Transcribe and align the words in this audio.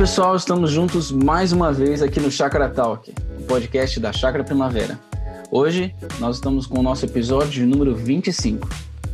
pessoal, 0.00 0.34
estamos 0.34 0.70
juntos 0.70 1.12
mais 1.12 1.52
uma 1.52 1.70
vez 1.70 2.00
aqui 2.00 2.18
no 2.20 2.30
Chakra 2.30 2.70
Talk, 2.70 3.12
o 3.38 3.42
podcast 3.42 4.00
da 4.00 4.10
Chakra 4.10 4.42
Primavera. 4.42 4.98
Hoje 5.50 5.94
nós 6.18 6.36
estamos 6.36 6.66
com 6.66 6.80
o 6.80 6.82
nosso 6.82 7.04
episódio 7.04 7.66
número 7.66 7.94
25. 7.94 8.66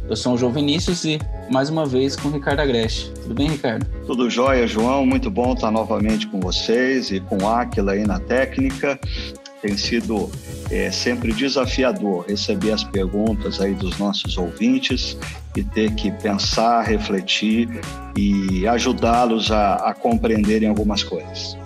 Eu 0.09 0.15
sou 0.15 0.35
o 0.35 0.39
João 0.39 0.53
Vinícius 0.53 1.05
e 1.05 1.19
mais 1.51 1.71
uma 1.71 1.85
vez 1.85 2.15
com 2.15 2.29
o 2.29 2.31
Ricardo 2.31 2.61
Agreste. 2.61 3.11
Tudo 3.21 3.35
bem, 3.35 3.49
Ricardo? 3.49 3.85
Tudo 4.07 4.31
jóia, 4.31 4.65
João. 4.69 5.05
Muito 5.05 5.29
bom 5.29 5.55
estar 5.55 5.73
novamente 5.73 6.29
com 6.29 6.39
vocês 6.39 7.11
e 7.11 7.19
com 7.19 7.49
Aquila 7.49 7.91
aí 7.91 8.07
na 8.07 8.21
técnica. 8.21 8.97
Tem 9.61 9.77
sido 9.77 10.31
é, 10.71 10.91
sempre 10.91 11.33
desafiador 11.33 12.25
receber 12.29 12.73
as 12.73 12.85
perguntas 12.85 13.61
aí 13.61 13.75
dos 13.75 13.99
nossos 13.99 14.37
ouvintes 14.37 15.17
e 15.57 15.63
ter 15.63 15.95
que 15.95 16.11
pensar, 16.11 16.83
refletir 16.83 17.69
e 18.17 18.67
ajudá-los 18.67 19.51
a, 19.51 19.75
a 19.77 19.95
compreenderem 19.95 20.69
algumas 20.69 21.03
coisas. 21.03 21.57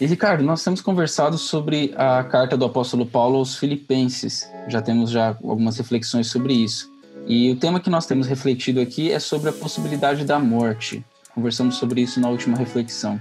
E 0.00 0.06
Ricardo, 0.06 0.42
nós 0.42 0.64
temos 0.64 0.80
conversado 0.80 1.38
sobre 1.38 1.94
a 1.96 2.24
carta 2.24 2.56
do 2.56 2.64
apóstolo 2.64 3.06
Paulo 3.06 3.38
aos 3.38 3.56
Filipenses. 3.56 4.50
Já 4.66 4.82
temos 4.82 5.12
já 5.12 5.28
algumas 5.28 5.78
reflexões 5.78 6.26
sobre 6.26 6.54
isso. 6.54 6.91
E 7.26 7.50
o 7.50 7.56
tema 7.56 7.80
que 7.80 7.88
nós 7.88 8.06
temos 8.06 8.26
refletido 8.26 8.80
aqui 8.80 9.10
é 9.10 9.18
sobre 9.18 9.48
a 9.48 9.52
possibilidade 9.52 10.24
da 10.24 10.38
morte. 10.38 11.04
Conversamos 11.34 11.76
sobre 11.76 12.00
isso 12.00 12.20
na 12.20 12.28
última 12.28 12.56
reflexão. 12.56 13.18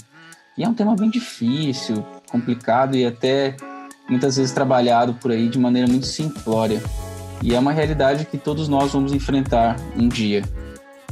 E 0.57 0.63
é 0.63 0.67
um 0.67 0.73
tema 0.73 0.95
bem 0.95 1.09
difícil, 1.09 2.05
complicado 2.29 2.95
e 2.95 3.05
até 3.05 3.55
muitas 4.09 4.35
vezes 4.35 4.51
trabalhado 4.51 5.13
por 5.13 5.31
aí 5.31 5.47
de 5.47 5.57
maneira 5.57 5.87
muito 5.87 6.07
simplória. 6.07 6.81
E 7.41 7.55
é 7.55 7.59
uma 7.59 7.71
realidade 7.71 8.25
que 8.25 8.37
todos 8.37 8.67
nós 8.67 8.91
vamos 8.91 9.13
enfrentar 9.13 9.77
um 9.95 10.07
dia. 10.07 10.43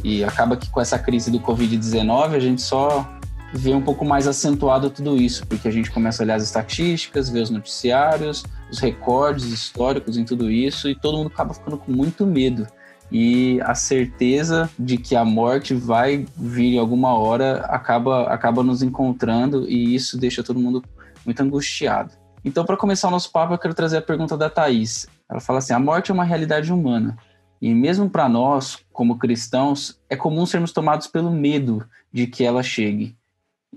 E 0.04 0.24
acaba 0.24 0.58
que 0.58 0.70
com 0.70 0.82
essa 0.82 0.98
crise 1.00 1.32
do 1.32 1.40
Covid-19 1.40 2.36
a 2.36 2.40
gente 2.40 2.62
só 2.62 3.08
ver 3.54 3.74
um 3.74 3.82
pouco 3.82 4.06
mais 4.06 4.28
acentuado 4.28 4.90
tudo 4.90 5.18
isso, 5.18 5.46
porque 5.48 5.68
a 5.68 5.72
gente 5.72 5.90
começa 5.90 6.22
a 6.22 6.24
olhar 6.24 6.36
as 6.36 6.44
estatísticas, 6.44 7.30
ver 7.30 7.42
os 7.42 7.50
noticiários, 7.50 8.44
os 8.72 8.80
recordes 8.80 9.46
históricos 9.46 10.18
em 10.18 10.24
tudo 10.24 10.52
isso, 10.52 10.88
e 10.90 10.96
todo 10.96 11.18
mundo 11.18 11.32
acaba 11.34 11.54
ficando 11.54 11.78
com 11.78 11.92
muito 11.92 12.26
medo. 12.26 12.68
E 13.12 13.60
a 13.62 13.74
certeza 13.74 14.70
de 14.78 14.98
que 14.98 15.16
a 15.16 15.26
morte 15.26 15.74
vai 15.74 16.26
vir 16.38 16.76
em 16.76 16.80
alguma 16.80 17.14
hora 17.14 17.62
acaba, 17.66 18.28
acaba 18.28 18.64
nos 18.64 18.84
encontrando, 18.84 19.68
e 19.68 19.96
isso 19.96 20.18
deixa 20.18 20.44
todo 20.44 20.60
mundo 20.60 20.84
muito 21.26 21.42
angustiado. 21.42 22.12
Então, 22.46 22.66
para 22.66 22.78
começar 22.78 23.08
o 23.08 23.12
nosso 23.12 23.32
papo, 23.32 23.54
eu 23.54 23.58
quero 23.58 23.74
trazer 23.74 23.98
a 23.98 24.02
pergunta 24.02 24.38
da 24.38 24.50
Thaís. 24.50 25.08
Ela 25.30 25.40
fala 25.40 25.60
assim: 25.60 25.74
a 25.74 25.80
morte 25.80 26.12
é 26.12 26.14
uma 26.14 26.24
realidade 26.24 26.72
humana. 26.72 27.18
E 27.62 27.74
mesmo 27.74 28.10
para 28.10 28.30
nós, 28.30 28.78
como 28.94 29.18
cristãos, 29.18 30.00
é 30.10 30.16
comum 30.16 30.46
sermos 30.46 30.72
tomados 30.72 31.08
pelo 31.08 31.30
medo 31.30 31.86
de 32.12 32.26
que 32.26 32.44
ela 32.44 32.64
chegue. 32.64 33.18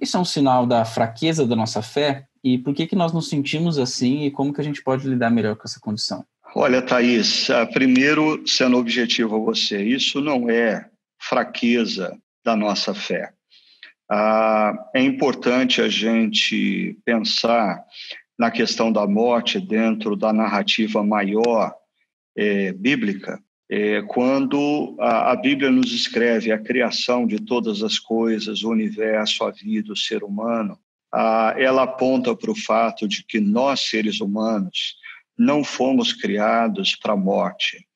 Isso 0.00 0.16
é 0.16 0.20
um 0.20 0.25
sinal 0.25 0.66
da 0.66 0.84
fraqueza 0.84 1.47
da 1.47 1.56
nossa 1.56 1.83
fé? 1.83 2.27
E 2.44 2.58
por 2.58 2.75
que, 2.75 2.86
que 2.86 2.97
nós 2.97 3.12
nos 3.12 3.28
sentimos 3.28 3.78
assim 3.78 4.22
e 4.22 4.30
como 4.30 4.53
que 4.53 4.60
a 4.60 4.64
gente 4.64 4.83
pode 4.83 5.06
lidar 5.08 5.30
melhor 5.30 5.56
com 5.56 5.62
essa 5.64 5.80
condição? 5.80 6.25
Olha, 6.55 6.83
Thaís, 6.83 7.48
ah, 7.48 7.64
primeiro, 7.64 8.47
sendo 8.47 8.77
objetivo 8.77 9.36
a 9.36 9.39
você, 9.39 9.83
isso 9.83 10.20
não 10.20 10.50
é 10.50 10.86
fraqueza 11.19 12.14
da 12.44 12.55
nossa 12.55 12.92
fé. 12.92 13.33
Ah, 14.11 14.75
é 14.94 15.00
importante 15.00 15.81
a 15.81 15.89
gente 15.89 16.98
pensar 17.06 17.83
na 18.39 18.50
questão 18.50 18.92
da 18.92 19.06
morte 19.06 19.59
dentro 19.59 20.14
da 20.14 20.31
narrativa 20.31 21.03
maior 21.03 21.75
é, 22.37 22.72
bíblica, 22.72 23.41
é, 23.71 24.03
quando 24.03 24.94
a, 25.00 25.32
a, 25.32 25.37
Bíblia 25.37 25.71
nos 25.71 25.93
escreve 25.93 26.53
a 26.53 26.59
criação 26.59 27.27
de 27.27 27.38
todas 27.38 27.82
as 27.82 27.98
coisas, 27.98 28.62
o 28.62 28.71
universo, 28.71 29.44
a 29.44 29.50
vida, 29.50 29.94
o 29.94 29.97
ser 29.97 30.22
humano, 30.22 30.78
a, 31.10 31.54
ela 31.56 31.84
aponta 31.84 32.37
para 32.37 32.50
o 32.50 32.56
fato 32.56 33.09
de 33.09 33.25
que 33.25 33.41
nós, 33.41 33.81
seres 33.81 34.21
humanos, 34.21 34.97
não 35.38 35.65
fomos 35.65 36.12
criados 36.12 36.97
para 36.97 37.15
a 37.15 37.16
morte. 37.16 37.87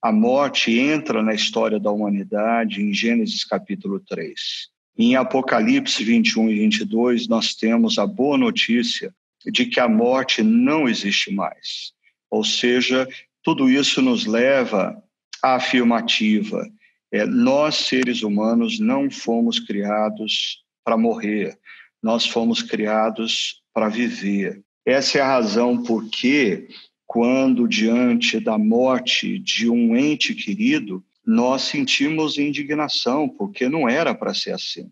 A 0.00 0.12
morte 0.12 0.78
entra 0.78 1.22
na 1.22 1.34
história 1.34 1.80
da 1.80 1.90
humanidade 1.90 2.82
em 2.82 2.92
Gênesis 2.92 3.44
capítulo 3.44 4.00
3. 4.00 4.68
Em 4.98 5.16
Apocalipse 5.16 6.02
21 6.02 6.50
e 6.50 6.58
22, 6.60 7.28
nós 7.28 7.54
temos 7.54 7.98
a 7.98 8.06
boa 8.06 8.38
notícia 8.38 9.14
de 9.44 9.66
que 9.66 9.80
a 9.80 9.88
morte 9.88 10.42
não 10.42 10.88
existe 10.88 11.32
mais. 11.32 11.92
Ou 12.30 12.44
seja, 12.44 13.08
tudo 13.42 13.68
isso 13.70 14.00
nos 14.00 14.26
leva 14.26 14.96
afirmativa. 15.42 16.68
É, 17.12 17.24
nós, 17.24 17.76
seres 17.76 18.22
humanos, 18.22 18.80
não 18.80 19.10
fomos 19.10 19.60
criados 19.60 20.64
para 20.84 20.96
morrer, 20.96 21.58
nós 22.02 22.26
fomos 22.26 22.62
criados 22.62 23.62
para 23.72 23.88
viver. 23.88 24.62
Essa 24.86 25.18
é 25.18 25.20
a 25.20 25.26
razão 25.26 25.82
por 25.82 26.08
que, 26.08 26.68
quando 27.04 27.66
diante 27.66 28.38
da 28.38 28.56
morte 28.56 29.36
de 29.40 29.68
um 29.68 29.96
ente 29.96 30.32
querido, 30.32 31.04
nós 31.26 31.62
sentimos 31.62 32.38
indignação, 32.38 33.28
porque 33.28 33.68
não 33.68 33.88
era 33.88 34.14
para 34.14 34.32
ser 34.32 34.52
assim. 34.52 34.88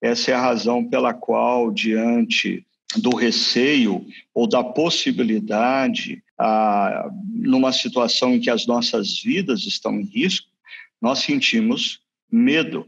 Essa 0.00 0.30
é 0.30 0.34
a 0.34 0.40
razão 0.40 0.88
pela 0.88 1.12
qual, 1.12 1.72
diante 1.72 2.64
do 2.96 3.16
receio 3.16 4.06
ou 4.32 4.46
da 4.46 4.62
possibilidade 4.62 6.22
ah, 6.38 7.10
numa 7.28 7.72
situação 7.72 8.34
em 8.34 8.40
que 8.40 8.50
as 8.50 8.66
nossas 8.66 9.20
vidas 9.20 9.64
estão 9.64 9.98
em 9.98 10.04
risco, 10.04 10.48
nós 11.02 11.18
sentimos 11.18 12.00
medo. 12.30 12.86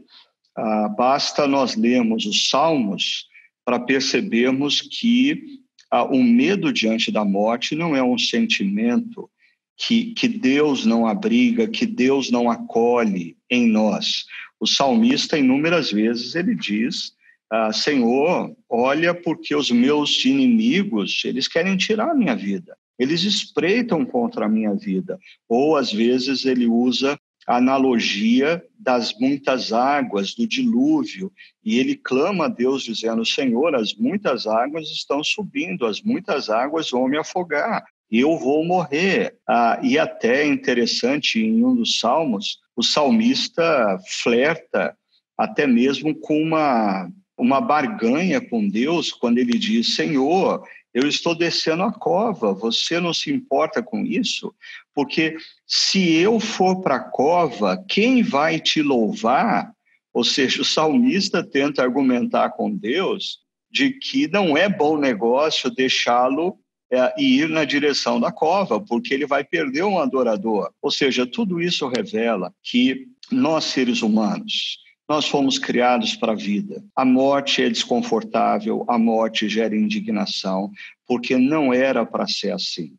Ah, 0.55 0.87
basta 0.87 1.45
nós 1.45 1.75
lermos 1.75 2.25
os 2.25 2.49
Salmos 2.49 3.27
para 3.65 3.81
percebermos 3.81 4.79
que 4.79 5.59
ah, 5.91 6.03
o 6.03 6.21
medo 6.23 6.71
diante 6.71 7.11
da 7.11 7.23
morte 7.23 7.75
não 7.75 7.95
é 7.95 8.03
um 8.03 8.17
sentimento 8.17 9.29
que, 9.77 10.13
que 10.13 10.27
Deus 10.27 10.85
não 10.85 11.05
abriga, 11.05 11.67
que 11.67 11.85
Deus 11.85 12.31
não 12.31 12.49
acolhe 12.49 13.37
em 13.49 13.67
nós. 13.67 14.25
O 14.59 14.65
salmista, 14.65 15.37
inúmeras 15.37 15.91
vezes, 15.91 16.35
ele 16.35 16.55
diz 16.55 17.13
ah, 17.49 17.71
Senhor, 17.71 18.55
olha 18.69 19.13
porque 19.13 19.55
os 19.55 19.71
meus 19.71 20.25
inimigos, 20.25 21.21
eles 21.23 21.47
querem 21.47 21.77
tirar 21.77 22.09
a 22.09 22.15
minha 22.15 22.35
vida 22.35 22.77
eles 22.97 23.23
espreitam 23.23 24.05
contra 24.05 24.45
a 24.45 24.49
minha 24.49 24.73
vida. 24.73 25.19
Ou, 25.47 25.75
às 25.75 25.91
vezes, 25.91 26.45
ele 26.45 26.65
usa 26.65 27.19
a 27.47 27.57
analogia 27.57 28.61
das 28.77 29.17
muitas 29.17 29.71
águas, 29.71 30.35
do 30.35 30.45
dilúvio, 30.45 31.31
e 31.63 31.79
ele 31.79 31.95
clama 31.95 32.45
a 32.45 32.49
Deus 32.49 32.83
dizendo: 32.83 33.25
Senhor, 33.25 33.73
as 33.73 33.95
muitas 33.95 34.45
águas 34.45 34.89
estão 34.89 35.23
subindo, 35.23 35.85
as 35.85 36.01
muitas 36.01 36.49
águas 36.49 36.91
vão 36.91 37.07
me 37.07 37.17
afogar, 37.17 37.85
eu 38.11 38.37
vou 38.37 38.65
morrer. 38.65 39.37
Ah, 39.47 39.79
e 39.81 39.97
até 39.97 40.45
interessante, 40.45 41.39
em 41.39 41.63
um 41.63 41.75
dos 41.75 41.99
salmos, 41.99 42.59
o 42.75 42.83
salmista 42.83 43.97
flerta 44.21 44.95
até 45.37 45.65
mesmo 45.67 46.15
com 46.15 46.41
uma, 46.41 47.09
uma 47.37 47.61
barganha 47.61 48.41
com 48.41 48.67
Deus, 48.67 49.11
quando 49.11 49.37
ele 49.37 49.57
diz: 49.57 49.95
Senhor, 49.95 50.63
eu 50.97 51.07
estou 51.07 51.35
descendo 51.35 51.83
a 51.83 51.93
cova, 51.93 52.53
você 52.53 52.99
não 52.99 53.13
se 53.13 53.31
importa 53.31 53.83
com 53.83 54.03
isso? 54.03 54.51
Porque 54.95 55.37
se 55.67 56.15
eu 56.15 56.39
for 56.39 56.81
para 56.81 56.95
a 56.95 57.03
cova, 57.03 57.77
quem 57.87 58.23
vai 58.23 58.59
te 58.59 58.81
louvar? 58.81 59.71
Ou 60.11 60.23
seja, 60.23 60.63
o 60.63 60.65
salmista 60.65 61.43
tenta 61.43 61.83
argumentar 61.83 62.49
com 62.49 62.75
Deus 62.75 63.37
de 63.69 63.91
que 63.91 64.27
não 64.27 64.57
é 64.57 64.67
bom 64.67 64.97
negócio 64.97 65.69
deixá-lo 65.69 66.57
é, 66.91 67.13
ir 67.21 67.47
na 67.47 67.63
direção 67.63 68.19
da 68.19 68.31
cova, 68.31 68.79
porque 68.79 69.13
ele 69.13 69.27
vai 69.27 69.43
perder 69.43 69.83
um 69.83 69.99
adorador. 69.99 70.71
Ou 70.81 70.89
seja, 70.89 71.27
tudo 71.27 71.61
isso 71.61 71.87
revela 71.87 72.51
que 72.63 73.05
nós, 73.31 73.65
seres 73.65 74.01
humanos, 74.01 74.79
nós 75.07 75.27
fomos 75.27 75.57
criados 75.57 76.15
para 76.15 76.33
a 76.33 76.35
vida. 76.35 76.83
A 76.95 77.05
morte 77.05 77.63
é 77.63 77.69
desconfortável, 77.69 78.83
a 78.87 78.97
morte 78.97 79.47
gera 79.47 79.75
indignação, 79.75 80.71
porque 81.07 81.37
não 81.37 81.73
era 81.73 82.05
para 82.05 82.27
ser 82.27 82.51
assim. 82.51 82.93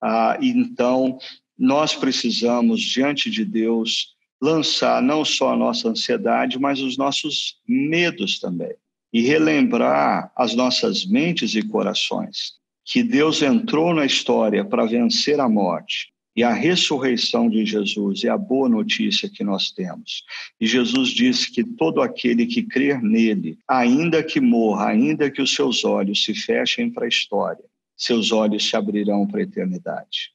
Ah, 0.00 0.36
então, 0.40 1.18
nós 1.56 1.94
precisamos, 1.94 2.80
diante 2.82 3.30
de 3.30 3.44
Deus, 3.44 4.16
lançar 4.40 5.00
não 5.00 5.24
só 5.24 5.52
a 5.52 5.56
nossa 5.56 5.88
ansiedade, 5.88 6.58
mas 6.58 6.80
os 6.80 6.96
nossos 6.96 7.56
medos 7.66 8.40
também. 8.40 8.74
E 9.12 9.20
relembrar 9.20 10.32
as 10.34 10.54
nossas 10.54 11.06
mentes 11.06 11.54
e 11.54 11.62
corações 11.62 12.60
que 12.84 13.02
Deus 13.02 13.42
entrou 13.42 13.94
na 13.94 14.04
história 14.04 14.64
para 14.64 14.86
vencer 14.86 15.38
a 15.38 15.48
morte 15.48 16.11
e 16.34 16.42
a 16.42 16.52
ressurreição 16.52 17.48
de 17.48 17.64
Jesus 17.64 18.24
é 18.24 18.28
a 18.28 18.38
boa 18.38 18.68
notícia 18.68 19.28
que 19.28 19.44
nós 19.44 19.70
temos. 19.70 20.24
E 20.60 20.66
Jesus 20.66 21.10
disse 21.10 21.50
que 21.50 21.62
todo 21.62 22.00
aquele 22.00 22.46
que 22.46 22.62
crer 22.62 23.02
nele, 23.02 23.58
ainda 23.68 24.22
que 24.22 24.40
morra, 24.40 24.88
ainda 24.88 25.30
que 25.30 25.42
os 25.42 25.54
seus 25.54 25.84
olhos 25.84 26.24
se 26.24 26.34
fechem 26.34 26.90
para 26.90 27.04
a 27.04 27.08
história, 27.08 27.64
seus 27.96 28.32
olhos 28.32 28.68
se 28.68 28.76
abrirão 28.76 29.26
para 29.26 29.40
a 29.40 29.42
eternidade. 29.42 30.32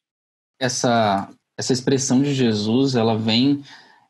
Essa, 0.60 1.30
essa 1.58 1.74
expressão 1.74 2.22
de 2.22 2.34
Jesus, 2.34 2.96
ela 2.96 3.18
vem, 3.18 3.64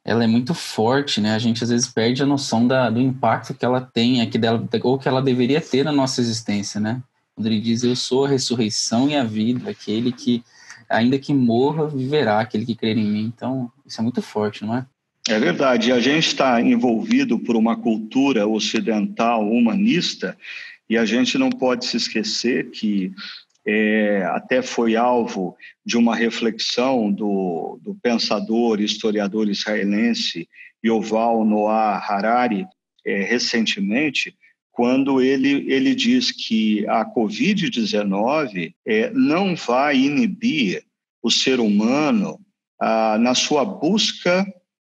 ela 0.04 0.24
é 0.24 0.28
muito 0.28 0.54
forte, 0.54 1.22
né? 1.22 1.34
A 1.34 1.40
gente 1.40 1.64
às 1.64 1.70
vezes 1.70 1.88
perde 1.88 2.22
a 2.22 2.26
noção 2.26 2.68
da, 2.68 2.90
do 2.90 3.00
impacto 3.00 3.54
que 3.54 3.66
ela 3.66 3.82
tem, 3.82 4.22
aqui 4.22 4.38
dela, 4.38 4.68
ou 4.84 5.00
que 5.00 5.08
ela 5.08 5.22
deveria 5.22 5.62
ter 5.62 5.86
na 5.86 5.92
nossa 5.92 6.20
existência, 6.20 6.80
né? 6.80 7.02
Quando 7.34 7.48
ele 7.48 7.62
diz, 7.62 7.84
eu 7.84 7.96
sou 7.96 8.26
a 8.26 8.30
ressurreição 8.30 9.10
e 9.10 9.16
a 9.16 9.24
vida, 9.24 9.70
aquele 9.70 10.12
que, 10.12 10.44
ainda 10.90 11.20
que 11.20 11.34
morra, 11.34 11.88
viverá, 11.88 12.40
aquele 12.40 12.66
que 12.66 12.76
crer 12.76 12.98
em 12.98 13.06
mim. 13.06 13.34
Então, 13.36 13.72
isso 13.86 14.00
é 14.00 14.04
muito 14.04 14.22
forte, 14.22 14.66
não 14.66 14.76
é? 14.78 14.86
É 15.28 15.40
verdade. 15.40 15.92
A 15.92 16.00
gente 16.00 16.28
está 16.28 16.62
envolvido 16.62 17.38
por 17.38 17.56
uma 17.56 17.76
cultura 17.76 18.48
ocidental 18.48 19.48
humanista 19.48 20.38
e 20.90 20.98
a 20.98 21.06
gente 21.06 21.38
não 21.38 21.50
pode 21.50 21.86
se 21.86 21.98
esquecer 21.98 22.72
que 22.72 23.12
é, 23.66 24.24
até 24.32 24.62
foi 24.62 24.96
alvo 24.96 25.58
de 25.86 25.98
uma 25.98 26.16
reflexão 26.16 27.12
do, 27.12 27.78
do 27.84 27.94
pensador 27.96 28.80
historiador 28.80 29.50
israelense 29.50 30.48
Yoval 30.86 31.44
Noah 31.44 31.98
Harari 31.98 32.66
é, 33.06 33.24
recentemente, 33.24 34.34
quando 34.78 35.20
ele, 35.20 35.66
ele 35.68 35.96
diz 35.96 36.32
que 36.32 36.88
a 36.88 37.04
Covid-19 37.04 38.76
é, 38.86 39.10
não 39.10 39.56
vai 39.56 39.98
inibir 39.98 40.84
o 41.20 41.32
ser 41.32 41.60
humano 41.60 42.40
ah, 42.80 43.18
na 43.20 43.34
sua 43.34 43.66
busca 43.66 44.46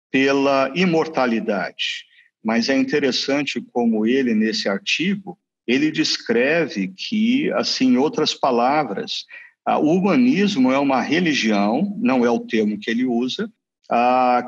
pela 0.09 0.71
imortalidade. 0.75 2.03
Mas 2.43 2.67
é 2.67 2.75
interessante 2.75 3.61
como 3.61 4.07
ele, 4.07 4.33
nesse 4.33 4.67
artigo, 4.67 5.37
ele 5.67 5.91
descreve 5.91 6.87
que, 6.87 7.51
assim, 7.51 7.89
em 7.89 7.97
outras 7.97 8.33
palavras, 8.33 9.23
o 9.67 9.93
humanismo 9.93 10.71
é 10.71 10.79
uma 10.79 10.99
religião, 10.99 11.95
não 12.01 12.25
é 12.25 12.29
o 12.31 12.39
termo 12.39 12.79
que 12.79 12.89
ele 12.89 13.05
usa, 13.05 13.51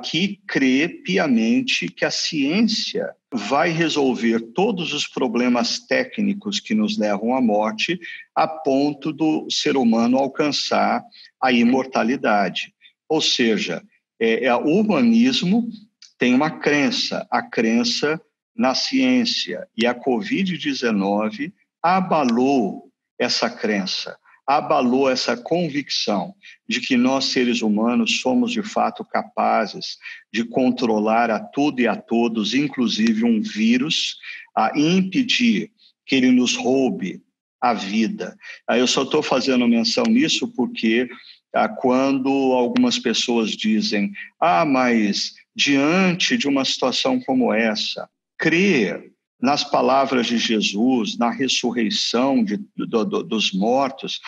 que 0.04 0.40
crê 0.48 0.90
piamente 0.90 1.88
que 1.88 2.04
a 2.04 2.12
ciência 2.12 3.14
vai 3.32 3.70
resolver 3.70 4.40
todos 4.54 4.94
os 4.94 5.08
problemas 5.08 5.80
técnicos 5.80 6.60
que 6.60 6.74
nos 6.74 6.98
levam 6.98 7.36
à 7.36 7.42
morte, 7.42 8.00
a 8.34 8.48
ponto 8.48 9.12
do 9.12 9.48
ser 9.50 9.78
humano 9.78 10.18
alcançar 10.18 11.04
a 11.42 11.52
imortalidade. 11.52 12.74
Ou 13.08 13.22
seja, 13.22 13.84
é, 14.20 14.46
é, 14.46 14.56
o 14.56 14.80
humanismo 14.80 15.70
tem 16.18 16.34
uma 16.34 16.50
crença, 16.50 17.28
a 17.30 17.42
crença 17.42 18.20
na 18.56 18.74
ciência. 18.74 19.68
E 19.78 19.86
a 19.86 19.94
Covid-19 19.94 21.54
abalou 21.82 22.92
essa 23.20 23.50
crença, 23.50 24.18
abalou 24.48 25.10
essa 25.10 25.36
convicção 25.36 26.34
de 26.68 26.80
que 26.80 26.96
nós, 26.96 27.26
seres 27.26 27.62
humanos, 27.62 28.22
somos 28.22 28.52
de 28.52 28.64
fato 28.64 29.04
capazes 29.04 29.98
de 30.32 30.46
controlar 30.46 31.30
a 31.30 31.40
tudo 31.40 31.82
e 31.82 31.88
a 31.88 31.98
todos, 31.98 32.54
inclusive 32.54 33.26
um 33.26 33.42
vírus, 33.42 34.16
a 34.56 34.72
impedir 34.80 35.70
que 36.06 36.16
ele 36.16 36.32
nos 36.32 36.56
roube 36.56 37.22
a 37.60 37.74
vida. 37.74 38.38
Eu 38.70 38.88
só 38.88 39.04
estou 39.04 39.22
fazendo 39.22 39.68
menção 39.68 40.06
nisso 40.06 40.48
porque 40.48 41.10
ah, 41.54 41.68
quando 41.68 42.30
algumas 42.54 42.98
pessoas 42.98 43.52
dizem: 43.52 44.14
ah, 44.40 44.64
mas 44.64 45.34
diante 45.56 46.38
de 46.38 46.48
uma 46.48 46.64
situação 46.64 47.20
como 47.20 47.52
essa, 47.54 48.08
crer 48.38 49.12
nas 49.42 49.64
palavras 49.64 50.28
de 50.28 50.38
Jesus, 50.38 51.18
na 51.18 51.30
ressurreição 51.30 52.44
de, 52.44 52.58
do, 52.76 53.06
do, 53.06 53.24
dos 53.24 53.54
mortos, 53.54 54.20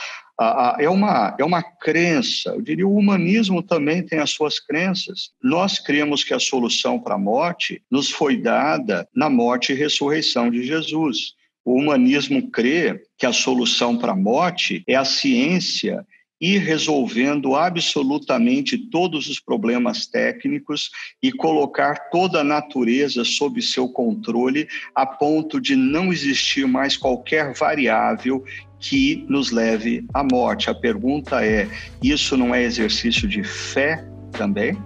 é, 0.79 0.89
uma, 0.89 1.35
é 1.37 1.43
uma 1.43 1.61
crença. 1.61 2.51
Eu 2.51 2.61
diria, 2.61 2.87
o 2.87 2.95
humanismo 2.95 3.61
também 3.61 4.05
tem 4.05 4.19
as 4.19 4.31
suas 4.31 4.59
crenças. 4.59 5.31
Nós 5.43 5.79
cremos 5.79 6.23
que 6.23 6.33
a 6.33 6.39
solução 6.39 6.99
para 6.99 7.15
a 7.15 7.19
morte 7.19 7.81
nos 7.91 8.09
foi 8.09 8.37
dada 8.37 9.07
na 9.13 9.29
morte 9.29 9.73
e 9.73 9.75
ressurreição 9.75 10.49
de 10.49 10.63
Jesus. 10.63 11.33
O 11.65 11.73
humanismo 11.73 12.49
crê 12.49 13.03
que 13.17 13.25
a 13.25 13.33
solução 13.33 13.97
para 13.97 14.13
a 14.13 14.15
morte 14.15 14.83
é 14.87 14.95
a 14.95 15.03
ciência 15.03 16.05
ir 16.39 16.59
resolvendo 16.59 17.55
absolutamente 17.55 18.77
todos 18.77 19.27
os 19.27 19.39
problemas 19.39 20.05
técnicos 20.05 20.89
e 21.21 21.31
colocar 21.31 22.09
toda 22.09 22.41
a 22.41 22.43
natureza 22.43 23.23
sob 23.23 23.61
seu 23.61 23.89
controle, 23.89 24.67
a 24.95 25.05
ponto 25.05 25.59
de 25.59 25.75
não 25.75 26.13
existir 26.13 26.65
mais 26.67 26.95
qualquer 26.95 27.53
variável 27.53 28.43
que 28.79 29.25
nos 29.27 29.51
leve 29.51 30.05
à 30.13 30.23
morte. 30.23 30.69
A 30.69 30.75
pergunta 30.75 31.43
é: 31.43 31.67
isso 32.01 32.37
não 32.37 32.55
é 32.55 32.63
exercício 32.63 33.27
de 33.27 33.43
fé 33.43 34.05
também? 34.31 34.77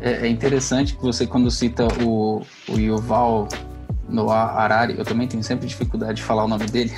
É, 0.00 0.26
é 0.26 0.28
interessante 0.28 0.94
que 0.94 1.02
você, 1.02 1.26
quando 1.26 1.50
cita 1.50 1.86
o, 2.02 2.42
o 2.68 2.78
Yuval 2.78 3.48
Noah 4.08 4.58
Harari, 4.58 4.94
eu 4.98 5.04
também 5.04 5.26
tenho 5.26 5.42
sempre 5.42 5.66
dificuldade 5.66 6.14
de 6.14 6.22
falar 6.22 6.44
o 6.44 6.48
nome 6.48 6.66
dele. 6.66 6.92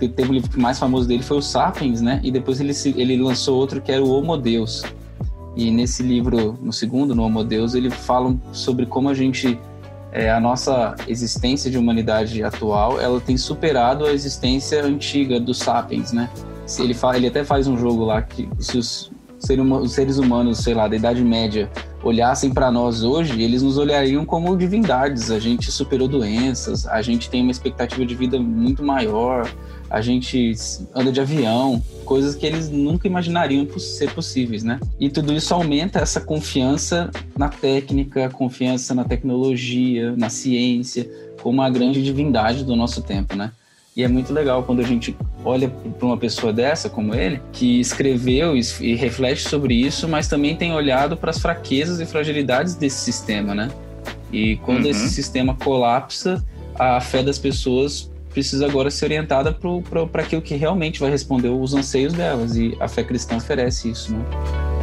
o 0.00 0.08
teve 0.08 0.30
o 0.30 0.32
livro 0.32 0.60
mais 0.60 0.78
famoso 0.78 1.08
dele 1.08 1.22
foi 1.22 1.38
o 1.38 1.42
Sapiens, 1.42 2.00
né? 2.00 2.20
E 2.22 2.30
depois 2.30 2.60
ele, 2.60 2.72
ele 2.96 3.22
lançou 3.22 3.56
outro 3.58 3.80
que 3.80 3.90
era 3.90 4.02
o 4.02 4.10
Homo 4.10 4.36
Deus. 4.36 4.84
E 5.56 5.70
nesse 5.70 6.02
livro, 6.02 6.58
no 6.60 6.72
segundo, 6.72 7.14
no 7.14 7.22
Homo 7.22 7.44
Deus, 7.44 7.74
ele 7.74 7.90
fala 7.90 8.36
sobre 8.52 8.86
como 8.86 9.08
a 9.08 9.14
gente, 9.14 9.58
é, 10.12 10.30
a 10.30 10.40
nossa 10.40 10.94
existência 11.06 11.70
de 11.70 11.78
humanidade 11.78 12.42
atual, 12.42 13.00
ela 13.00 13.20
tem 13.20 13.36
superado 13.36 14.04
a 14.04 14.12
existência 14.12 14.84
antiga 14.84 15.38
dos 15.38 15.58
Sapiens, 15.58 16.12
né? 16.12 16.28
Ele, 16.78 16.94
fala, 16.94 17.16
ele 17.16 17.26
até 17.26 17.44
faz 17.44 17.66
um 17.68 17.76
jogo 17.76 18.04
lá 18.04 18.22
que 18.22 18.48
se 18.58 18.78
os, 18.78 19.12
os 19.82 19.92
seres 19.92 20.18
humanos, 20.18 20.58
sei 20.58 20.74
lá, 20.74 20.88
da 20.88 20.96
Idade 20.96 21.22
Média, 21.22 21.70
olhassem 22.04 22.52
para 22.52 22.70
nós 22.70 23.02
hoje, 23.02 23.40
eles 23.42 23.62
nos 23.62 23.78
olhariam 23.78 24.24
como 24.24 24.56
divindades. 24.56 25.30
A 25.30 25.38
gente 25.38 25.72
superou 25.72 26.06
doenças, 26.06 26.86
a 26.86 27.00
gente 27.00 27.30
tem 27.30 27.42
uma 27.42 27.50
expectativa 27.50 28.04
de 28.04 28.14
vida 28.14 28.38
muito 28.38 28.84
maior, 28.84 29.50
a 29.88 30.00
gente 30.00 30.54
anda 30.94 31.10
de 31.10 31.20
avião, 31.20 31.82
coisas 32.04 32.34
que 32.34 32.44
eles 32.44 32.68
nunca 32.68 33.06
imaginariam 33.06 33.66
ser 33.78 34.12
possíveis, 34.12 34.62
né? 34.62 34.78
E 35.00 35.08
tudo 35.08 35.32
isso 35.32 35.54
aumenta 35.54 36.00
essa 36.00 36.20
confiança 36.20 37.10
na 37.36 37.48
técnica, 37.48 38.28
confiança 38.28 38.94
na 38.94 39.04
tecnologia, 39.04 40.14
na 40.16 40.28
ciência, 40.28 41.08
como 41.42 41.62
a 41.62 41.70
grande 41.70 42.02
divindade 42.02 42.64
do 42.64 42.76
nosso 42.76 43.02
tempo, 43.02 43.34
né? 43.36 43.52
E 43.96 44.02
é 44.02 44.08
muito 44.08 44.32
legal 44.32 44.64
quando 44.64 44.80
a 44.80 44.84
gente 44.84 45.16
olha 45.44 45.68
para 45.68 46.06
uma 46.06 46.16
pessoa 46.16 46.52
dessa, 46.52 46.90
como 46.90 47.14
ele, 47.14 47.40
que 47.52 47.78
escreveu 47.80 48.56
e 48.56 48.94
reflete 48.96 49.48
sobre 49.48 49.74
isso, 49.74 50.08
mas 50.08 50.26
também 50.26 50.56
tem 50.56 50.72
olhado 50.72 51.16
para 51.16 51.30
as 51.30 51.38
fraquezas 51.38 52.00
e 52.00 52.06
fragilidades 52.06 52.74
desse 52.74 52.98
sistema, 52.98 53.54
né? 53.54 53.70
E 54.32 54.56
quando 54.56 54.84
uhum. 54.84 54.90
esse 54.90 55.08
sistema 55.10 55.54
colapsa, 55.54 56.44
a 56.74 57.00
fé 57.00 57.22
das 57.22 57.38
pessoas 57.38 58.10
precisa 58.30 58.66
agora 58.66 58.90
ser 58.90 59.04
orientada 59.04 59.56
para 60.10 60.22
aquilo 60.22 60.42
que 60.42 60.56
realmente 60.56 60.98
vai 60.98 61.08
responder 61.08 61.50
os 61.50 61.72
anseios 61.72 62.12
delas. 62.12 62.56
E 62.56 62.76
a 62.80 62.88
fé 62.88 63.04
cristã 63.04 63.36
oferece 63.36 63.90
isso, 63.90 64.12
né? 64.12 64.73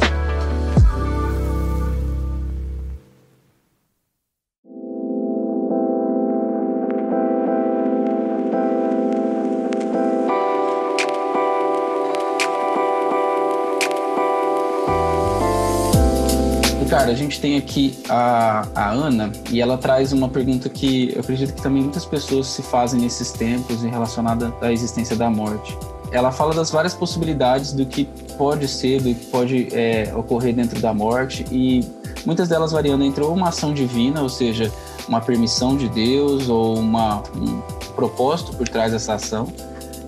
A 17.12 17.14
gente 17.14 17.38
tem 17.40 17.58
aqui 17.58 17.98
a, 18.08 18.66
a 18.74 18.90
Ana 18.90 19.30
e 19.50 19.60
ela 19.60 19.76
traz 19.76 20.12
uma 20.12 20.28
pergunta 20.28 20.68
que 20.70 21.12
eu 21.14 21.20
acredito 21.20 21.52
que 21.54 21.60
também 21.60 21.82
muitas 21.82 22.06
pessoas 22.06 22.46
se 22.46 22.62
fazem 22.62 23.00
nesses 23.00 23.32
tempos 23.32 23.82
relacionada 23.82 24.52
à 24.62 24.72
existência 24.72 25.14
da 25.14 25.28
morte. 25.28 25.76
Ela 26.10 26.32
fala 26.32 26.54
das 26.54 26.70
várias 26.70 26.94
possibilidades 26.94 27.72
do 27.72 27.84
que 27.84 28.04
pode 28.36 28.66
ser, 28.66 29.02
do 29.02 29.14
que 29.14 29.26
pode 29.26 29.68
é, 29.72 30.12
ocorrer 30.16 30.54
dentro 30.54 30.80
da 30.80 30.94
morte 30.94 31.44
e 31.50 31.86
muitas 32.24 32.48
delas 32.48 32.72
variando 32.72 33.04
entre 33.04 33.22
uma 33.24 33.48
ação 33.48 33.74
divina, 33.74 34.22
ou 34.22 34.28
seja, 34.28 34.72
uma 35.06 35.20
permissão 35.20 35.76
de 35.76 35.88
Deus 35.88 36.48
ou 36.48 36.78
uma, 36.78 37.22
um 37.36 37.60
propósito 37.94 38.56
por 38.56 38.66
trás 38.68 38.92
dessa 38.92 39.14
ação, 39.14 39.48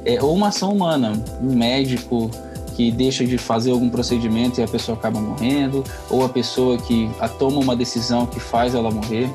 é, 0.07 0.23
ou 0.23 0.35
uma 0.35 0.49
ação 0.49 0.73
humana, 0.73 1.13
um 1.43 1.55
médico, 1.55 2.31
que 2.77 2.91
deixa 2.91 3.25
de 3.25 3.39
fazer 3.39 3.71
algum 3.71 3.89
procedimento 3.89 4.61
e 4.61 4.65
a 4.65 4.69
pessoa 4.69 4.97
acaba 4.97 5.21
morrendo, 5.21 5.85
ou 6.11 6.25
a 6.25 6.29
pessoa 6.29 6.77
que 6.79 7.09
a 7.21 7.29
toma 7.29 7.61
uma 7.61 7.77
decisão 7.77 8.27
que 8.27 8.41
faz 8.41 8.75
ela 8.75 8.91
morrer. 8.91 9.29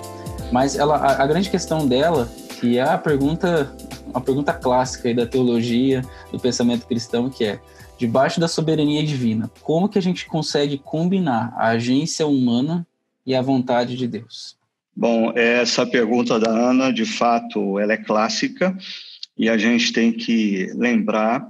Mas 0.51 0.75
ela, 0.75 0.98
a, 0.98 1.24
a 1.24 1.27
grande 1.27 1.50
questão 1.50 1.88
dela, 1.88 2.29
que 2.60 2.77
é 2.77 2.81
a 2.81 2.98
pergunta, 2.98 3.74
uma 4.08 4.22
pergunta 4.22 4.53
clássica 4.53 5.13
da 5.13 5.25
teologia, 5.25 6.01
do 6.31 6.39
pensamento 6.39 6.86
cristão, 6.86 7.29
que 7.29 7.46
é 7.46 7.60
debaixo 7.98 8.39
da 8.39 8.48
soberania 8.48 9.03
divina, 9.03 9.51
como 9.62 9.89
que 9.89 10.00
a 10.00 10.01
gente 10.01 10.25
consegue 10.25 10.77
combinar 10.77 11.53
a 11.58 11.67
agência 11.69 12.25
humana 12.25 12.88
e 13.25 13.36
a 13.36 13.41
vontade 13.41 13.96
de 13.96 14.08
Deus? 14.08 14.58
Bom, 14.96 15.31
essa 15.36 15.86
pergunta 15.86 16.39
da 16.39 16.50
Ana, 16.50 16.91
de 16.91 17.05
fato, 17.05 17.77
ela 17.77 17.93
é 17.93 17.98
clássica 17.98 18.75
e 19.38 19.50
a 19.50 19.58
gente 19.58 19.93
tem 19.93 20.12
que 20.12 20.72
lembrar 20.75 21.46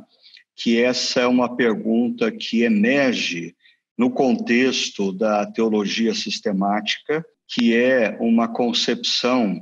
que 0.60 0.78
essa 0.78 1.22
é 1.22 1.28
uma 1.28 1.56
pergunta 1.56 2.30
que 2.30 2.64
emerge 2.64 3.56
no 3.98 4.12
contexto 4.12 5.14
da 5.14 5.46
teologia 5.46 6.14
sistemática, 6.14 7.26
que 7.48 7.74
é 7.74 8.18
uma 8.20 8.46
concepção 8.48 9.58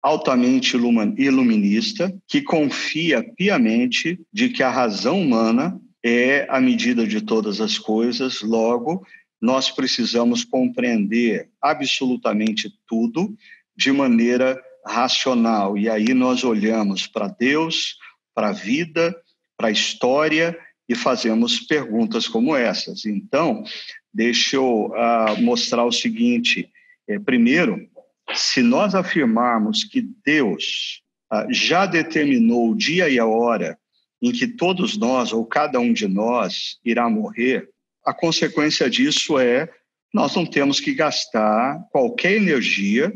altamente 0.00 0.76
iluminista, 0.76 2.16
que 2.28 2.40
confia 2.40 3.24
piamente 3.36 4.20
de 4.32 4.48
que 4.48 4.62
a 4.62 4.70
razão 4.70 5.20
humana 5.20 5.80
é 6.04 6.46
a 6.48 6.60
medida 6.60 7.04
de 7.04 7.20
todas 7.20 7.60
as 7.60 7.76
coisas, 7.76 8.40
logo, 8.40 9.04
nós 9.42 9.68
precisamos 9.68 10.44
compreender 10.44 11.48
absolutamente 11.60 12.70
tudo 12.86 13.34
de 13.76 13.90
maneira 13.90 14.56
racional. 14.86 15.76
E 15.76 15.88
aí 15.88 16.14
nós 16.14 16.44
olhamos 16.44 17.08
para 17.08 17.26
Deus, 17.26 17.96
para 18.32 18.50
a 18.50 18.52
vida, 18.52 19.12
para 19.56 19.68
a 19.68 19.72
história 19.72 20.58
e 20.88 20.94
fazemos 20.94 21.60
perguntas 21.60 22.28
como 22.28 22.54
essas. 22.54 23.04
Então, 23.04 23.64
deixa 24.12 24.56
eu 24.56 24.86
uh, 24.86 25.40
mostrar 25.40 25.84
o 25.84 25.92
seguinte: 25.92 26.70
é, 27.08 27.18
primeiro, 27.18 27.88
se 28.34 28.62
nós 28.62 28.94
afirmarmos 28.94 29.84
que 29.84 30.02
Deus 30.24 31.02
uh, 31.32 31.52
já 31.52 31.86
determinou 31.86 32.70
o 32.70 32.76
dia 32.76 33.08
e 33.08 33.18
a 33.18 33.26
hora 33.26 33.78
em 34.22 34.32
que 34.32 34.46
todos 34.46 34.96
nós, 34.96 35.32
ou 35.32 35.44
cada 35.44 35.78
um 35.78 35.92
de 35.92 36.08
nós, 36.08 36.78
irá 36.84 37.08
morrer, 37.08 37.68
a 38.04 38.14
consequência 38.14 38.88
disso 38.88 39.38
é 39.38 39.68
nós 40.14 40.34
não 40.34 40.46
temos 40.46 40.80
que 40.80 40.94
gastar 40.94 41.84
qualquer 41.90 42.32
energia 42.32 43.12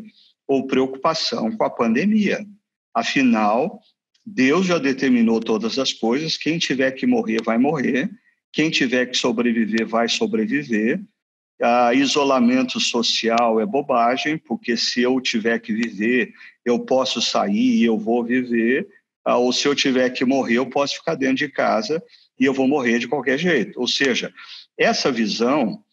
ou 0.47 0.67
preocupação 0.67 1.51
com 1.57 1.65
a 1.65 1.71
pandemia. 1.71 2.45
Afinal, 2.93 3.81
Deus 4.25 4.67
já 4.67 4.79
determinou 4.79 5.41
todas 5.41 5.79
as 5.79 5.93
coisas, 5.93 6.37
quem 6.37 6.59
tiver 6.59 6.93
que 6.93 7.07
morrer 7.07 7.43
vai 7.43 7.59
morrer, 7.59 8.11
quem 8.53 8.71
tiver 8.71 9.07
que 9.07 9.17
sobreviver 9.17 9.87
vai 9.87 10.09
sobreviver. 10.09 11.01
Ah, 11.63 11.93
isolamento 11.93 12.81
social 12.81 13.61
é 13.61 13.67
bobagem, 13.67 14.39
porque 14.39 14.77
se 14.77 15.03
eu 15.03 15.21
tiver 15.21 15.59
que 15.59 15.73
viver, 15.73 16.33
eu 16.65 16.79
posso 16.81 17.21
sair 17.21 17.77
e 17.77 17.85
eu 17.85 17.99
vou 17.99 18.25
viver, 18.25 18.89
ah, 19.25 19.37
ou 19.37 19.53
se 19.53 19.69
eu 19.69 19.75
tiver 19.75 20.09
que 20.11 20.25
morrer, 20.25 20.57
eu 20.57 20.67
posso 20.67 20.97
ficar 20.97 21.15
dentro 21.15 21.37
de 21.37 21.49
casa 21.49 22.03
e 22.39 22.45
eu 22.45 22.55
vou 22.55 22.67
morrer 22.67 22.99
de 22.99 23.09
qualquer 23.09 23.39
jeito. 23.39 23.79
Ou 23.79 23.87
seja, 23.87 24.33
essa 24.79 25.13
visão 25.13 25.85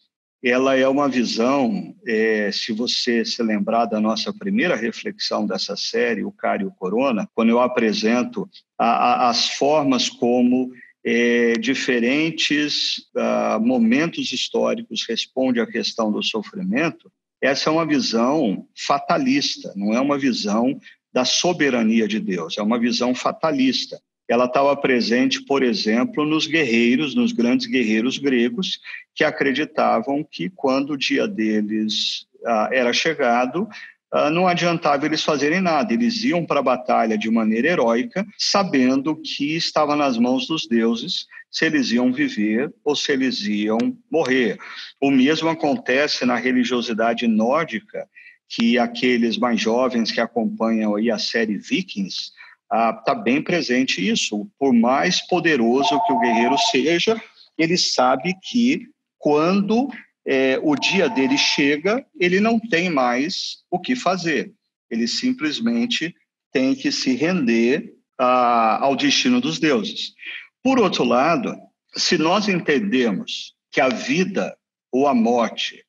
ela 0.42 0.76
é 0.76 0.86
uma 0.86 1.08
visão, 1.08 1.94
é, 2.06 2.50
se 2.52 2.72
você 2.72 3.24
se 3.24 3.42
lembrar 3.42 3.86
da 3.86 4.00
nossa 4.00 4.32
primeira 4.32 4.76
reflexão 4.76 5.46
dessa 5.46 5.76
série, 5.76 6.24
o 6.24 6.30
Cário 6.30 6.72
Corona, 6.78 7.28
quando 7.34 7.48
eu 7.48 7.60
apresento 7.60 8.48
a, 8.78 8.86
a, 8.86 9.30
as 9.30 9.48
formas 9.50 10.08
como 10.08 10.70
é, 11.04 11.54
diferentes 11.54 12.98
uh, 13.16 13.60
momentos 13.60 14.30
históricos 14.30 15.04
respondem 15.08 15.62
à 15.62 15.66
questão 15.66 16.12
do 16.12 16.22
sofrimento, 16.22 17.10
essa 17.40 17.70
é 17.70 17.72
uma 17.72 17.86
visão 17.86 18.66
fatalista, 18.76 19.72
não 19.76 19.94
é 19.94 20.00
uma 20.00 20.18
visão 20.18 20.78
da 21.12 21.24
soberania 21.24 22.06
de 22.06 22.20
Deus, 22.20 22.58
é 22.58 22.62
uma 22.62 22.78
visão 22.78 23.14
fatalista 23.14 24.00
ela 24.28 24.44
estava 24.44 24.76
presente, 24.76 25.42
por 25.42 25.62
exemplo, 25.62 26.24
nos 26.26 26.46
guerreiros, 26.46 27.14
nos 27.14 27.32
grandes 27.32 27.66
guerreiros 27.66 28.18
gregos, 28.18 28.78
que 29.14 29.24
acreditavam 29.24 30.22
que 30.22 30.50
quando 30.50 30.90
o 30.90 30.98
dia 30.98 31.26
deles 31.26 32.26
ah, 32.44 32.68
era 32.70 32.92
chegado, 32.92 33.66
ah, 34.12 34.30
não 34.30 34.46
adiantava 34.46 35.06
eles 35.06 35.22
fazerem 35.22 35.60
nada, 35.60 35.92
eles 35.92 36.22
iam 36.24 36.44
para 36.44 36.60
a 36.60 36.62
batalha 36.62 37.16
de 37.16 37.30
maneira 37.30 37.68
heróica, 37.68 38.26
sabendo 38.36 39.16
que 39.16 39.56
estava 39.56 39.96
nas 39.96 40.18
mãos 40.18 40.46
dos 40.46 40.66
deuses 40.66 41.26
se 41.50 41.64
eles 41.64 41.90
iam 41.90 42.12
viver 42.12 42.72
ou 42.84 42.94
se 42.94 43.10
eles 43.12 43.40
iam 43.46 43.78
morrer. 44.10 44.58
O 45.00 45.10
mesmo 45.10 45.48
acontece 45.48 46.26
na 46.26 46.36
religiosidade 46.36 47.26
nórdica, 47.26 48.06
que 48.48 48.78
aqueles 48.78 49.36
mais 49.36 49.60
jovens 49.60 50.10
que 50.10 50.20
acompanham 50.20 50.94
aí 50.94 51.10
a 51.10 51.18
série 51.18 51.58
Vikings, 51.58 52.32
está 52.70 53.12
ah, 53.12 53.14
bem 53.14 53.42
presente 53.42 54.06
isso. 54.06 54.48
Por 54.58 54.72
mais 54.74 55.26
poderoso 55.26 56.00
que 56.04 56.12
o 56.12 56.20
guerreiro 56.20 56.56
seja, 56.70 57.20
ele 57.56 57.78
sabe 57.78 58.34
que 58.42 58.86
quando 59.18 59.88
é, 60.26 60.60
o 60.62 60.76
dia 60.76 61.08
dele 61.08 61.38
chega, 61.38 62.04
ele 62.20 62.40
não 62.40 62.60
tem 62.60 62.90
mais 62.90 63.58
o 63.70 63.80
que 63.80 63.96
fazer. 63.96 64.52
Ele 64.90 65.08
simplesmente 65.08 66.14
tem 66.52 66.74
que 66.74 66.92
se 66.92 67.14
render 67.14 67.94
ah, 68.18 68.78
ao 68.82 68.94
destino 68.94 69.40
dos 69.40 69.58
deuses. 69.58 70.12
Por 70.62 70.78
outro 70.78 71.04
lado, 71.04 71.56
se 71.96 72.18
nós 72.18 72.48
entendemos 72.48 73.54
que 73.70 73.80
a 73.80 73.88
vida 73.88 74.56
ou 74.92 75.06
a 75.06 75.14
morte 75.14 75.84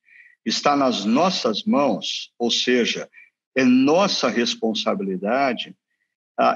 está 0.46 0.76
nas 0.76 1.06
nossas 1.06 1.64
mãos, 1.64 2.32
ou 2.38 2.50
seja, 2.50 3.10
é 3.56 3.64
nossa 3.64 4.30
responsabilidade, 4.30 5.76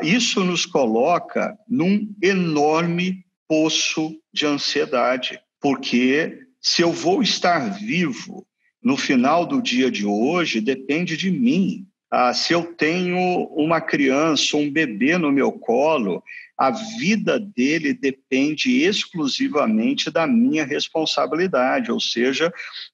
isso 0.01 0.43
nos 0.43 0.65
coloca 0.65 1.57
num 1.67 2.13
enorme 2.21 3.25
poço 3.47 4.15
de 4.33 4.45
ansiedade, 4.45 5.39
porque 5.61 6.39
se 6.61 6.81
eu 6.81 6.91
vou 6.91 7.21
estar 7.21 7.77
vivo 7.77 8.45
no 8.81 8.95
final 8.95 9.45
do 9.45 9.61
dia 9.61 9.91
de 9.91 10.05
hoje, 10.05 10.61
depende 10.61 11.17
de 11.17 11.29
mim. 11.29 11.85
Ah, 12.09 12.33
se 12.33 12.53
eu 12.53 12.63
tenho 12.63 13.17
uma 13.55 13.81
criança, 13.81 14.55
um 14.55 14.69
bebê 14.69 15.17
no 15.17 15.31
meu 15.31 15.51
colo, 15.51 16.23
a 16.57 16.69
vida 16.69 17.39
dele 17.39 17.93
depende 17.93 18.83
exclusivamente 18.83 20.11
da 20.11 20.27
minha 20.27 20.63
responsabilidade, 20.63 21.91
ou 21.91 21.99
seja, 21.99 22.53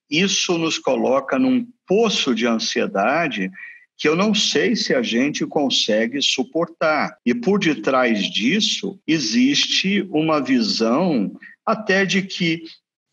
isso 0.09 0.57
nos 0.57 0.77
coloca 0.77 1.37
num 1.37 1.67
poço 1.85 2.33
de 2.33 2.47
ansiedade 2.47 3.51
que 3.99 4.07
eu 4.07 4.15
não 4.15 4.33
sei 4.33 4.77
se 4.77 4.95
a 4.95 5.03
gente 5.03 5.45
consegue 5.45 6.21
suportar. 6.21 7.17
E 7.25 7.35
por 7.35 7.59
detrás 7.59 8.31
disso 8.31 8.97
existe 9.05 10.07
uma 10.09 10.41
visão 10.41 11.29
até 11.65 12.05
de 12.05 12.21
que 12.21 12.63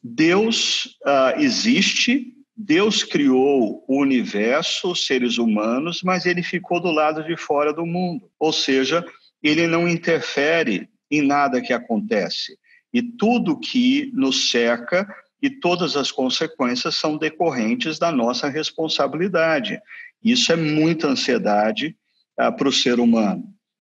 Deus 0.00 0.96
uh, 1.04 1.40
existe, 1.40 2.32
Deus 2.56 3.02
criou 3.02 3.84
o 3.88 4.00
universo, 4.00 4.92
os 4.92 5.04
seres 5.04 5.38
humanos, 5.38 6.02
mas 6.04 6.24
ele 6.24 6.42
ficou 6.42 6.80
do 6.80 6.92
lado 6.92 7.24
de 7.24 7.36
fora 7.36 7.72
do 7.72 7.84
mundo. 7.84 8.30
Ou 8.38 8.52
seja, 8.52 9.04
ele 9.42 9.66
não 9.66 9.88
interfere 9.88 10.88
em 11.10 11.20
nada 11.20 11.60
que 11.60 11.72
acontece. 11.72 12.56
E 12.94 13.02
tudo 13.02 13.58
que 13.58 14.12
nos 14.14 14.50
cerca 14.52 15.04
e 15.42 15.50
todas 15.50 15.96
as 15.96 16.10
consequências 16.10 16.94
são 16.94 17.18
decorrentes 17.18 17.98
da 17.98 18.10
nossa 18.10 18.48
responsabilidade. 18.48 19.80
Isso 20.26 20.52
é 20.52 20.56
muita 20.56 21.08
ansiedade 21.08 21.96
ah, 22.36 22.50
para 22.50 22.68
o 22.68 22.72
ser 22.72 22.98
humano. 22.98 23.44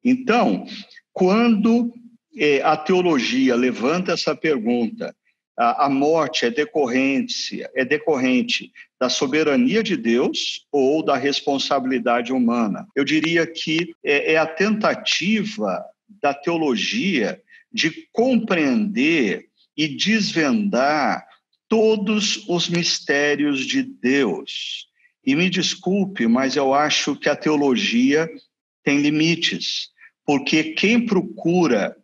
Então, 0.05 0.67
quando 1.13 1.93
eh, 2.37 2.61
a 2.63 2.77
teologia 2.77 3.57
levanta 3.57 4.13
essa 4.13 4.37
pergunta, 4.37 5.15
a, 5.59 5.87
a 5.87 5.89
morte 5.89 6.45
é 6.45 6.51
decorrente, 6.51 7.65
é 7.75 7.85
decorrente 7.85 8.71
da 9.01 9.09
soberania 9.09 9.83
de 9.83 9.97
Deus 9.97 10.67
ou 10.71 11.03
da 11.03 11.17
responsabilidade 11.17 12.33
humana? 12.33 12.87
Eu 12.95 13.05
diria 13.05 13.47
que 13.47 13.95
é, 14.05 14.35
é 14.35 14.37
a 14.37 14.47
tentativa 14.47 15.83
da 16.21 16.35
teologia 16.35 17.41
de 17.73 18.07
compreender 18.13 19.47
e 19.77 19.89
desvendar 19.89 21.27
todos 21.69 22.47
os 22.49 22.69
mistérios 22.69 23.67
de 23.67 23.83
Deus. 23.83 24.87
E 25.27 25.35
me 25.35 25.51
desculpe, 25.51 26.29
mas 26.29 26.55
eu 26.55 26.73
acho 26.73 27.17
que 27.17 27.29
a 27.29 27.35
teologia 27.35 28.31
tem 28.85 29.01
limites, 29.01 29.91
porque 30.25 30.73
quem 30.75 31.05
procura 31.05 31.97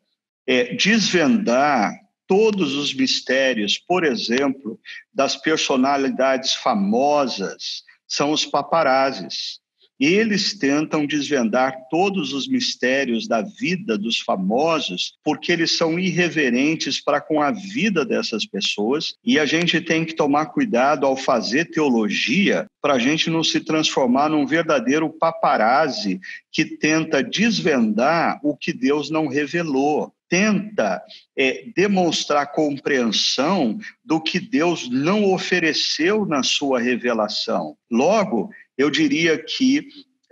é, 0.45 0.75
desvendar 0.75 1.93
todos 2.27 2.75
os 2.75 2.93
mistérios, 2.93 3.79
por 3.79 4.05
exemplo, 4.05 4.81
das 5.15 5.37
personalidades 5.37 6.55
famosas, 6.55 7.85
são 8.09 8.33
os 8.33 8.45
paparazzis. 8.45 9.62
Eles 10.05 10.59
tentam 10.59 11.07
desvendar 11.07 11.77
todos 11.89 12.33
os 12.33 12.49
mistérios 12.49 13.29
da 13.29 13.41
vida 13.41 13.97
dos 13.97 14.19
famosos, 14.19 15.13
porque 15.23 15.53
eles 15.53 15.77
são 15.77 15.97
irreverentes 15.97 17.01
para 17.01 17.21
com 17.21 17.41
a 17.41 17.53
vida 17.53 18.05
dessas 18.05 18.45
pessoas, 18.45 19.15
e 19.25 19.39
a 19.39 19.47
gente 19.47 19.81
tem 19.81 20.05
que 20.05 20.13
tomar 20.13 20.47
cuidado 20.47 21.07
ao 21.07 21.17
fazer 21.17 21.67
teologia 21.67 22.67
para 22.81 22.95
a 22.95 22.99
gente 22.99 23.31
não 23.31 23.45
se 23.45 23.61
transformar 23.61 24.29
num 24.29 24.45
verdadeiro 24.45 25.09
paparazzi 25.09 26.19
que 26.51 26.65
tenta 26.65 27.23
desvendar 27.23 28.41
o 28.43 28.57
que 28.57 28.73
Deus 28.73 29.09
não 29.09 29.29
revelou 29.29 30.13
tenta 30.33 31.03
é, 31.37 31.67
demonstrar 31.77 32.53
compreensão 32.53 33.79
do 34.03 34.19
que 34.19 34.41
Deus 34.41 34.89
não 34.89 35.31
ofereceu 35.31 36.25
na 36.25 36.43
sua 36.43 36.81
revelação. 36.81 37.77
Logo, 37.91 38.49
eu 38.83 38.91
diria 38.91 39.39
que 39.39 39.81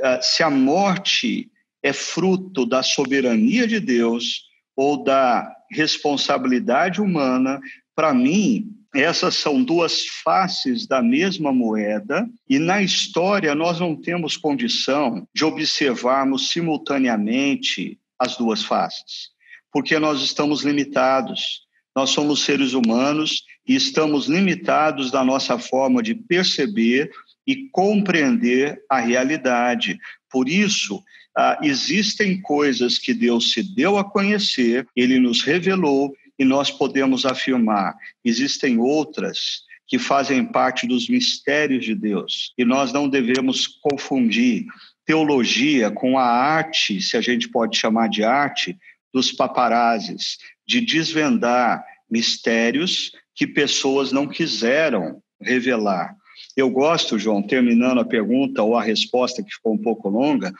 uh, 0.00 0.20
se 0.20 0.42
a 0.42 0.50
morte 0.50 1.50
é 1.82 1.92
fruto 1.92 2.66
da 2.66 2.82
soberania 2.82 3.66
de 3.66 3.80
Deus, 3.80 4.50
ou 4.76 5.04
da 5.04 5.54
responsabilidade 5.70 7.02
humana, 7.02 7.60
para 7.94 8.14
mim, 8.14 8.74
essas 8.94 9.34
são 9.34 9.62
duas 9.62 10.06
faces 10.24 10.86
da 10.86 11.02
mesma 11.02 11.52
moeda, 11.52 12.26
e 12.48 12.58
na 12.58 12.82
história 12.82 13.54
nós 13.54 13.78
não 13.78 13.94
temos 13.94 14.38
condição 14.38 15.28
de 15.34 15.44
observarmos 15.44 16.48
simultaneamente 16.48 17.98
as 18.18 18.36
duas 18.38 18.62
faces, 18.62 19.30
porque 19.72 19.98
nós 19.98 20.22
estamos 20.22 20.62
limitados. 20.62 21.68
Nós 21.94 22.10
somos 22.10 22.44
seres 22.44 22.72
humanos 22.72 23.42
e 23.66 23.74
estamos 23.74 24.28
limitados 24.28 25.10
da 25.10 25.24
nossa 25.24 25.58
forma 25.58 26.02
de 26.02 26.14
perceber 26.14 27.10
e 27.46 27.68
compreender 27.70 28.80
a 28.88 29.00
realidade. 29.00 29.98
Por 30.30 30.48
isso, 30.48 31.02
ah, 31.36 31.58
existem 31.62 32.40
coisas 32.40 32.98
que 32.98 33.14
Deus 33.14 33.52
se 33.52 33.62
deu 33.62 33.98
a 33.98 34.04
conhecer, 34.04 34.86
ele 34.94 35.18
nos 35.18 35.42
revelou 35.42 36.12
e 36.38 36.44
nós 36.44 36.70
podemos 36.70 37.24
afirmar. 37.24 37.94
Existem 38.24 38.78
outras 38.78 39.62
que 39.86 39.98
fazem 39.98 40.44
parte 40.44 40.86
dos 40.86 41.08
mistérios 41.08 41.84
de 41.84 41.94
Deus 41.94 42.52
e 42.56 42.64
nós 42.64 42.92
não 42.92 43.08
devemos 43.08 43.66
confundir 43.66 44.64
teologia 45.04 45.90
com 45.90 46.16
a 46.16 46.24
arte, 46.24 47.00
se 47.00 47.16
a 47.16 47.20
gente 47.20 47.48
pode 47.48 47.76
chamar 47.76 48.08
de 48.08 48.22
arte, 48.22 48.78
dos 49.12 49.32
paparazes, 49.32 50.38
de 50.66 50.80
desvendar 50.80 51.84
mistérios 52.08 53.10
que 53.34 53.46
pessoas 53.46 54.12
não 54.12 54.26
quiseram 54.26 55.20
revelar. 55.40 56.14
Eu 56.56 56.70
gosto, 56.70 57.18
João, 57.18 57.42
terminando 57.42 58.00
a 58.00 58.04
pergunta 58.04 58.62
ou 58.62 58.76
a 58.76 58.82
resposta 58.82 59.42
que 59.42 59.54
ficou 59.54 59.72
um 59.72 59.78
pouco 59.78 60.08
longa, 60.08 60.52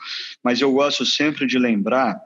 mas 0.43 0.61
eu 0.61 0.71
gosto 0.71 1.05
sempre 1.05 1.45
de 1.45 1.59
lembrar 1.59 2.19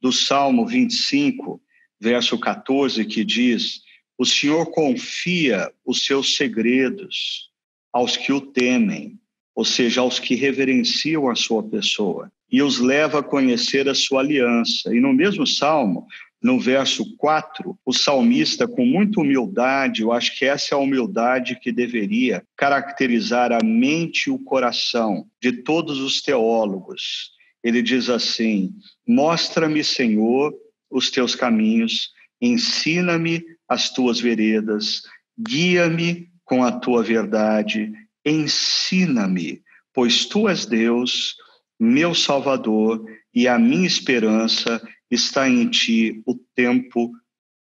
do 0.00 0.12
Salmo 0.12 0.66
25, 0.66 1.60
verso 2.00 2.38
14, 2.38 3.04
que 3.04 3.24
diz: 3.24 3.80
O 4.18 4.24
Senhor 4.24 4.66
confia 4.66 5.70
os 5.84 6.04
seus 6.04 6.36
segredos 6.36 7.50
aos 7.92 8.16
que 8.16 8.32
o 8.32 8.40
temem, 8.40 9.18
ou 9.54 9.64
seja, 9.64 10.02
aos 10.02 10.18
que 10.18 10.34
reverenciam 10.34 11.28
a 11.30 11.34
sua 11.34 11.62
pessoa, 11.62 12.30
e 12.50 12.62
os 12.62 12.78
leva 12.78 13.20
a 13.20 13.22
conhecer 13.22 13.88
a 13.88 13.94
sua 13.94 14.20
aliança. 14.20 14.94
E 14.94 15.00
no 15.00 15.12
mesmo 15.12 15.46
salmo, 15.46 16.06
no 16.42 16.60
verso 16.60 17.16
4, 17.16 17.78
o 17.84 17.92
salmista, 17.92 18.68
com 18.68 18.84
muita 18.84 19.20
humildade, 19.20 20.02
eu 20.02 20.12
acho 20.12 20.38
que 20.38 20.44
essa 20.44 20.74
é 20.74 20.76
a 20.76 20.80
humildade 20.80 21.58
que 21.60 21.72
deveria 21.72 22.44
caracterizar 22.56 23.52
a 23.52 23.64
mente 23.64 24.26
e 24.26 24.30
o 24.30 24.38
coração 24.38 25.26
de 25.40 25.52
todos 25.52 25.98
os 26.00 26.20
teólogos. 26.20 27.30
Ele 27.64 27.82
diz 27.82 28.08
assim: 28.08 28.72
Mostra-me, 29.06 29.82
Senhor, 29.82 30.54
os 30.90 31.10
teus 31.10 31.34
caminhos, 31.34 32.10
ensina-me 32.40 33.42
as 33.68 33.90
tuas 33.90 34.20
veredas, 34.20 35.02
guia-me 35.38 36.28
com 36.44 36.62
a 36.62 36.70
tua 36.70 37.02
verdade, 37.02 37.92
ensina-me, 38.24 39.62
pois 39.92 40.26
tu 40.26 40.48
és 40.48 40.64
Deus, 40.64 41.34
meu 41.78 42.14
Salvador, 42.14 43.04
e 43.34 43.48
a 43.48 43.58
minha 43.58 43.86
esperança 43.86 44.80
está 45.10 45.48
em 45.48 45.68
ti 45.68 46.22
o 46.26 46.34
tempo 46.54 47.12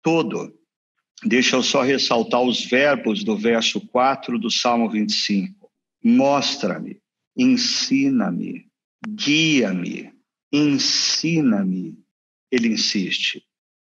todo. 0.02 0.54
Deixa 1.24 1.56
eu 1.56 1.62
só 1.62 1.82
ressaltar 1.82 2.42
os 2.42 2.64
verbos 2.64 3.24
do 3.24 3.36
verso 3.36 3.80
4 3.80 4.38
do 4.38 4.50
Salmo 4.50 4.90
25. 4.90 5.70
Mostra-me, 6.02 7.00
ensina-me, 7.36 8.66
guia-me, 9.06 10.12
ensina-me. 10.52 11.98
Ele 12.50 12.68
insiste. 12.68 13.42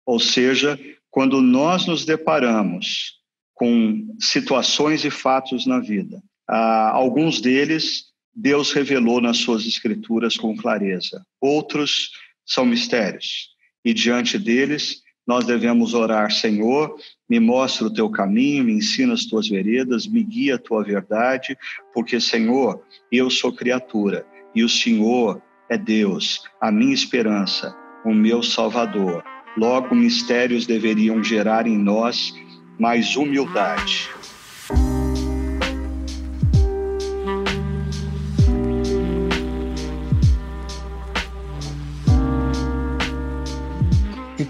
Ou 0.05 0.19
seja, 0.19 0.79
quando 1.09 1.41
nós 1.41 1.85
nos 1.85 2.05
deparamos 2.05 3.19
com 3.53 4.15
situações 4.19 5.03
e 5.03 5.09
fatos 5.09 5.65
na 5.65 5.79
vida, 5.79 6.21
ah, 6.47 6.91
alguns 6.91 7.41
deles 7.41 8.13
Deus 8.35 8.73
revelou 8.73 9.21
nas 9.21 9.37
suas 9.37 9.65
escrituras 9.65 10.35
com 10.35 10.57
clareza, 10.57 11.25
outros 11.39 12.11
são 12.45 12.65
mistérios. 12.65 13.49
E 13.83 13.93
diante 13.93 14.37
deles, 14.37 15.03
nós 15.27 15.45
devemos 15.45 15.93
orar, 15.93 16.31
Senhor, 16.31 16.95
me 17.29 17.39
mostra 17.39 17.87
o 17.87 17.93
teu 17.93 18.09
caminho, 18.09 18.63
me 18.63 18.73
ensina 18.73 19.13
as 19.13 19.25
tuas 19.25 19.47
veredas, 19.47 20.05
me 20.05 20.23
guia 20.23 20.55
a 20.55 20.59
tua 20.59 20.83
verdade, 20.83 21.57
porque, 21.93 22.19
Senhor, 22.19 22.81
eu 23.11 23.29
sou 23.29 23.51
criatura 23.51 24.25
e 24.53 24.63
o 24.63 24.69
Senhor 24.69 25.41
é 25.69 25.77
Deus, 25.77 26.43
a 26.61 26.71
minha 26.71 26.93
esperança, 26.93 27.75
o 28.05 28.13
meu 28.13 28.43
Salvador. 28.43 29.23
Logo, 29.57 29.95
mistérios 29.95 30.67
deveriam 30.67 31.23
gerar 31.23 31.65
em 31.65 31.77
nós 31.77 32.33
mais 32.79 33.15
humildade. 33.15 34.09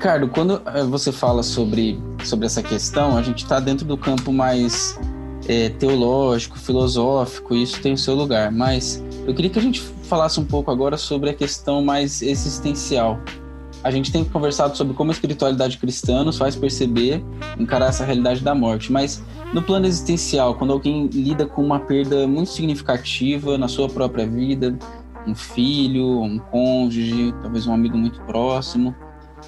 Ricardo, 0.05 0.27
quando 0.27 0.61
eh, 0.67 0.83
você 0.83 1.11
fala 1.11 1.41
sobre, 1.41 1.99
sobre 2.23 2.45
essa 2.45 2.61
questão, 2.61 3.17
a 3.17 3.23
gente 3.23 3.41
está 3.41 3.59
dentro 3.59 3.87
do 3.87 3.97
campo 3.97 4.31
mais 4.31 4.99
é, 5.47 5.69
teológico, 5.69 6.59
filosófico, 6.59 7.55
e 7.55 7.63
isso 7.63 7.81
tem 7.81 7.93
o 7.93 7.97
seu 7.97 8.13
lugar. 8.13 8.51
Mas 8.51 9.03
eu 9.25 9.33
queria 9.33 9.49
que 9.49 9.57
a 9.57 9.61
gente 9.63 9.81
falasse 9.81 10.39
um 10.39 10.45
pouco 10.45 10.69
agora 10.69 10.95
sobre 10.95 11.31
a 11.31 11.33
questão 11.33 11.83
mais 11.83 12.21
existencial. 12.21 13.19
A 13.83 13.89
gente 13.89 14.11
tem 14.11 14.23
conversado 14.23 14.77
sobre 14.77 14.93
como 14.93 15.09
a 15.09 15.11
espiritualidade 15.11 15.79
cristã 15.79 16.23
nos 16.23 16.37
faz 16.37 16.55
perceber, 16.55 17.25
encarar 17.57 17.87
essa 17.87 18.05
realidade 18.05 18.41
da 18.41 18.53
morte. 18.53 18.91
Mas 18.91 19.23
no 19.55 19.63
plano 19.63 19.87
existencial, 19.87 20.53
quando 20.53 20.71
alguém 20.71 21.07
lida 21.07 21.47
com 21.47 21.63
uma 21.63 21.79
perda 21.79 22.27
muito 22.27 22.51
significativa 22.51 23.57
na 23.57 23.67
sua 23.67 23.89
própria 23.89 24.27
vida, 24.27 24.77
um 25.25 25.33
filho, 25.33 26.21
um 26.21 26.37
cônjuge, 26.37 27.33
talvez 27.41 27.65
um 27.65 27.73
amigo 27.73 27.97
muito 27.97 28.21
próximo, 28.21 28.93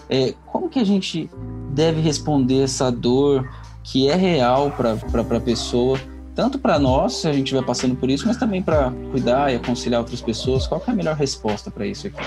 é, 0.10 0.34
como 0.46 0.70
que 0.70 0.80
a 0.80 0.84
gente 0.84 1.30
deve 1.72 2.02
responder 2.02 2.64
essa 2.64 2.92
dor 2.92 3.48
que 3.84 4.10
é 4.10 4.16
real 4.16 4.72
para 4.72 5.38
a 5.38 5.40
pessoa, 5.40 6.00
tanto 6.36 6.60
para 6.60 6.78
nós, 6.78 7.14
se 7.14 7.28
a 7.28 7.32
gente 7.32 7.46
estiver 7.46 7.64
passando 7.64 7.96
por 7.96 8.10
isso, 8.10 8.28
mas 8.28 8.38
também 8.38 8.62
para 8.62 8.92
cuidar 9.12 9.52
e 9.52 9.56
aconselhar 9.56 10.00
outras 10.00 10.22
pessoas? 10.22 10.68
Qual 10.68 10.82
é 10.86 10.92
a 10.92 10.94
melhor 10.94 11.16
resposta 11.16 11.72
para 11.72 11.86
isso 11.86 12.08
aqui? 12.08 12.18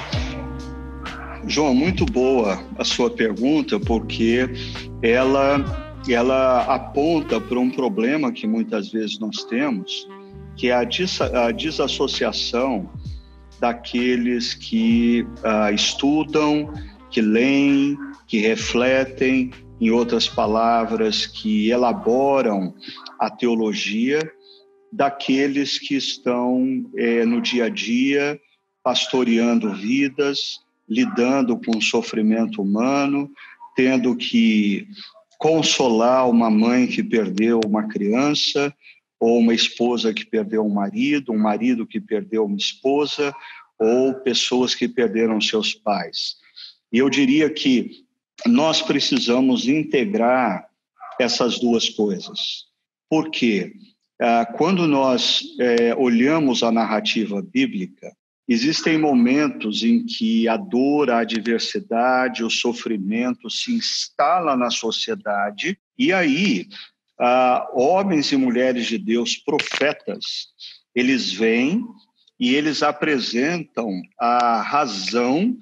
João, 1.47 1.75
muito 1.75 2.05
boa 2.05 2.63
a 2.79 2.85
sua 2.85 3.11
pergunta, 3.11 3.79
porque 3.79 4.49
ela 5.03 5.65
ela 6.09 6.63
aponta 6.63 7.41
para 7.41 7.59
um 7.59 7.71
problema 7.71 8.33
que 8.33 8.47
muitas 8.47 8.91
vezes 8.91 9.19
nós 9.19 9.45
temos, 9.45 10.09
que 10.57 10.69
é 10.69 10.75
a, 10.75 10.85
des 10.85 11.21
a 11.21 11.51
desassociação 11.51 12.89
daqueles 13.61 14.55
que 14.55 15.27
uh, 15.45 15.73
estudam, 15.75 16.73
que 17.11 17.21
leem, 17.21 17.99
que 18.27 18.39
refletem, 18.39 19.51
em 19.81 19.91
outras 19.91 20.29
palavras, 20.29 21.27
que 21.27 21.71
elaboram 21.71 22.75
a 23.19 23.31
teologia, 23.31 24.21
daqueles 24.93 25.79
que 25.79 25.95
estão 25.95 26.85
é, 26.97 27.25
no 27.25 27.41
dia 27.41 27.67
a 27.67 27.69
dia 27.69 28.39
pastoreando 28.83 29.73
vidas, 29.75 30.61
lidando 30.89 31.57
com 31.59 31.79
o 31.79 31.83
sofrimento 31.83 32.61
humano, 32.61 33.31
tendo 33.77 34.17
que 34.17 34.87
consolar 35.39 36.29
uma 36.29 36.51
mãe 36.51 36.87
que 36.87 37.03
perdeu 37.03 37.61
uma 37.65 37.89
criança, 37.89 38.75
ou 39.19 39.39
uma 39.39 39.55
esposa 39.55 40.13
que 40.13 40.25
perdeu 40.25 40.65
um 40.65 40.73
marido, 40.73 41.33
um 41.33 41.39
marido 41.39 41.87
que 41.87 42.01
perdeu 42.01 42.45
uma 42.45 42.57
esposa, 42.57 43.35
ou 43.79 44.15
pessoas 44.15 44.75
que 44.75 44.89
perderam 44.89 45.41
seus 45.41 45.75
pais. 45.75 46.40
E 46.93 46.99
eu 46.99 47.09
diria 47.09 47.49
que 47.51 48.05
nós 48.47 48.83
precisamos 48.83 49.69
integrar 49.69 50.69
essas 51.21 51.59
duas 51.59 51.89
coisas. 51.89 52.65
Por 53.09 53.31
quê? 53.31 53.73
Ah, 54.21 54.45
quando 54.45 54.87
nós 54.87 55.43
é, 55.59 55.95
olhamos 55.95 56.63
a 56.63 56.71
narrativa 56.71 57.43
bíblica, 57.43 58.15
existem 58.49 58.99
momentos 58.99 59.83
em 59.83 60.05
que 60.05 60.49
a 60.49 60.57
dor, 60.57 61.11
a 61.11 61.21
adversidade, 61.21 62.45
o 62.45 62.51
sofrimento 62.51 63.49
se 63.49 63.73
instala 63.73 64.57
na 64.57 64.71
sociedade, 64.71 65.79
e 65.99 66.13
aí 66.13 66.67
ah, 67.19 67.69
homens 67.75 68.33
e 68.33 68.37
mulheres 68.37 68.87
de 68.87 68.99
Deus, 68.99 69.37
profetas, 69.37 70.49
eles 70.95 71.33
vêm 71.33 71.85
e 72.39 72.55
eles 72.55 72.83
apresentam 72.83 74.03
a 74.19 74.61
razão 74.63 75.57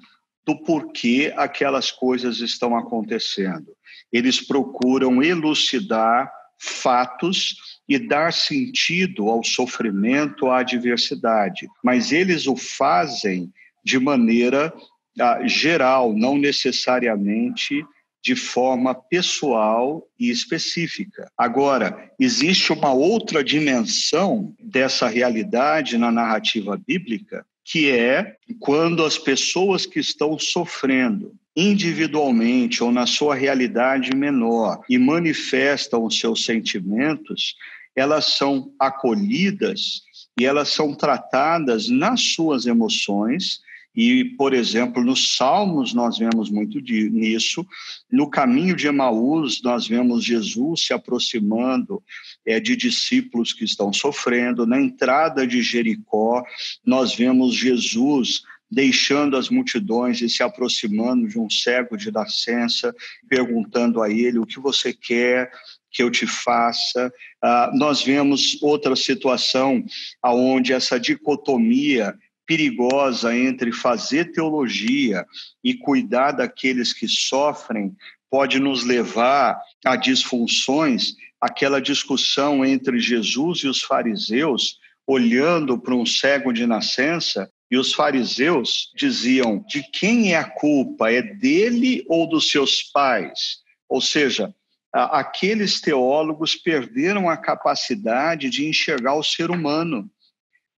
do 0.49 0.57
porquê 0.63 1.31
aquelas 1.37 1.91
coisas 1.91 2.39
estão 2.39 2.75
acontecendo. 2.75 3.67
Eles 4.11 4.41
procuram 4.41 5.21
elucidar 5.21 6.31
fatos 6.57 7.55
e 7.87 7.99
dar 7.99 8.33
sentido 8.33 9.29
ao 9.29 9.43
sofrimento, 9.43 10.47
à 10.47 10.61
adversidade, 10.61 11.67
mas 11.83 12.11
eles 12.11 12.47
o 12.47 12.55
fazem 12.55 13.53
de 13.85 13.99
maneira 13.99 14.73
ah, 15.19 15.45
geral, 15.45 16.13
não 16.13 16.35
necessariamente 16.35 17.85
de 18.23 18.35
forma 18.35 18.95
pessoal 18.95 20.03
e 20.19 20.31
específica. 20.31 21.31
Agora, 21.37 22.11
existe 22.19 22.73
uma 22.73 22.91
outra 22.91 23.43
dimensão 23.43 24.55
dessa 24.59 25.07
realidade 25.07 25.95
na 25.95 26.11
narrativa 26.11 26.75
bíblica, 26.75 27.45
que 27.69 27.91
é 27.91 28.35
quando 28.59 29.05
as 29.05 29.15
pessoas 29.15 29.85
que 29.85 29.99
estão 29.99 30.39
sofrendo 30.39 31.35
individualmente 31.55 32.83
ou 32.83 32.91
na 32.91 33.05
sua 33.05 33.35
realidade 33.35 34.15
menor 34.15 34.81
e 34.89 34.97
manifestam 34.97 36.03
os 36.03 36.19
seus 36.19 36.45
sentimentos, 36.45 37.55
elas 37.95 38.37
são 38.37 38.73
acolhidas 38.79 40.01
e 40.39 40.45
elas 40.45 40.69
são 40.69 40.95
tratadas 40.95 41.89
nas 41.89 42.33
suas 42.33 42.65
emoções 42.65 43.59
e, 43.95 44.23
por 44.37 44.53
exemplo, 44.53 45.03
nos 45.03 45.35
Salmos 45.35 45.93
nós 45.93 46.17
vemos 46.17 46.49
muito 46.49 46.79
nisso. 46.79 47.65
No 48.11 48.29
caminho 48.29 48.75
de 48.75 48.87
Emaús, 48.87 49.61
nós 49.61 49.87
vemos 49.87 50.23
Jesus 50.23 50.85
se 50.85 50.93
aproximando 50.93 52.01
é, 52.49 52.59
de 52.59 52.75
discípulos 52.75 53.53
que 53.53 53.63
estão 53.63 53.93
sofrendo. 53.93 54.65
Na 54.65 54.81
entrada 54.81 55.45
de 55.45 55.61
Jericó, 55.61 56.43
nós 56.83 57.13
vemos 57.13 57.53
Jesus 57.53 58.41
deixando 58.71 59.37
as 59.37 59.49
multidões 59.49 60.19
e 60.21 60.27
se 60.27 60.41
aproximando 60.41 61.27
de 61.27 61.39
um 61.39 61.47
cego 61.47 61.95
de 61.95 62.11
nascença, 62.11 62.93
perguntando 63.27 64.01
a 64.01 64.09
ele 64.09 64.39
o 64.39 64.47
que 64.47 64.59
você 64.59 64.91
quer 64.91 65.51
que 65.91 66.01
eu 66.01 66.09
te 66.09 66.25
faça. 66.25 67.11
Uh, 67.43 67.77
nós 67.77 68.01
vemos 68.01 68.57
outra 68.63 68.95
situação 68.95 69.85
aonde 70.19 70.73
essa 70.73 70.99
dicotomia 70.99 72.15
perigosa 72.47 73.35
entre 73.35 73.71
fazer 73.71 74.31
teologia 74.31 75.23
e 75.63 75.75
cuidar 75.75 76.31
daqueles 76.31 76.93
que 76.93 77.07
sofrem 77.07 77.95
pode 78.29 78.59
nos 78.59 78.83
levar 78.83 79.59
a 79.85 79.95
disfunções, 79.95 81.15
aquela 81.39 81.81
discussão 81.81 82.65
entre 82.65 82.99
Jesus 82.99 83.59
e 83.59 83.67
os 83.67 83.81
fariseus, 83.81 84.77
olhando 85.07 85.77
para 85.79 85.95
um 85.95 86.05
cego 86.05 86.51
de 86.51 86.65
nascença, 86.65 87.49
e 87.71 87.77
os 87.77 87.93
fariseus 87.93 88.91
diziam: 88.95 89.63
de 89.67 89.83
quem 89.83 90.33
é 90.33 90.37
a 90.37 90.49
culpa? 90.49 91.11
É 91.11 91.21
dele 91.21 92.03
ou 92.07 92.27
dos 92.27 92.49
seus 92.49 92.83
pais? 92.83 93.59
Ou 93.87 94.01
seja, 94.01 94.53
aqueles 94.91 95.79
teólogos 95.79 96.55
perderam 96.55 97.29
a 97.29 97.37
capacidade 97.37 98.49
de 98.49 98.67
enxergar 98.67 99.15
o 99.15 99.23
ser 99.23 99.51
humano 99.51 100.09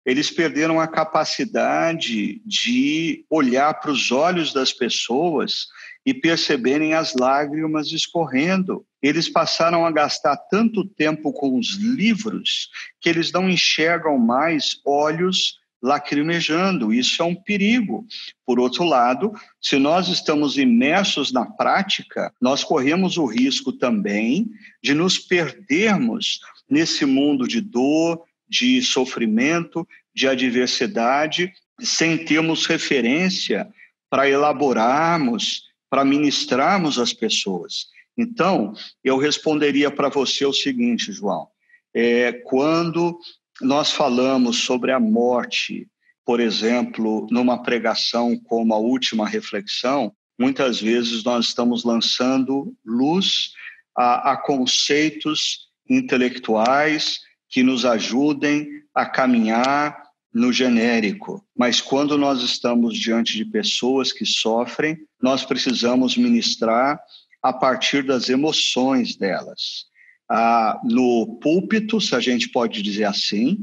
eles 0.05 0.31
perderam 0.31 0.79
a 0.79 0.87
capacidade 0.87 2.41
de 2.45 3.25
olhar 3.29 3.73
para 3.79 3.91
os 3.91 4.11
olhos 4.11 4.53
das 4.53 4.71
pessoas 4.71 5.67
e 6.05 6.13
perceberem 6.13 6.93
as 6.93 7.13
lágrimas 7.13 7.91
escorrendo. 7.91 8.85
Eles 9.01 9.29
passaram 9.29 9.85
a 9.85 9.91
gastar 9.91 10.35
tanto 10.35 10.85
tempo 10.85 11.31
com 11.31 11.57
os 11.57 11.75
livros 11.77 12.69
que 12.99 13.09
eles 13.09 13.31
não 13.31 13.49
enxergam 13.49 14.17
mais 14.17 14.79
olhos 14.85 15.59
lacrimejando. 15.81 16.93
Isso 16.93 17.21
é 17.21 17.25
um 17.25 17.35
perigo. 17.35 18.05
Por 18.45 18.59
outro 18.59 18.83
lado, 18.83 19.33
se 19.61 19.77
nós 19.77 20.07
estamos 20.07 20.57
imersos 20.57 21.31
na 21.31 21.45
prática, 21.45 22.33
nós 22.41 22.63
corremos 22.63 23.17
o 23.17 23.25
risco 23.25 23.71
também 23.71 24.49
de 24.83 24.93
nos 24.93 25.17
perdermos 25.17 26.39
nesse 26.69 27.05
mundo 27.05 27.47
de 27.47 27.61
dor, 27.61 28.23
de 28.49 28.81
sofrimento, 28.81 29.87
de 30.13 30.27
adversidade, 30.27 31.53
sem 31.79 32.17
termos 32.17 32.65
referência 32.65 33.67
para 34.09 34.29
elaborarmos, 34.29 35.63
para 35.89 36.03
ministrarmos 36.03 36.97
as 36.97 37.13
pessoas. 37.13 37.87
Então, 38.17 38.73
eu 39.03 39.17
responderia 39.17 39.89
para 39.89 40.09
você 40.09 40.45
o 40.45 40.53
seguinte, 40.53 41.11
João: 41.11 41.47
é, 41.93 42.33
quando 42.33 43.17
nós 43.61 43.91
falamos 43.91 44.57
sobre 44.57 44.91
a 44.91 44.99
morte, 44.99 45.87
por 46.25 46.39
exemplo, 46.39 47.27
numa 47.31 47.61
pregação 47.63 48.37
como 48.37 48.73
a 48.73 48.77
última 48.77 49.27
reflexão, 49.27 50.13
muitas 50.39 50.81
vezes 50.81 51.23
nós 51.23 51.47
estamos 51.47 51.83
lançando 51.83 52.73
luz 52.85 53.53
a, 53.97 54.33
a 54.33 54.37
conceitos 54.37 55.69
intelectuais, 55.89 57.19
que 57.49 57.63
nos 57.63 57.85
ajudem 57.85 58.67
a 58.93 59.05
caminhar 59.05 60.03
no 60.33 60.53
genérico. 60.53 61.43
Mas 61.57 61.81
quando 61.81 62.17
nós 62.17 62.41
estamos 62.41 62.97
diante 62.97 63.35
de 63.35 63.45
pessoas 63.45 64.11
que 64.11 64.25
sofrem, 64.25 64.97
nós 65.21 65.43
precisamos 65.43 66.15
ministrar 66.15 66.99
a 67.41 67.51
partir 67.51 68.03
das 68.03 68.29
emoções 68.29 69.15
delas. 69.15 69.87
Ah, 70.29 70.79
no 70.83 71.39
púlpito, 71.41 71.99
se 71.99 72.15
a 72.15 72.19
gente 72.19 72.49
pode 72.49 72.83
dizer 72.83 73.05
assim, 73.05 73.57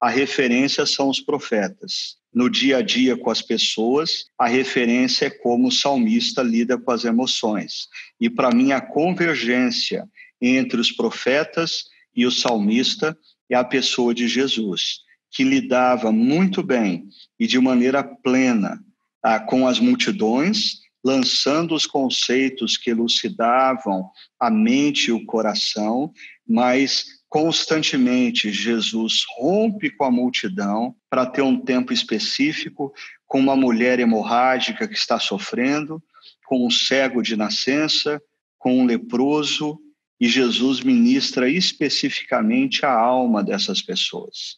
a 0.00 0.08
referência 0.08 0.86
são 0.86 1.08
os 1.08 1.20
profetas. 1.20 2.16
No 2.32 2.48
dia 2.48 2.78
a 2.78 2.82
dia 2.82 3.16
com 3.16 3.28
as 3.28 3.42
pessoas, 3.42 4.26
a 4.38 4.46
referência 4.46 5.26
é 5.26 5.30
como 5.30 5.68
o 5.68 5.72
salmista 5.72 6.42
lida 6.42 6.78
com 6.78 6.92
as 6.92 7.04
emoções. 7.04 7.88
E 8.20 8.30
para 8.30 8.54
mim, 8.54 8.72
a 8.72 8.80
convergência 8.80 10.08
entre 10.40 10.80
os 10.80 10.92
profetas 10.92 11.84
e 12.14 12.26
o 12.26 12.30
salmista 12.30 13.16
é 13.50 13.54
a 13.54 13.64
pessoa 13.64 14.14
de 14.14 14.28
Jesus, 14.28 15.00
que 15.30 15.44
lidava 15.44 16.12
muito 16.12 16.62
bem 16.62 17.06
e 17.38 17.46
de 17.46 17.58
maneira 17.58 18.02
plena 18.02 18.82
ah, 19.22 19.40
com 19.40 19.66
as 19.66 19.78
multidões, 19.78 20.80
lançando 21.04 21.74
os 21.74 21.86
conceitos 21.86 22.76
que 22.76 22.90
elucidavam 22.90 24.08
a 24.38 24.50
mente 24.50 25.08
e 25.08 25.12
o 25.12 25.24
coração, 25.24 26.12
mas 26.46 27.04
constantemente 27.28 28.52
Jesus 28.52 29.24
rompe 29.36 29.90
com 29.90 30.04
a 30.04 30.10
multidão 30.10 30.94
para 31.08 31.24
ter 31.24 31.42
um 31.42 31.58
tempo 31.58 31.92
específico 31.92 32.92
com 33.26 33.40
uma 33.40 33.56
mulher 33.56 33.98
hemorrágica 33.98 34.86
que 34.86 34.94
está 34.94 35.18
sofrendo, 35.18 36.02
com 36.44 36.66
um 36.66 36.70
cego 36.70 37.22
de 37.22 37.34
nascença, 37.34 38.20
com 38.58 38.78
um 38.78 38.84
leproso 38.84 39.78
e 40.22 40.28
Jesus 40.28 40.80
ministra 40.82 41.50
especificamente 41.50 42.86
a 42.86 42.92
alma 42.92 43.42
dessas 43.42 43.82
pessoas, 43.82 44.56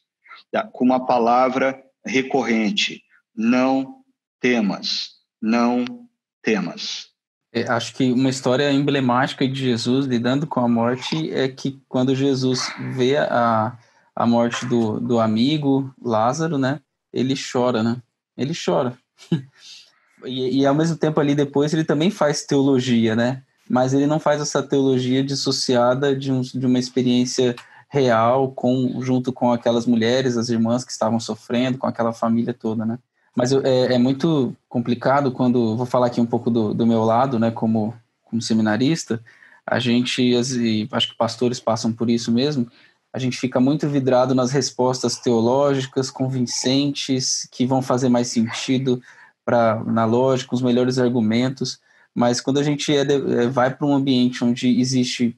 com 0.73 0.85
uma 0.85 1.07
palavra 1.07 1.83
recorrente: 2.05 3.03
não 3.35 4.03
temas, 4.39 5.13
não 5.41 5.87
temas. 6.43 7.07
É, 7.51 7.63
acho 7.67 7.95
que 7.95 8.13
uma 8.13 8.29
história 8.29 8.71
emblemática 8.71 9.49
de 9.49 9.59
Jesus 9.59 10.05
lidando 10.05 10.47
com 10.47 10.61
a 10.61 10.69
morte 10.69 11.33
é 11.33 11.49
que 11.49 11.81
quando 11.89 12.15
Jesus 12.15 12.71
vê 12.95 13.17
a, 13.17 13.79
a 14.15 14.27
morte 14.27 14.67
do, 14.67 15.01
do 15.01 15.19
amigo 15.19 15.95
Lázaro, 15.99 16.59
né, 16.59 16.79
ele 17.11 17.35
chora, 17.35 17.83
né? 17.83 18.03
Ele 18.37 18.53
chora. 18.55 18.99
e, 20.27 20.61
e 20.61 20.67
ao 20.67 20.75
mesmo 20.75 20.99
tempo 20.99 21.19
ali 21.21 21.35
depois 21.35 21.73
ele 21.73 21.85
também 21.85 22.11
faz 22.11 22.45
teologia, 22.45 23.17
né? 23.17 23.44
Mas 23.69 23.95
ele 23.95 24.07
não 24.07 24.19
faz 24.19 24.41
essa 24.41 24.63
teologia 24.63 25.23
dissociada 25.23 26.15
de, 26.15 26.31
um, 26.31 26.41
de 26.41 26.67
uma 26.67 26.79
experiência 26.79 27.55
real 27.89 28.51
com 28.51 29.01
junto 29.01 29.33
com 29.33 29.53
aquelas 29.53 29.87
mulheres, 29.87 30.37
as 30.37 30.49
irmãs 30.49 30.85
que 30.85 30.93
estavam 30.93 31.21
sofrendo, 31.21 31.79
com 31.79 31.87
aquela 31.87 32.13
família 32.13 32.53
toda, 32.53 32.85
né? 32.85 32.99
Mas 33.37 33.53
é, 33.53 33.95
é 33.95 33.99
muito 33.99 34.55
complicado 34.69 35.33
quando 35.33 35.77
vou 35.77 35.87
falar 35.87 36.07
aqui 36.07 36.21
um 36.21 36.27
pouco 36.27 36.51
do, 36.51 36.75
do 36.75 36.87
meu 36.87 37.05
lado, 37.05 37.39
né? 37.39 37.51
Como 37.51 37.95
como 38.25 38.43
seminarista, 38.43 39.23
a 39.65 39.79
gente 39.79 40.21
e 40.21 40.89
acho 40.91 41.11
que 41.11 41.17
pastores 41.17 41.61
passam 41.61 41.93
por 41.93 42.11
isso 42.11 42.33
mesmo. 42.33 42.67
A 43.13 43.19
gente 43.19 43.39
fica 43.39 43.61
muito 43.61 43.89
vidrado 43.89 44.35
nas 44.35 44.51
respostas 44.51 45.19
teológicas, 45.19 46.11
convincentes, 46.11 47.49
que 47.53 47.65
vão 47.65 47.81
fazer 47.81 48.09
mais 48.09 48.27
sentido 48.27 49.01
para 49.45 49.85
na 49.85 50.05
lógica, 50.05 50.55
os 50.55 50.63
melhores 50.63 50.99
argumentos 50.99 51.79
mas 52.15 52.41
quando 52.41 52.59
a 52.59 52.63
gente 52.63 52.95
é 52.95 53.05
de, 53.05 53.15
é, 53.15 53.49
vai 53.49 53.75
para 53.75 53.87
um 53.87 53.95
ambiente 53.95 54.45
onde 54.45 54.81
existe 54.81 55.37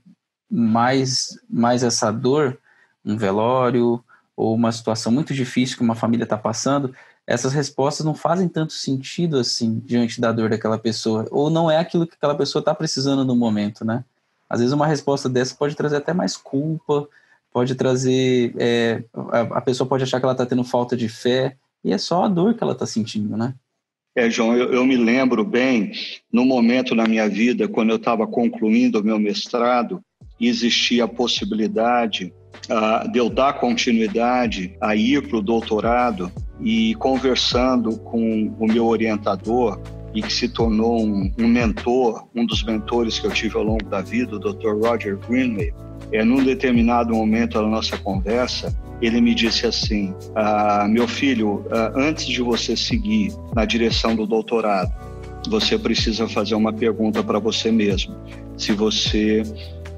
mais, 0.51 1.39
mais 1.49 1.83
essa 1.83 2.11
dor, 2.13 2.59
um 3.05 3.17
velório 3.17 4.05
ou 4.37 4.55
uma 4.55 4.71
situação 4.71 5.11
muito 5.11 5.33
difícil 5.33 5.77
que 5.77 5.83
uma 5.83 5.95
família 5.95 6.25
está 6.25 6.37
passando, 6.37 6.95
essas 7.27 7.53
respostas 7.53 8.05
não 8.05 8.15
fazem 8.15 8.49
tanto 8.49 8.73
sentido 8.73 9.39
assim 9.39 9.83
diante 9.85 10.21
da 10.21 10.31
dor 10.31 10.51
daquela 10.51 10.79
pessoa, 10.79 11.27
ou 11.31 11.51
não 11.51 11.71
é 11.71 11.79
aquilo 11.79 12.07
que 12.07 12.15
aquela 12.15 12.37
pessoa 12.37 12.61
está 12.61 12.75
precisando 12.75 13.25
no 13.25 13.35
momento, 13.35 13.85
né? 13.85 14.05
Às 14.49 14.61
vezes 14.61 14.73
uma 14.73 14.87
resposta 14.87 15.29
dessa 15.29 15.55
pode 15.57 15.75
trazer 15.75 15.97
até 15.97 16.13
mais 16.13 16.37
culpa, 16.37 17.09
pode 17.53 17.75
trazer. 17.75 18.55
É, 18.59 19.03
a, 19.33 19.41
a 19.59 19.61
pessoa 19.61 19.89
pode 19.89 20.05
achar 20.05 20.21
que 20.21 20.25
ela 20.25 20.35
está 20.35 20.47
tendo 20.47 20.63
falta 20.63 20.97
de 20.97 21.09
fé, 21.09 21.57
e 21.83 21.93
é 21.93 21.99
só 21.99 22.25
a 22.25 22.29
dor 22.29 22.55
que 22.55 22.63
ela 22.63 22.75
está 22.75 22.87
sentindo, 22.87 23.37
né? 23.37 23.55
É, 24.17 24.31
João, 24.31 24.57
eu, 24.57 24.73
eu, 24.73 24.87
me 24.87 24.97
lembro 24.97 25.45
bem, 25.45 25.93
no 26.33 26.43
momento 26.47 26.95
na 26.95 27.07
minha 27.07 27.29
vida, 27.29 27.69
quando 27.69 27.91
eu 27.91 27.97
estava 27.97 28.27
concluindo 28.27 28.99
o 28.99 29.05
meu 29.05 29.19
mestrado, 29.19 30.01
existia 30.41 31.05
a 31.05 31.09
possibilidade 31.09 32.33
uh, 32.71 33.13
de 33.13 33.19
eu 33.19 33.29
dar 33.29 33.53
continuidade 33.61 34.75
a 34.81 34.97
ir 34.97 35.29
para 35.29 35.37
o 35.37 35.43
doutorado 35.43 36.33
e 36.63 36.95
conversando 36.95 37.99
com 37.99 38.55
o 38.59 38.67
meu 38.67 38.87
orientador, 38.87 39.79
e 40.15 40.23
que 40.23 40.33
se 40.33 40.49
tornou 40.49 41.05
um, 41.05 41.31
um 41.39 41.47
mentor, 41.47 42.27
um 42.35 42.47
dos 42.47 42.65
mentores 42.65 43.19
que 43.19 43.27
eu 43.27 43.31
tive 43.31 43.55
ao 43.59 43.63
longo 43.63 43.85
da 43.85 44.01
vida, 44.01 44.37
o 44.37 44.39
Dr. 44.39 44.79
Roger 44.83 45.19
Greenway, 45.19 45.75
é, 46.11 46.25
num 46.25 46.43
determinado 46.43 47.15
momento 47.15 47.61
da 47.61 47.67
nossa 47.67 47.99
conversa, 47.99 48.75
ele 49.01 49.21
me 49.21 49.35
disse 49.35 49.67
assim: 49.67 50.15
ah, 50.35 50.87
Meu 50.89 51.07
filho, 51.07 51.65
ah, 51.71 51.93
antes 51.95 52.27
de 52.27 52.43
você 52.43 52.77
seguir 52.77 53.33
na 53.55 53.65
direção 53.65 54.15
do 54.15 54.27
doutorado, 54.27 54.93
você 55.49 55.79
precisa 55.79 56.29
fazer 56.29 56.55
uma 56.55 56.73
pergunta 56.73 57.23
para 57.23 57.39
você 57.39 57.71
mesmo. 57.71 58.15
Se 58.57 58.73
você 58.73 59.43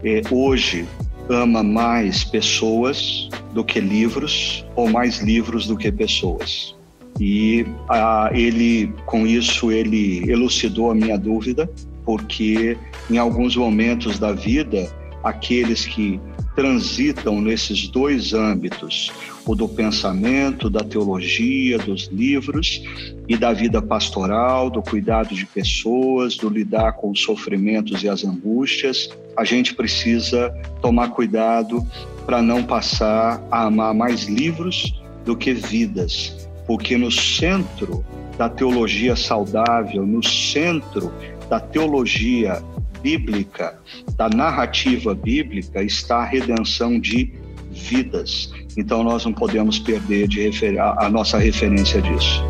eh, 0.05 0.23
hoje 0.31 0.87
ama 1.29 1.63
mais 1.63 2.25
pessoas 2.25 3.29
do 3.53 3.65
que 3.65 3.81
livros 3.81 4.65
ou 4.75 4.89
mais 4.89 5.21
livros 5.21 5.67
do 5.67 5.77
que 5.77 5.91
pessoas. 5.93 6.77
E 7.21 7.67
ah, 7.89 8.31
ele, 8.33 8.93
com 9.07 9.27
isso, 9.27 9.73
ele 9.73 10.31
elucidou 10.31 10.91
a 10.91 10.95
minha 10.95 11.19
dúvida, 11.19 11.69
porque 12.05 12.77
em 13.11 13.19
alguns 13.19 13.57
momentos 13.57 14.19
da 14.19 14.33
vida, 14.33 14.91
aqueles 15.23 15.85
que 15.85 16.21
transitam 16.59 17.40
nesses 17.40 17.87
dois 17.87 18.35
âmbitos, 18.35 19.12
o 19.47 19.55
do 19.55 19.68
pensamento, 19.68 20.68
da 20.68 20.81
teologia, 20.81 21.79
dos 21.79 22.09
livros 22.09 22.83
e 23.29 23.37
da 23.37 23.53
vida 23.53 23.81
pastoral, 23.81 24.68
do 24.68 24.83
cuidado 24.83 25.37
de 25.37 25.47
pessoas, 25.47 26.37
do 26.37 26.49
lidar 26.49 26.94
com 26.94 27.12
os 27.12 27.23
sofrimentos 27.23 28.03
e 28.03 28.09
as 28.09 28.25
angústias, 28.25 29.09
a 29.37 29.44
gente 29.44 29.73
precisa 29.73 30.53
tomar 30.83 31.11
cuidado 31.11 31.87
para 32.27 32.42
não 32.42 32.64
passar 32.64 33.40
a 33.53 33.66
amar 33.66 33.94
mais 33.94 34.25
livros 34.25 35.01
do 35.25 35.37
que 35.37 35.55
vidas, 35.55 36.49
porque 36.66 36.99
no 36.99 37.12
centro 37.12 38.05
da 38.37 38.49
teologia 38.49 39.14
saudável, 39.14 40.05
no 40.05 40.25
centro 40.25 41.12
da 41.49 41.61
teologia 41.61 42.61
bíblica, 43.01 43.79
da 44.17 44.29
narrativa 44.29 45.15
bíblica, 45.15 45.83
está 45.83 46.19
a 46.19 46.25
redenção 46.25 46.99
de 46.99 47.33
vidas. 47.71 48.53
Então 48.77 49.03
nós 49.03 49.25
não 49.25 49.33
podemos 49.33 49.79
perder 49.79 50.29
de 50.29 50.41
a, 50.79 51.07
a 51.07 51.09
nossa 51.09 51.39
referência 51.39 52.01
disso. 52.01 52.43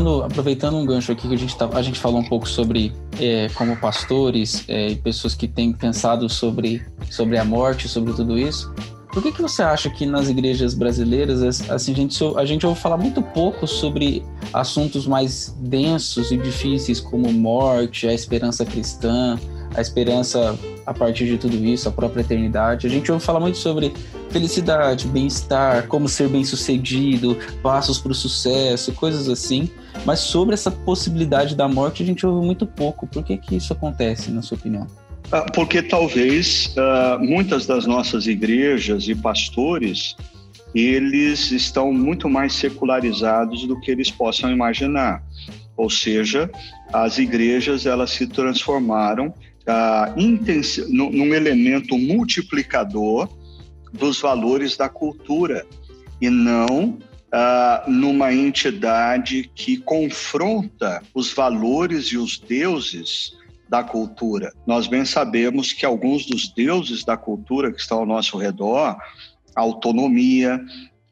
Puxando, 0.00 0.22
aproveitando 0.22 0.76
um 0.76 0.84
gancho 0.84 1.12
aqui 1.12 1.28
que 1.28 1.34
a 1.34 1.38
gente, 1.38 1.56
tá, 1.56 1.68
a 1.72 1.82
gente 1.82 1.98
falou 1.98 2.20
um 2.20 2.24
pouco 2.24 2.48
sobre 2.48 2.92
é, 3.18 3.48
como 3.54 3.76
pastores 3.76 4.64
é, 4.68 4.88
e 4.90 4.96
pessoas 4.96 5.34
que 5.34 5.46
têm 5.46 5.72
pensado 5.72 6.28
sobre, 6.28 6.82
sobre 7.10 7.38
a 7.38 7.44
morte, 7.44 7.88
sobre 7.88 8.12
tudo 8.12 8.38
isso. 8.38 8.72
Por 9.12 9.22
que, 9.22 9.32
que 9.32 9.42
você 9.42 9.62
acha 9.62 9.90
que 9.90 10.06
nas 10.06 10.28
igrejas 10.28 10.72
brasileiras 10.72 11.42
assim, 11.68 11.92
a, 11.92 11.96
gente, 11.96 12.24
a 12.36 12.44
gente 12.44 12.64
ouve 12.64 12.80
falar 12.80 12.96
muito 12.96 13.20
pouco 13.20 13.66
sobre 13.66 14.24
assuntos 14.52 15.06
mais 15.06 15.54
densos 15.58 16.30
e 16.30 16.36
difíceis 16.36 17.00
como 17.00 17.32
morte, 17.32 18.06
a 18.06 18.14
esperança 18.14 18.64
cristã, 18.64 19.38
a 19.74 19.80
esperança 19.80 20.56
a 20.90 20.94
partir 20.94 21.24
de 21.26 21.38
tudo 21.38 21.54
isso, 21.64 21.88
a 21.88 21.92
própria 21.92 22.22
eternidade. 22.22 22.84
A 22.84 22.90
gente 22.90 23.12
ouve 23.12 23.24
falar 23.24 23.38
muito 23.38 23.56
sobre 23.56 23.92
felicidade, 24.28 25.06
bem-estar, 25.06 25.86
como 25.86 26.08
ser 26.08 26.28
bem-sucedido, 26.28 27.38
passos 27.62 28.00
para 28.00 28.10
o 28.10 28.14
sucesso, 28.14 28.92
coisas 28.94 29.28
assim. 29.28 29.70
Mas 30.04 30.18
sobre 30.18 30.52
essa 30.52 30.68
possibilidade 30.68 31.54
da 31.54 31.68
morte 31.68 32.02
a 32.02 32.06
gente 32.06 32.26
ouve 32.26 32.44
muito 32.44 32.66
pouco. 32.66 33.06
Por 33.06 33.22
que 33.22 33.36
que 33.36 33.54
isso 33.54 33.72
acontece, 33.72 34.32
na 34.32 34.42
sua 34.42 34.58
opinião? 34.58 34.84
Ah, 35.30 35.46
porque 35.54 35.80
talvez 35.80 36.74
uh, 36.76 37.24
muitas 37.24 37.66
das 37.66 37.86
nossas 37.86 38.26
igrejas 38.26 39.06
e 39.06 39.14
pastores 39.14 40.16
eles 40.74 41.52
estão 41.52 41.92
muito 41.92 42.28
mais 42.28 42.52
secularizados 42.52 43.64
do 43.64 43.78
que 43.78 43.92
eles 43.92 44.10
possam 44.10 44.50
imaginar. 44.50 45.22
Ou 45.76 45.88
seja, 45.88 46.50
as 46.92 47.16
igrejas 47.18 47.86
elas 47.86 48.10
se 48.10 48.26
transformaram 48.26 49.32
uh, 49.70 50.88
num 50.88 51.34
elemento 51.34 51.96
multiplicador 51.96 53.28
dos 53.92 54.20
valores 54.20 54.76
da 54.76 54.88
cultura 54.88 55.66
e 56.20 56.28
não 56.28 56.98
uh, 57.30 57.90
numa 57.90 58.32
entidade 58.32 59.50
que 59.54 59.76
confronta 59.78 61.02
os 61.14 61.32
valores 61.32 62.06
e 62.06 62.16
os 62.16 62.38
deuses 62.38 63.32
da 63.68 63.84
cultura. 63.84 64.52
Nós 64.66 64.88
bem 64.88 65.04
sabemos 65.04 65.72
que 65.72 65.86
alguns 65.86 66.26
dos 66.26 66.52
deuses 66.52 67.04
da 67.04 67.16
cultura 67.16 67.72
que 67.72 67.80
estão 67.80 67.98
ao 67.98 68.06
nosso 68.06 68.36
redor, 68.36 68.96
a 69.54 69.60
autonomia, 69.60 70.60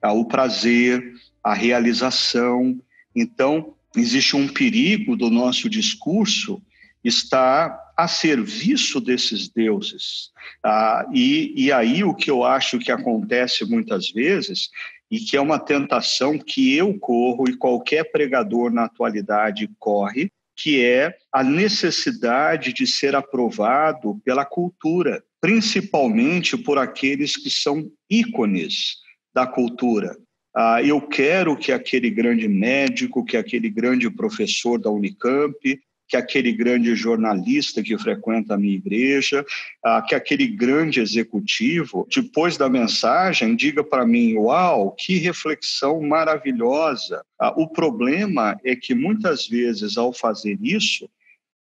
o 0.03 0.25
prazer, 0.25 1.15
a 1.43 1.55
realização. 1.55 2.77
Então, 3.15 3.75
existe 3.97 4.35
um 4.35 4.49
perigo 4.49 5.17
do 5.17 5.31
nosso 5.31 5.69
discurso 5.69 6.61
estar 7.05 7.88
a 7.99 8.07
serviço 8.07 9.01
desses 9.01 9.49
deuses. 9.49 10.31
Ah, 10.63 11.05
e, 11.13 11.53
e 11.57 11.73
aí 11.73 12.05
o 12.05 12.15
que 12.15 12.31
eu 12.31 12.45
acho 12.45 12.79
que 12.79 12.93
acontece 12.93 13.65
muitas 13.65 14.09
vezes, 14.09 14.71
e 15.11 15.19
que 15.19 15.37
é 15.37 15.41
uma 15.41 15.59
tentação 15.59 16.39
que 16.39 16.77
eu 16.77 16.97
corro 16.97 17.49
e 17.49 17.57
qualquer 17.57 18.05
pregador 18.13 18.71
na 18.71 18.85
atualidade 18.85 19.69
corre, 19.81 20.31
que 20.55 20.85
é 20.85 21.13
a 21.33 21.43
necessidade 21.43 22.73
de 22.73 22.87
ser 22.87 23.17
aprovado 23.17 24.21
pela 24.25 24.45
cultura, 24.45 25.21
principalmente 25.41 26.57
por 26.57 26.79
aqueles 26.79 27.37
que 27.37 27.51
são 27.51 27.91
ícones 28.09 28.99
da 29.35 29.45
cultura. 29.45 30.17
Ah, 30.55 30.81
eu 30.85 31.01
quero 31.01 31.57
que 31.57 31.73
aquele 31.73 32.11
grande 32.11 32.47
médico, 32.47 33.25
que 33.25 33.37
aquele 33.37 33.69
grande 33.69 34.09
professor 34.09 34.79
da 34.79 34.89
Unicamp, 34.89 35.81
que 36.09 36.17
aquele 36.17 36.53
grande 36.53 36.97
jornalista 36.97 37.83
que 37.83 37.99
frequenta 37.99 38.55
a 38.55 38.59
minha 38.59 38.75
igreja, 38.75 39.45
ah, 39.85 40.01
que 40.01 40.15
aquele 40.15 40.47
grande 40.47 41.01
executivo, 41.01 42.09
depois 42.13 42.57
da 42.57 42.69
mensagem, 42.69 43.55
diga 43.55 43.85
para 43.85 44.07
mim: 44.07 44.35
Uau, 44.37 44.93
que 44.93 45.19
reflexão 45.19 46.01
maravilhosa! 46.01 47.23
Ah, 47.39 47.53
o 47.55 47.69
problema 47.69 48.59
é 48.65 48.75
que 48.75 48.95
muitas 48.95 49.47
vezes, 49.47 49.99
ao 49.99 50.13
fazer 50.13 50.59
isso, 50.63 51.09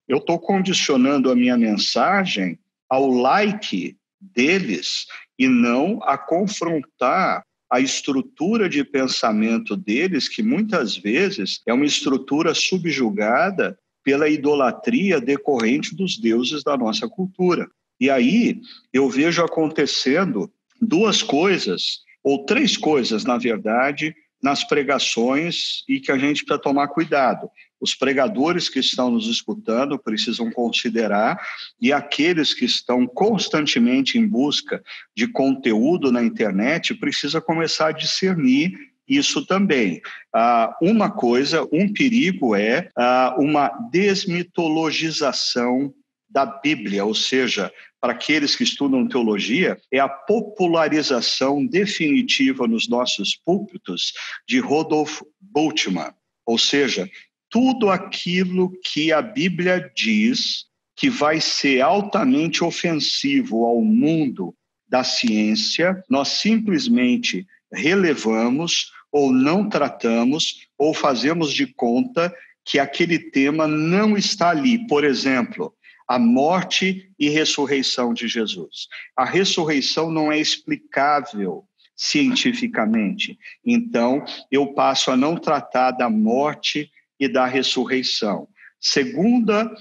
eu 0.09 0.18
estou 0.18 0.38
condicionando 0.38 1.30
a 1.30 1.35
minha 1.35 1.56
mensagem 1.59 2.56
ao 2.88 3.11
like 3.11 3.96
deles 4.20 5.06
e 5.37 5.48
não 5.48 6.00
a 6.04 6.16
confrontar 6.16 7.44
a 7.68 7.80
estrutura 7.80 8.68
de 8.68 8.85
pensamento 8.85 9.76
deles, 9.76 10.28
que 10.28 10.40
muitas 10.40 10.96
vezes 10.96 11.61
é 11.66 11.72
uma 11.72 11.85
estrutura 11.85 12.54
subjugada 12.54 13.76
pela 14.06 14.28
idolatria 14.28 15.20
decorrente 15.20 15.92
dos 15.92 16.16
deuses 16.16 16.62
da 16.62 16.76
nossa 16.76 17.08
cultura. 17.08 17.68
E 17.98 18.08
aí 18.08 18.60
eu 18.92 19.10
vejo 19.10 19.42
acontecendo 19.42 20.48
duas 20.80 21.24
coisas, 21.24 22.02
ou 22.22 22.44
três 22.44 22.76
coisas, 22.76 23.24
na 23.24 23.36
verdade, 23.36 24.14
nas 24.40 24.62
pregações 24.62 25.82
e 25.88 25.98
que 25.98 26.12
a 26.12 26.18
gente 26.18 26.44
precisa 26.44 26.62
tomar 26.62 26.86
cuidado. 26.86 27.50
Os 27.80 27.96
pregadores 27.96 28.68
que 28.68 28.78
estão 28.78 29.10
nos 29.10 29.26
escutando 29.26 29.98
precisam 29.98 30.52
considerar, 30.52 31.44
e 31.80 31.92
aqueles 31.92 32.54
que 32.54 32.64
estão 32.64 33.08
constantemente 33.08 34.16
em 34.16 34.24
busca 34.24 34.84
de 35.16 35.26
conteúdo 35.26 36.12
na 36.12 36.22
internet 36.22 36.94
precisa 36.94 37.40
começar 37.40 37.88
a 37.88 37.92
discernir 37.92 38.72
isso 39.08 39.46
também. 39.46 40.00
Ah, 40.34 40.76
uma 40.80 41.10
coisa, 41.10 41.66
um 41.72 41.92
perigo 41.92 42.54
é 42.54 42.90
ah, 42.96 43.34
uma 43.38 43.68
desmitologização 43.90 45.92
da 46.28 46.44
Bíblia, 46.44 47.04
ou 47.04 47.14
seja, 47.14 47.72
para 48.00 48.12
aqueles 48.12 48.54
que 48.54 48.62
estudam 48.62 49.08
teologia, 49.08 49.78
é 49.92 49.98
a 49.98 50.08
popularização 50.08 51.64
definitiva 51.64 52.66
nos 52.66 52.88
nossos 52.88 53.36
púlpitos 53.36 54.12
de 54.46 54.58
Rodolf 54.58 55.22
Bultmann, 55.40 56.12
ou 56.44 56.58
seja, 56.58 57.08
tudo 57.48 57.90
aquilo 57.90 58.72
que 58.84 59.12
a 59.12 59.22
Bíblia 59.22 59.90
diz 59.96 60.66
que 60.96 61.08
vai 61.08 61.40
ser 61.40 61.80
altamente 61.80 62.64
ofensivo 62.64 63.64
ao 63.64 63.80
mundo 63.80 64.54
da 64.88 65.04
ciência, 65.04 66.02
nós 66.08 66.28
simplesmente 66.28 67.46
relevamos 67.72 68.92
ou 69.16 69.33
não 69.33 69.66
tratamos 69.66 70.68
ou 70.76 70.92
fazemos 70.92 71.50
de 71.50 71.66
conta 71.66 72.35
que 72.62 72.79
aquele 72.79 73.18
tema 73.18 73.66
não 73.66 74.14
está 74.14 74.50
ali. 74.50 74.87
Por 74.87 75.05
exemplo, 75.05 75.74
a 76.07 76.18
morte 76.18 77.11
e 77.18 77.31
ressurreição 77.31 78.12
de 78.12 78.29
Jesus. 78.29 78.88
A 79.16 79.24
ressurreição 79.24 80.11
não 80.11 80.31
é 80.31 80.38
explicável 80.38 81.64
cientificamente. 81.96 83.38
Então, 83.64 84.22
eu 84.50 84.74
passo 84.74 85.11
a 85.11 85.16
não 85.16 85.35
tratar 85.35 85.92
da 85.92 86.11
morte 86.11 86.90
e 87.18 87.26
da 87.26 87.46
ressurreição. 87.46 88.46
Segunda 88.79 89.74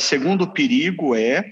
segundo 0.00 0.52
perigo 0.52 1.14
é 1.14 1.50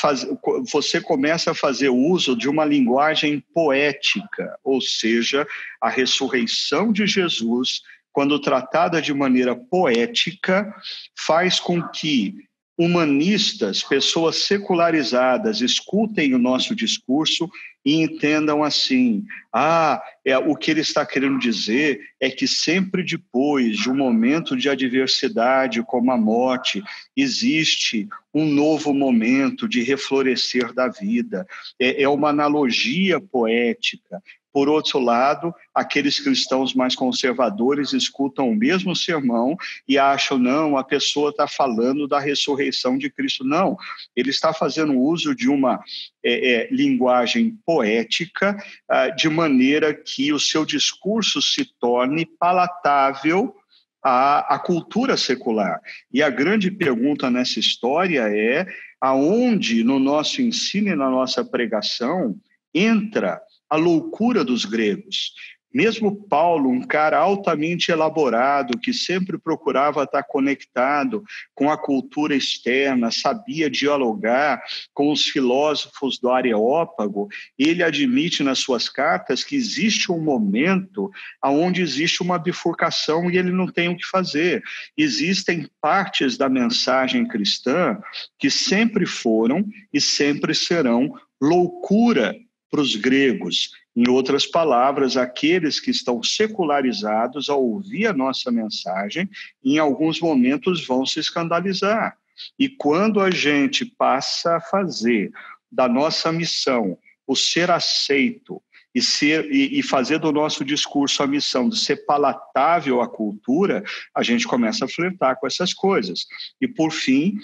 faz, 0.00 0.26
você 0.72 1.00
começa 1.00 1.50
a 1.50 1.54
fazer 1.54 1.88
uso 1.88 2.36
de 2.36 2.48
uma 2.48 2.64
linguagem 2.64 3.42
poética, 3.52 4.58
ou 4.62 4.80
seja, 4.80 5.46
a 5.80 5.88
ressurreição 5.88 6.92
de 6.92 7.06
Jesus, 7.06 7.82
quando 8.12 8.40
tratada 8.40 9.02
de 9.02 9.12
maneira 9.12 9.54
poética, 9.54 10.74
faz 11.14 11.60
com 11.60 11.82
que 11.88 12.46
humanistas, 12.78 13.82
pessoas 13.82 14.36
secularizadas, 14.44 15.60
escutem 15.60 16.34
o 16.34 16.38
nosso 16.38 16.74
discurso 16.74 17.48
e 17.84 18.02
entendam 18.02 18.64
assim: 18.64 19.24
ah, 19.52 20.02
é, 20.24 20.36
o 20.36 20.56
que 20.56 20.72
ele 20.72 20.80
está 20.80 21.06
querendo 21.06 21.38
dizer 21.38 22.00
é 22.20 22.28
que 22.28 22.46
sempre 22.46 23.02
depois 23.04 23.76
de 23.76 23.88
um 23.88 23.96
momento 23.96 24.56
de 24.56 24.68
adversidade, 24.68 25.82
como 25.84 26.10
a 26.10 26.16
morte, 26.16 26.82
existe 27.16 28.08
um 28.34 28.44
novo 28.44 28.92
momento 28.92 29.68
de 29.68 29.82
reflorescer 29.82 30.74
da 30.74 30.88
vida. 30.88 31.46
É, 31.80 32.02
é 32.02 32.08
uma 32.08 32.28
analogia 32.30 33.20
poética. 33.20 34.20
Por 34.56 34.70
outro 34.70 34.98
lado, 34.98 35.54
aqueles 35.74 36.18
cristãos 36.18 36.72
mais 36.72 36.94
conservadores 36.94 37.92
escutam 37.92 38.48
o 38.48 38.56
mesmo 38.56 38.96
sermão 38.96 39.54
e 39.86 39.98
acham, 39.98 40.38
não, 40.38 40.78
a 40.78 40.82
pessoa 40.82 41.28
está 41.28 41.46
falando 41.46 42.08
da 42.08 42.18
ressurreição 42.18 42.96
de 42.96 43.10
Cristo. 43.10 43.44
Não, 43.44 43.76
ele 44.16 44.30
está 44.30 44.54
fazendo 44.54 44.98
uso 44.98 45.34
de 45.34 45.46
uma 45.46 45.84
é, 46.24 46.52
é, 46.52 46.68
linguagem 46.70 47.58
poética, 47.66 48.56
ah, 48.88 49.10
de 49.10 49.28
maneira 49.28 49.92
que 49.92 50.32
o 50.32 50.40
seu 50.40 50.64
discurso 50.64 51.42
se 51.42 51.66
torne 51.78 52.24
palatável 52.24 53.54
à, 54.02 54.54
à 54.54 54.58
cultura 54.58 55.18
secular. 55.18 55.82
E 56.10 56.22
a 56.22 56.30
grande 56.30 56.70
pergunta 56.70 57.30
nessa 57.30 57.60
história 57.60 58.22
é 58.34 58.66
aonde 58.98 59.84
no 59.84 59.98
nosso 59.98 60.40
ensino 60.40 60.88
e 60.88 60.96
na 60.96 61.10
nossa 61.10 61.44
pregação 61.44 62.34
entra 62.74 63.38
a 63.68 63.76
loucura 63.76 64.44
dos 64.44 64.64
gregos. 64.64 65.32
Mesmo 65.76 66.26
Paulo, 66.26 66.70
um 66.70 66.80
cara 66.80 67.18
altamente 67.18 67.90
elaborado, 67.90 68.78
que 68.78 68.94
sempre 68.94 69.36
procurava 69.36 70.04
estar 70.04 70.22
conectado 70.22 71.22
com 71.54 71.70
a 71.70 71.76
cultura 71.76 72.34
externa, 72.34 73.10
sabia 73.10 73.68
dialogar 73.68 74.62
com 74.94 75.12
os 75.12 75.24
filósofos 75.24 76.18
do 76.18 76.30
Areópago, 76.30 77.28
ele 77.58 77.82
admite 77.82 78.42
nas 78.42 78.60
suas 78.60 78.88
cartas 78.88 79.44
que 79.44 79.54
existe 79.54 80.10
um 80.10 80.18
momento 80.18 81.10
onde 81.44 81.82
existe 81.82 82.22
uma 82.22 82.38
bifurcação 82.38 83.30
e 83.30 83.36
ele 83.36 83.52
não 83.52 83.66
tem 83.66 83.90
o 83.90 83.96
que 83.98 84.06
fazer. 84.06 84.62
Existem 84.96 85.68
partes 85.78 86.38
da 86.38 86.48
mensagem 86.48 87.28
cristã 87.28 87.98
que 88.38 88.48
sempre 88.48 89.04
foram 89.04 89.62
e 89.92 90.00
sempre 90.00 90.54
serão 90.54 91.12
loucura 91.38 92.34
para 92.70 92.80
os 92.80 92.96
gregos. 92.96 93.70
Em 93.94 94.08
outras 94.08 94.46
palavras, 94.46 95.16
aqueles 95.16 95.80
que 95.80 95.90
estão 95.90 96.22
secularizados 96.22 97.48
ao 97.48 97.64
ouvir 97.64 98.06
a 98.06 98.12
nossa 98.12 98.50
mensagem, 98.50 99.28
em 99.64 99.78
alguns 99.78 100.20
momentos 100.20 100.86
vão 100.86 101.06
se 101.06 101.18
escandalizar. 101.18 102.16
E 102.58 102.68
quando 102.68 103.20
a 103.20 103.30
gente 103.30 103.84
passa 103.84 104.56
a 104.56 104.60
fazer 104.60 105.30
da 105.70 105.88
nossa 105.88 106.30
missão 106.30 106.98
o 107.26 107.34
ser 107.34 107.70
aceito 107.70 108.62
e, 108.94 109.02
ser, 109.02 109.50
e, 109.50 109.78
e 109.78 109.82
fazer 109.82 110.18
do 110.18 110.32
nosso 110.32 110.64
discurso 110.64 111.22
a 111.22 111.26
missão 111.26 111.68
de 111.68 111.78
ser 111.78 112.04
palatável 112.06 113.00
à 113.00 113.08
cultura, 113.08 113.82
a 114.14 114.22
gente 114.22 114.46
começa 114.46 114.84
a 114.84 114.88
flertar 114.88 115.38
com 115.38 115.46
essas 115.46 115.74
coisas. 115.74 116.26
E, 116.60 116.68
por 116.68 116.92
fim, 116.92 117.38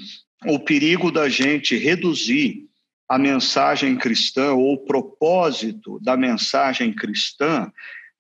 o 0.46 0.58
perigo 0.58 1.10
da 1.10 1.28
gente 1.28 1.76
reduzir 1.76 2.66
a 3.08 3.18
mensagem 3.18 3.96
cristã 3.96 4.52
ou 4.52 4.74
o 4.74 4.84
propósito 4.84 5.98
da 6.00 6.16
mensagem 6.16 6.92
cristã 6.92 7.70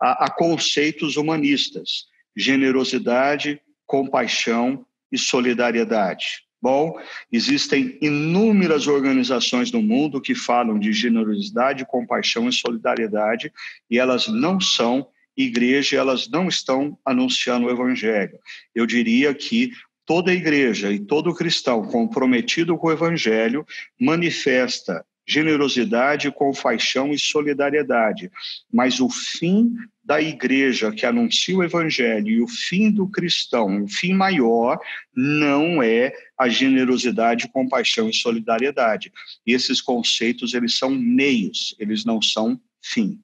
a, 0.00 0.26
a 0.26 0.30
conceitos 0.30 1.16
humanistas, 1.16 2.06
generosidade, 2.36 3.60
compaixão 3.86 4.84
e 5.10 5.18
solidariedade. 5.18 6.44
Bom, 6.60 6.96
existem 7.30 7.98
inúmeras 8.00 8.86
organizações 8.86 9.72
no 9.72 9.82
mundo 9.82 10.20
que 10.20 10.34
falam 10.34 10.78
de 10.78 10.92
generosidade, 10.92 11.84
compaixão 11.84 12.48
e 12.48 12.52
solidariedade, 12.52 13.52
e 13.90 13.98
elas 13.98 14.28
não 14.28 14.60
são 14.60 15.08
igreja, 15.36 15.96
elas 15.96 16.28
não 16.28 16.46
estão 16.46 16.96
anunciando 17.04 17.66
o 17.66 17.70
evangelho. 17.70 18.38
Eu 18.74 18.86
diria 18.86 19.34
que 19.34 19.72
toda 20.04 20.32
igreja 20.32 20.92
e 20.92 20.98
todo 20.98 21.34
cristão 21.34 21.82
comprometido 21.84 22.76
com 22.76 22.88
o 22.88 22.92
evangelho 22.92 23.66
manifesta 23.98 25.04
generosidade, 25.26 26.30
compaixão 26.32 27.12
e 27.12 27.18
solidariedade. 27.18 28.30
Mas 28.72 29.00
o 29.00 29.08
fim 29.08 29.72
da 30.04 30.20
igreja 30.20 30.90
que 30.90 31.06
anuncia 31.06 31.56
o 31.56 31.62
evangelho 31.62 32.28
e 32.28 32.42
o 32.42 32.48
fim 32.48 32.90
do 32.90 33.06
cristão, 33.08 33.84
o 33.84 33.88
fim 33.88 34.12
maior, 34.12 34.78
não 35.14 35.82
é 35.82 36.12
a 36.36 36.48
generosidade, 36.48 37.48
compaixão 37.48 38.08
e 38.08 38.14
solidariedade. 38.14 39.12
E 39.46 39.52
esses 39.52 39.80
conceitos, 39.80 40.54
eles 40.54 40.76
são 40.76 40.90
meios, 40.90 41.74
eles 41.78 42.04
não 42.04 42.20
são 42.20 42.60
fim. 42.82 43.20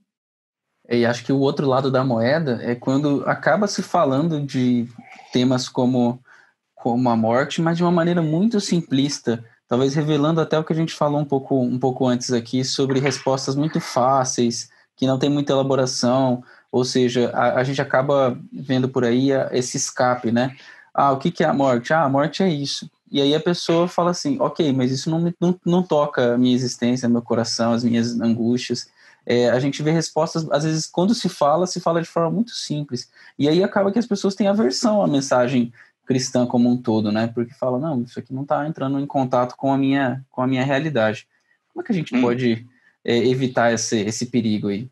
E 0.89 1.05
acho 1.05 1.25
que 1.25 1.33
o 1.33 1.39
outro 1.39 1.67
lado 1.67 1.91
da 1.91 2.05
moeda 2.05 2.61
é 2.63 2.75
quando 2.75 3.23
acaba 3.27 3.67
se 3.67 3.83
falando 3.83 4.41
de 4.41 4.87
temas 5.33 5.69
como 5.69 6.23
como 6.81 7.09
a 7.11 7.17
morte, 7.17 7.61
mas 7.61 7.77
de 7.77 7.83
uma 7.83 7.91
maneira 7.91 8.23
muito 8.23 8.61
simplista, 8.61 9.45
talvez 9.67 9.95
revelando 9.95 10.41
até 10.41 10.59
o 10.59 10.65
que 10.65 10.73
a 10.73 10.77
gente 10.77 10.95
falou 10.95 11.21
um 11.21 11.25
pouco, 11.25 11.61
um 11.61 11.79
pouco 11.79 12.07
antes 12.07 12.33
aqui 12.33 12.65
sobre 12.65 13.01
respostas 13.01 13.55
muito 13.55 13.81
fáceis, 13.81 14.71
que 14.97 15.07
não 15.07 15.19
tem 15.19 15.29
muita 15.29 15.53
elaboração, 15.53 16.43
ou 16.71 16.85
seja, 16.85 17.31
a, 17.35 17.61
a 17.61 17.65
gente 17.65 17.81
acaba 17.81 18.39
vendo 18.53 18.89
por 18.89 19.05
aí 19.05 19.33
a, 19.33 19.49
esse 19.53 19.77
escape, 19.77 20.31
né? 20.31 20.57
Ah, 20.95 21.13
o 21.13 21.19
que, 21.19 21.31
que 21.31 21.45
é 21.45 21.47
a 21.47 21.55
morte? 21.55 21.93
Ah, 21.93 22.05
a 22.05 22.09
morte 22.09 22.43
é 22.43 22.49
isso. 22.49 22.91
E 23.11 23.21
aí 23.21 23.35
a 23.35 23.41
pessoa 23.41 23.89
fala 23.89 24.11
assim, 24.11 24.39
ok, 24.41 24.73
mas 24.73 24.91
isso 24.91 25.11
não, 25.11 25.33
não, 25.41 25.61
não 25.65 25.83
toca 25.83 26.35
a 26.35 26.39
minha 26.39 26.55
existência, 26.55 27.09
meu 27.09 27.23
coração, 27.23 27.73
as 27.73 27.85
minhas 27.85 28.21
angústias. 28.21 28.89
É, 29.25 29.51
a 29.51 29.61
gente 29.61 29.83
vê 29.83 29.91
respostas, 29.91 30.47
às 30.51 30.65
vezes, 30.65 30.87
quando 30.87 31.15
se 31.15 31.29
fala, 31.29 31.67
se 31.67 31.81
fala 31.81 32.03
de 32.03 32.09
forma 32.09 32.31
muito 32.31 32.53
simples. 32.53 33.11
E 33.39 33.49
aí 33.49 33.63
acaba 33.63 33.93
que 33.93 33.99
as 33.99 34.07
pessoas 34.07 34.35
têm 34.35 34.49
aversão 34.49 35.03
à 35.03 35.07
mensagem 35.07 35.73
cristã 36.09 36.47
como 36.47 36.71
um 36.71 36.77
todo, 36.81 37.13
né? 37.13 37.31
Porque 37.35 37.53
fala, 37.53 37.79
não, 37.79 38.03
isso 38.03 38.19
aqui 38.19 38.33
não 38.33 38.43
está 38.43 38.67
entrando 38.67 38.99
em 38.99 39.07
contato 39.07 39.55
com 39.55 39.71
a 39.71 39.77
minha, 39.77 40.25
com 40.31 40.41
a 40.41 40.47
minha 40.47 40.65
realidade. 40.65 41.29
Como 41.69 41.83
é 41.83 41.87
que 41.87 41.93
a 41.93 41.95
gente 41.95 42.17
hum. 42.17 42.23
pode 42.23 42.67
é, 43.05 43.19
evitar 43.19 43.75
esse, 43.75 44.01
esse 44.01 44.25
perigo 44.31 44.69
aí? 44.69 44.89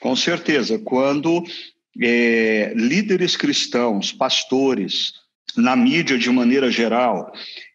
Com 0.00 0.16
certeza. 0.16 0.78
Quando 0.78 1.44
é, 2.02 2.72
líderes 2.74 3.36
cristãos, 3.36 4.10
pastores, 4.10 5.12
na 5.54 5.76
mídia 5.76 6.16
de 6.16 6.30
maneira 6.30 6.70
geral, 6.70 7.30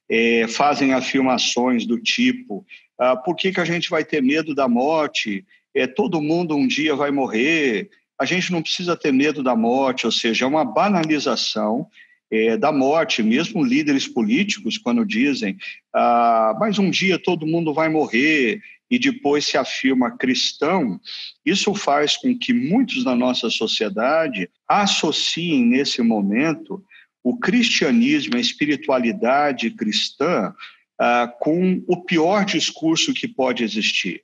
é, 0.10 0.48
fazem 0.48 0.94
afirmações 0.94 1.86
do 1.86 2.02
tipo: 2.02 2.66
ah, 2.98 3.16
por 3.16 3.36
que, 3.36 3.52
que 3.52 3.60
a 3.60 3.66
gente 3.66 3.88
vai 3.88 4.04
ter 4.04 4.20
medo 4.20 4.56
da 4.56 4.68
morte? 4.68 5.46
É, 5.76 5.86
todo 5.86 6.22
mundo 6.24 6.56
um 6.56 6.66
dia 6.66 6.96
vai 6.96 7.12
morrer. 7.12 7.92
A 8.20 8.26
gente 8.26 8.52
não 8.52 8.64
precisa 8.64 8.98
ter 8.98 9.14
medo 9.14 9.44
da 9.44 9.56
morte, 9.56 10.08
ou 10.08 10.12
seja, 10.12 10.46
é 10.46 10.48
uma 10.48 10.66
banalização 10.66 11.88
é, 12.34 12.58
da 12.58 12.72
morte, 12.72 13.22
mesmo 13.22 13.63
líderes 13.63 14.08
políticos, 14.08 14.80
quando 14.80 15.06
dizem, 15.06 15.56
ah, 15.93 16.58
mas 16.60 16.80
um 16.80 16.89
dia 16.89 17.19
todo 17.19 17.46
mundo 17.46 17.72
vai 17.76 17.89
morrer, 17.89 18.60
e 18.89 18.98
depois 18.98 19.46
se 19.46 19.56
afirma 19.56 20.17
cristão, 20.17 21.00
isso 21.46 21.75
faz 21.75 22.17
com 22.17 22.36
que 22.36 22.52
muitos 22.52 23.04
da 23.04 23.15
nossa 23.15 23.52
sociedade 23.52 24.50
associem 24.67 25.63
nesse 25.63 26.02
momento 26.02 26.84
o 27.23 27.38
cristianismo, 27.38 28.36
a 28.36 28.40
espiritualidade 28.40 29.69
cristã, 29.69 30.56
ah, 31.00 31.31
com 31.40 31.84
o 31.88 32.04
pior 32.04 32.46
discurso 32.46 33.13
que 33.13 33.27
pode 33.27 33.63
existir. 33.63 34.23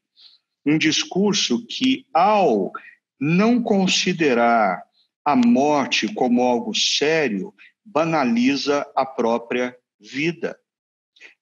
Um 0.66 0.80
discurso 0.80 1.64
que, 1.68 2.08
ao 2.12 2.72
não 3.20 3.62
considerar 3.62 4.82
a 5.24 5.36
morte 5.36 6.12
como 6.16 6.42
algo 6.42 6.74
sério, 6.74 7.54
banaliza 7.92 8.86
a 8.96 9.06
própria 9.06 9.76
vida. 10.00 10.58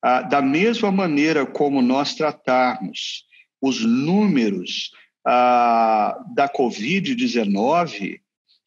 Ah, 0.02 0.22
da 0.22 0.42
mesma 0.42 0.92
maneira 0.92 1.46
como 1.46 1.82
nós 1.82 2.16
tratarmos 2.16 3.26
os 3.62 3.84
números 3.84 4.92
ah, 5.26 6.18
da 6.34 6.48
Covid-19, 6.50 8.20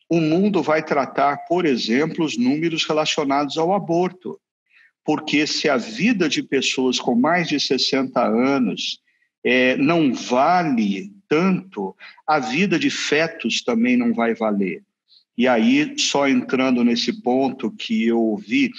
o 0.09 0.21
mundo 0.21 0.63
vai 0.63 0.83
tratar, 0.83 1.39
por 1.49 1.65
exemplo, 1.65 2.25
os 2.25 2.37
números 2.37 2.85
relacionados 2.85 3.57
ao 3.57 3.73
aborto. 3.73 4.41
Porque 5.05 5.47
se 5.47 5.69
a 5.69 5.77
vida 5.77 6.29
de 6.29 6.43
pessoas 6.43 6.99
com 6.99 7.15
mais 7.15 7.49
de 7.49 7.59
60 7.59 8.21
anos 8.21 9.01
é, 9.43 9.77
não 9.77 10.13
vale 10.13 11.13
tanto, 11.29 11.97
a 12.27 12.39
vida 12.39 12.79
de 12.79 12.91
fetos 12.91 13.63
também 13.63 13.97
não 13.97 14.13
vai 14.13 14.35
valer. 14.35 14.83
E 15.41 15.49
aí, 15.49 15.95
só 15.97 16.29
entrando 16.29 16.85
nesse 16.85 17.23
ponto 17.23 17.71
que 17.71 18.07
eu 18.07 18.21
ouvi 18.21 18.71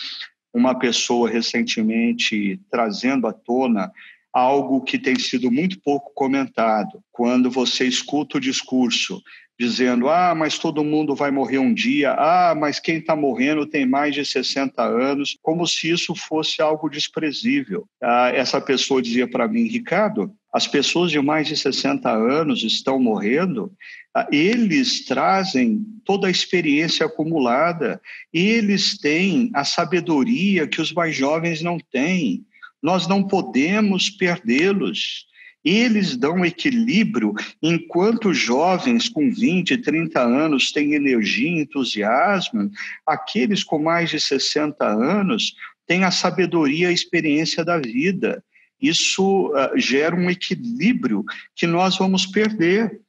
uma 0.54 0.78
pessoa 0.78 1.28
recentemente 1.28 2.62
trazendo 2.70 3.26
à 3.26 3.34
tona 3.34 3.92
algo 4.32 4.84
que 4.84 5.00
tem 5.00 5.18
sido 5.18 5.50
muito 5.50 5.82
pouco 5.82 6.14
comentado. 6.14 7.04
Quando 7.12 7.50
você 7.50 7.86
escuta 7.86 8.38
o 8.38 8.40
discurso 8.40 9.20
dizendo: 9.62 10.10
ah, 10.10 10.34
mas 10.34 10.58
todo 10.58 10.84
mundo 10.84 11.14
vai 11.14 11.30
morrer 11.30 11.60
um 11.60 11.72
dia, 11.72 12.14
ah, 12.14 12.56
mas 12.58 12.80
quem 12.80 12.98
está 12.98 13.16
morrendo 13.16 13.64
tem 13.64 13.86
mais 13.86 14.16
de 14.16 14.26
60 14.26 14.82
anos, 14.82 15.38
como 15.40 15.68
se 15.68 15.88
isso 15.88 16.16
fosse 16.16 16.64
algo 16.64 16.90
desprezível. 16.90 17.88
Ah, 18.02 18.32
essa 18.34 18.60
pessoa 18.60 19.04
dizia 19.04 19.30
para 19.30 19.48
mim, 19.48 19.68
Ricardo, 19.68 20.34
as 20.52 20.68
pessoas 20.68 21.12
de 21.12 21.22
mais 21.22 21.48
de 21.48 21.56
60 21.56 22.10
anos 22.10 22.64
estão 22.64 23.00
morrendo, 23.00 23.72
ah, 24.16 24.28
eles 24.32 25.06
trazem 25.06 25.86
toda 26.04 26.28
a 26.28 26.32
experiência 26.32 27.06
acumulada, 27.06 28.02
eles 28.34 28.98
têm 28.98 29.52
a 29.54 29.64
sabedoria 29.64 30.68
que 30.68 30.82
os 30.82 30.92
mais 30.92 31.16
jovens 31.16 31.62
não 31.62 31.78
têm. 31.80 32.44
Nós 32.82 33.08
não 33.08 33.24
podemos 33.24 34.10
perdê-los. 34.10 35.28
Eles 35.64 36.18
dão 36.18 36.44
equilíbrio 36.44 37.34
enquanto 37.62 38.34
jovens 38.34 39.08
com 39.08 39.30
20, 39.32 39.78
30 39.78 40.20
anos 40.20 40.72
têm 40.72 40.96
energia 40.96 41.50
e 41.50 41.62
entusiasmo, 41.62 42.72
aqueles 43.06 43.64
com 43.64 43.78
mais 43.78 44.10
de 44.10 44.20
60 44.20 44.84
anos 44.84 45.54
têm 45.86 46.04
a 46.04 46.12
sabedoria 46.12 46.88
e 46.88 46.90
a 46.90 46.94
experiência 46.94 47.64
da 47.64 47.78
vida. 47.78 48.44
Isso 48.82 49.50
uh, 49.50 49.78
gera 49.78 50.16
um 50.16 50.30
equilíbrio 50.30 51.24
que 51.56 51.68
nós 51.68 51.98
vamos 51.98 52.26
perder. 52.26 53.00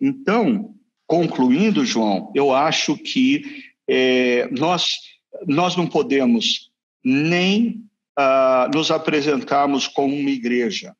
Então, 0.00 0.74
concluindo, 1.06 1.84
João, 1.84 2.32
eu 2.34 2.52
acho 2.52 2.96
que 2.96 3.64
é, 3.88 4.48
nós, 4.50 4.96
nós 5.46 5.76
não 5.76 5.86
podemos 5.86 6.72
nem 7.04 7.84
uh, 8.18 8.74
nos 8.74 8.90
apresentarmos 8.90 9.86
como 9.86 10.16
uma 10.16 10.30
igreja 10.30 10.94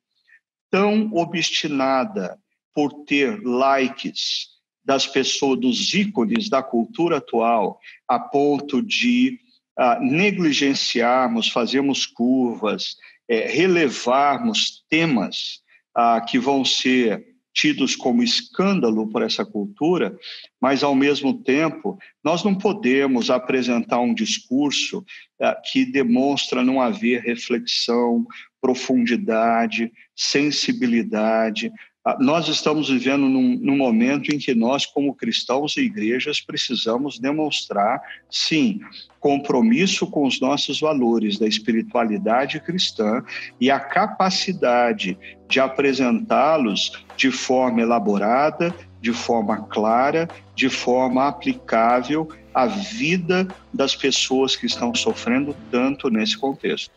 tão 0.71 1.11
obstinada 1.13 2.39
por 2.75 3.05
ter 3.05 3.43
likes 3.43 4.49
das 4.85 5.07
pessoas, 5.07 5.61
dos 5.61 5.95
ícones 5.95 6.49
da 6.49 6.63
cultura 6.63 7.19
atual, 7.19 7.79
a 8.09 8.19
ponto 8.19 8.83
de 8.83 9.39
uh, 9.79 10.03
negligenciarmos, 10.03 11.49
fazermos 11.49 12.07
curvas, 12.07 12.97
é, 13.29 13.47
relevarmos 13.47 14.85
temas 14.89 15.61
uh, 15.97 16.25
que 16.27 16.39
vão 16.39 16.65
ser 16.65 17.25
tidos 17.53 17.97
como 17.97 18.23
escândalo 18.23 19.09
por 19.09 19.23
essa 19.23 19.45
cultura, 19.45 20.17
mas, 20.61 20.83
ao 20.83 20.95
mesmo 20.95 21.43
tempo, 21.43 21.99
nós 22.23 22.45
não 22.45 22.55
podemos 22.55 23.29
apresentar 23.29 24.01
um 24.01 24.15
discurso 24.15 24.99
uh, 24.99 25.55
que 25.71 25.85
demonstra 25.85 26.63
não 26.63 26.81
haver 26.81 27.23
reflexão, 27.23 28.27
profundidade, 28.61 29.93
sensibilidade. 30.15 31.73
Ah, 32.05 32.17
nós 32.19 32.49
estamos 32.49 32.89
vivendo 32.89 33.29
num, 33.29 33.59
num, 33.61 33.77
momento 33.77 34.35
em 34.35 34.39
que 34.39 34.55
nós, 34.55 34.87
como 34.87 35.15
cristãos 35.15 35.77
e 35.77 35.83
igrejas, 35.83 36.41
precisamos 36.41 37.19
demonstrar, 37.19 38.01
sim, 38.31 38.81
compromisso 39.19 40.07
com 40.07 40.27
os 40.27 40.41
nossos 40.41 40.81
valores 40.81 41.39
da 41.39 41.47
espiritualidade 41.47 42.59
cristã 42.61 43.23
e 43.61 43.71
a 43.71 43.79
capacidade 43.79 45.19
de 45.47 45.61
apresentá-los 45.61 47.05
de 47.17 47.31
forma 47.31 47.83
elaborada, 47.83 48.75
de 49.01 49.13
forma 49.13 49.67
clara, 49.67 50.29
de 50.55 50.71
forma 50.71 51.29
aplicável 51.29 52.29
à 52.55 52.67
vida 52.67 53.47
das 53.73 53.95
pessoas 53.95 54.57
que 54.57 54.67
estão 54.67 54.95
sofrendo 54.95 55.55
tanto 55.71 56.09
nesse 56.09 56.37
contexto. 56.37 56.91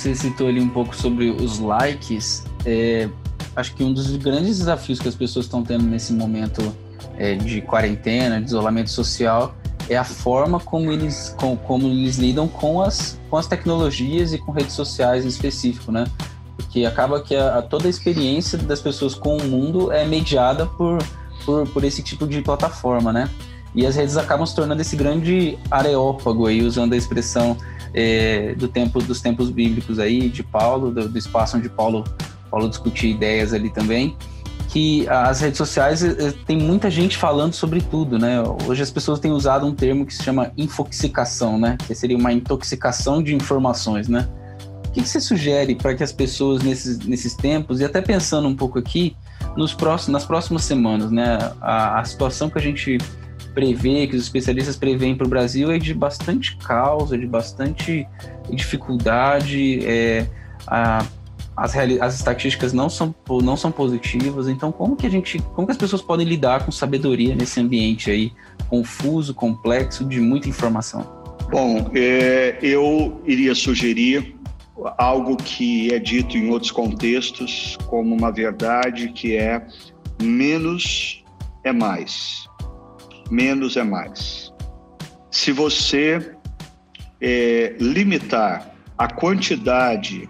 Você 0.00 0.14
citou 0.14 0.48
ali 0.48 0.60
um 0.60 0.68
pouco 0.68 0.96
sobre 0.96 1.30
os 1.30 1.58
likes. 1.58 2.44
É, 2.64 3.08
acho 3.54 3.74
que 3.74 3.84
um 3.84 3.92
dos 3.92 4.16
grandes 4.16 4.58
desafios 4.58 4.98
que 4.98 5.08
as 5.08 5.14
pessoas 5.14 5.44
estão 5.44 5.62
tendo 5.62 5.84
nesse 5.84 6.12
momento 6.12 6.74
é, 7.18 7.34
de 7.34 7.60
quarentena, 7.60 8.40
de 8.40 8.46
isolamento 8.46 8.90
social, 8.90 9.54
é 9.88 9.96
a 9.96 10.04
forma 10.04 10.58
como 10.58 10.90
eles, 10.90 11.34
com, 11.38 11.54
como 11.54 11.86
eles 11.86 12.16
lidam 12.16 12.48
com 12.48 12.80
as, 12.80 13.20
com 13.28 13.36
as 13.36 13.46
tecnologias 13.46 14.32
e 14.32 14.38
com 14.38 14.52
redes 14.52 14.72
sociais 14.72 15.24
em 15.24 15.28
específico, 15.28 15.92
né? 15.92 16.06
Porque 16.56 16.86
acaba 16.86 17.20
que 17.20 17.34
a, 17.36 17.58
a 17.58 17.62
toda 17.62 17.86
a 17.86 17.90
experiência 17.90 18.56
das 18.56 18.80
pessoas 18.80 19.14
com 19.14 19.36
o 19.36 19.44
mundo 19.44 19.92
é 19.92 20.06
mediada 20.06 20.64
por, 20.64 20.98
por, 21.44 21.68
por 21.68 21.84
esse 21.84 22.02
tipo 22.02 22.26
de 22.26 22.40
plataforma, 22.40 23.12
né? 23.12 23.28
E 23.74 23.86
as 23.86 23.96
redes 23.96 24.16
acabam 24.16 24.46
se 24.46 24.54
tornando 24.54 24.80
esse 24.80 24.96
grande 24.96 25.58
areópago 25.70 26.46
aí, 26.46 26.62
usando 26.62 26.92
a 26.94 26.96
expressão 26.96 27.56
é, 27.94 28.54
do 28.54 28.68
tempo 28.68 29.02
dos 29.02 29.20
tempos 29.20 29.50
bíblicos 29.50 29.98
aí 29.98 30.28
de 30.28 30.42
Paulo, 30.42 30.90
do, 30.90 31.08
do, 31.08 31.18
espaço 31.18 31.56
onde 31.56 31.68
Paulo 31.68 32.04
Paulo 32.50 32.68
discutia 32.68 33.10
ideias 33.10 33.52
ali 33.52 33.70
também, 33.70 34.16
que 34.68 35.08
as 35.08 35.40
redes 35.40 35.58
sociais 35.58 36.02
é, 36.02 36.32
tem 36.46 36.56
muita 36.56 36.90
gente 36.90 37.16
falando 37.16 37.52
sobre 37.52 37.80
tudo, 37.80 38.18
né? 38.18 38.42
Hoje 38.66 38.82
as 38.82 38.90
pessoas 38.90 39.18
têm 39.18 39.32
usado 39.32 39.66
um 39.66 39.74
termo 39.74 40.04
que 40.06 40.14
se 40.14 40.22
chama 40.22 40.52
infoxicação, 40.56 41.58
né? 41.58 41.76
Que 41.86 41.94
seria 41.94 42.16
uma 42.16 42.32
intoxicação 42.32 43.22
de 43.22 43.34
informações, 43.34 44.08
né? 44.08 44.28
O 44.86 44.92
que, 44.92 45.02
que 45.02 45.08
você 45.08 45.20
sugere 45.20 45.76
para 45.76 45.94
que 45.94 46.02
as 46.02 46.12
pessoas 46.12 46.62
nesses, 46.62 46.98
nesses 46.98 47.34
tempos, 47.34 47.80
e 47.80 47.84
até 47.84 48.00
pensando 48.00 48.48
um 48.48 48.56
pouco 48.56 48.78
aqui, 48.78 49.16
nos 49.56 49.74
próximos, 49.74 50.12
nas 50.12 50.24
próximas 50.24 50.64
semanas, 50.64 51.10
né? 51.10 51.38
A, 51.60 52.00
a 52.00 52.04
situação 52.04 52.50
que 52.50 52.58
a 52.58 52.62
gente 52.62 52.98
prevê, 53.54 54.06
que 54.06 54.16
os 54.16 54.22
especialistas 54.22 54.76
preveem 54.76 55.16
para 55.16 55.26
o 55.26 55.30
Brasil 55.30 55.70
é 55.70 55.78
de 55.78 55.92
bastante 55.94 56.56
causa, 56.56 57.16
de 57.16 57.26
bastante 57.26 58.06
dificuldade. 58.50 59.84
É, 59.86 60.26
a, 60.66 61.04
as, 61.56 61.76
as 61.76 62.14
estatísticas 62.14 62.72
não 62.72 62.88
são, 62.88 63.14
não 63.42 63.56
são 63.56 63.70
positivas. 63.70 64.48
Então, 64.48 64.72
como 64.72 64.96
que 64.96 65.06
a 65.06 65.10
gente, 65.10 65.38
como 65.54 65.66
que 65.66 65.72
as 65.72 65.78
pessoas 65.78 66.00
podem 66.00 66.26
lidar 66.26 66.64
com 66.64 66.72
sabedoria 66.72 67.34
nesse 67.34 67.60
ambiente 67.60 68.10
aí 68.10 68.32
confuso, 68.68 69.34
complexo, 69.34 70.04
de 70.04 70.20
muita 70.20 70.48
informação? 70.48 71.06
Bom, 71.50 71.90
é, 71.94 72.58
eu 72.62 73.20
iria 73.26 73.54
sugerir 73.54 74.36
algo 74.96 75.36
que 75.36 75.92
é 75.92 75.98
dito 75.98 76.36
em 76.38 76.48
outros 76.48 76.70
contextos 76.70 77.76
como 77.86 78.14
uma 78.14 78.32
verdade 78.32 79.08
que 79.08 79.36
é 79.36 79.66
menos 80.22 81.22
é 81.64 81.72
mais 81.72 82.49
menos 83.30 83.76
é 83.76 83.82
mais. 83.82 84.52
Se 85.30 85.52
você 85.52 86.34
é, 87.20 87.76
limitar 87.78 88.74
a 88.98 89.08
quantidade 89.08 90.28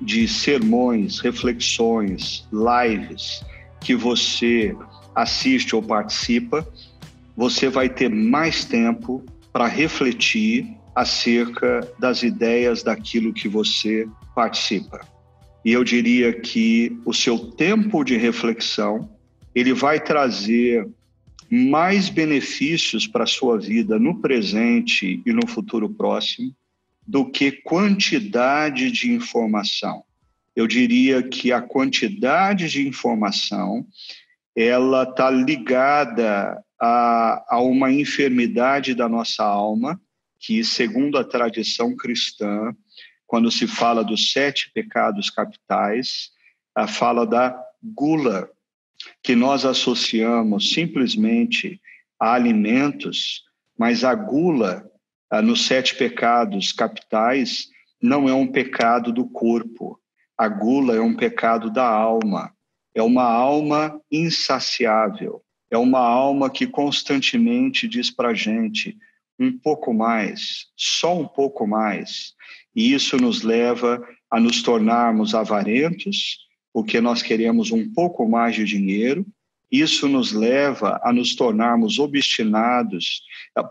de 0.00 0.26
sermões, 0.28 1.20
reflexões, 1.20 2.46
lives 2.52 3.44
que 3.80 3.94
você 3.94 4.76
assiste 5.14 5.74
ou 5.74 5.82
participa, 5.82 6.66
você 7.36 7.68
vai 7.68 7.88
ter 7.88 8.08
mais 8.08 8.64
tempo 8.64 9.24
para 9.52 9.66
refletir 9.66 10.76
acerca 10.94 11.88
das 11.98 12.22
ideias 12.22 12.82
daquilo 12.82 13.32
que 13.32 13.48
você 13.48 14.06
participa. 14.34 15.00
E 15.64 15.72
eu 15.72 15.84
diria 15.84 16.32
que 16.32 16.98
o 17.04 17.14
seu 17.14 17.38
tempo 17.38 18.04
de 18.04 18.16
reflexão, 18.16 19.08
ele 19.54 19.72
vai 19.72 20.00
trazer 20.00 20.88
mais 21.54 22.08
benefícios 22.08 23.06
para 23.06 23.24
a 23.24 23.26
sua 23.26 23.58
vida 23.58 23.98
no 23.98 24.22
presente 24.22 25.20
e 25.26 25.32
no 25.34 25.46
futuro 25.46 25.86
próximo 25.86 26.56
do 27.06 27.30
que 27.30 27.52
quantidade 27.52 28.90
de 28.90 29.12
informação. 29.12 30.02
Eu 30.56 30.66
diria 30.66 31.22
que 31.22 31.52
a 31.52 31.60
quantidade 31.60 32.70
de 32.70 32.88
informação 32.88 33.86
ela 34.56 35.02
está 35.02 35.28
ligada 35.28 36.58
a, 36.80 37.44
a 37.46 37.60
uma 37.60 37.92
enfermidade 37.92 38.94
da 38.94 39.06
nossa 39.06 39.44
alma 39.44 40.00
que, 40.38 40.64
segundo 40.64 41.18
a 41.18 41.24
tradição 41.24 41.94
cristã, 41.94 42.74
quando 43.26 43.50
se 43.50 43.66
fala 43.66 44.02
dos 44.02 44.32
sete 44.32 44.70
pecados 44.72 45.28
capitais, 45.28 46.30
a 46.74 46.86
fala 46.86 47.26
da 47.26 47.54
gula, 47.82 48.48
que 49.22 49.34
nós 49.34 49.64
associamos 49.64 50.72
simplesmente 50.72 51.80
a 52.20 52.34
alimentos, 52.34 53.42
mas 53.78 54.04
a 54.04 54.14
gula 54.14 54.88
nos 55.42 55.66
sete 55.66 55.94
pecados 55.96 56.72
capitais 56.72 57.68
não 58.00 58.28
é 58.28 58.34
um 58.34 58.46
pecado 58.46 59.12
do 59.12 59.24
corpo. 59.26 59.98
A 60.36 60.48
gula 60.48 60.94
é 60.96 61.00
um 61.00 61.14
pecado 61.14 61.70
da 61.70 61.86
alma. 61.86 62.52
é 62.94 63.02
uma 63.02 63.24
alma 63.24 64.00
insaciável, 64.10 65.42
é 65.70 65.78
uma 65.78 66.00
alma 66.00 66.50
que 66.50 66.66
constantemente 66.66 67.88
diz 67.88 68.10
para 68.10 68.28
a 68.28 68.34
gente 68.34 68.96
um 69.38 69.58
pouco 69.58 69.94
mais, 69.94 70.66
só 70.76 71.18
um 71.18 71.26
pouco 71.26 71.66
mais. 71.66 72.34
E 72.76 72.92
isso 72.92 73.16
nos 73.16 73.42
leva 73.42 74.06
a 74.30 74.38
nos 74.38 74.62
tornarmos 74.62 75.34
avarentos, 75.34 76.38
porque 76.72 77.00
nós 77.00 77.22
queremos 77.22 77.70
um 77.70 77.92
pouco 77.92 78.28
mais 78.28 78.54
de 78.54 78.64
dinheiro. 78.64 79.26
Isso 79.70 80.08
nos 80.08 80.32
leva 80.32 81.00
a 81.02 81.12
nos 81.12 81.34
tornarmos 81.34 81.98
obstinados 81.98 83.22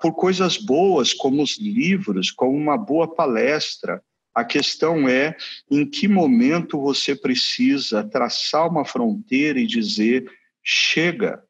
por 0.02 0.14
coisas 0.14 0.58
boas, 0.58 1.14
como 1.14 1.44
os 1.44 1.60
livros, 1.60 2.32
como 2.32 2.58
uma 2.58 2.78
boa 2.78 3.14
palestra, 3.14 4.02
a 4.34 4.46
questão 4.46 5.10
é 5.10 5.36
em 5.70 5.86
que 5.86 6.08
momento 6.08 6.80
você 6.80 7.16
precisa 7.16 8.04
traçar 8.04 8.70
uma 8.70 8.86
fronteira 8.86 9.60
e 9.60 9.68
dizer: 9.68 10.26
chega, 10.64 11.44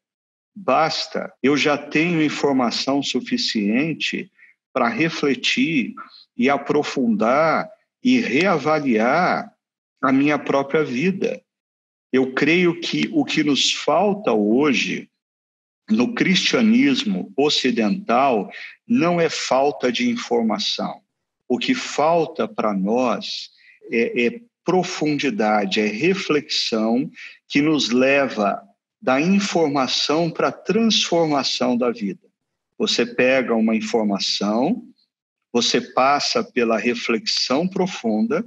basta, 0.54 1.32
eu 1.42 1.56
já 1.56 1.78
tenho 1.78 2.22
informação 2.22 3.02
suficiente 3.02 4.30
para 4.72 4.88
refletir 4.88 5.94
e 6.36 6.50
aprofundar 6.50 7.70
e 8.02 8.18
reavaliar 8.18 9.51
a 10.02 10.12
minha 10.12 10.38
própria 10.38 10.84
vida. 10.84 11.40
Eu 12.12 12.34
creio 12.34 12.78
que 12.80 13.08
o 13.12 13.24
que 13.24 13.44
nos 13.44 13.72
falta 13.72 14.32
hoje 14.32 15.08
no 15.88 16.14
cristianismo 16.14 17.32
ocidental 17.36 18.50
não 18.86 19.20
é 19.20 19.28
falta 19.28 19.90
de 19.92 20.10
informação. 20.10 21.00
O 21.48 21.58
que 21.58 21.74
falta 21.74 22.48
para 22.48 22.74
nós 22.74 23.50
é, 23.90 24.26
é 24.26 24.40
profundidade, 24.64 25.80
é 25.80 25.86
reflexão 25.86 27.10
que 27.48 27.60
nos 27.62 27.90
leva 27.90 28.62
da 29.00 29.20
informação 29.20 30.30
para 30.30 30.48
a 30.48 30.52
transformação 30.52 31.76
da 31.76 31.90
vida. 31.90 32.28
Você 32.78 33.04
pega 33.04 33.54
uma 33.54 33.74
informação, 33.74 34.82
você 35.52 35.80
passa 35.80 36.42
pela 36.42 36.78
reflexão 36.78 37.66
profunda 37.66 38.44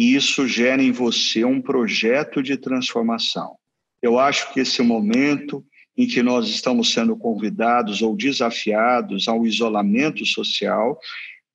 e 0.00 0.14
isso 0.14 0.48
gera 0.48 0.82
em 0.82 0.90
você 0.90 1.44
um 1.44 1.60
projeto 1.60 2.42
de 2.42 2.56
transformação. 2.56 3.56
Eu 4.00 4.18
acho 4.18 4.50
que 4.50 4.60
esse 4.60 4.80
momento 4.80 5.62
em 5.94 6.06
que 6.06 6.22
nós 6.22 6.48
estamos 6.48 6.90
sendo 6.90 7.14
convidados 7.14 8.00
ou 8.00 8.16
desafiados 8.16 9.28
ao 9.28 9.44
isolamento 9.44 10.24
social 10.24 10.98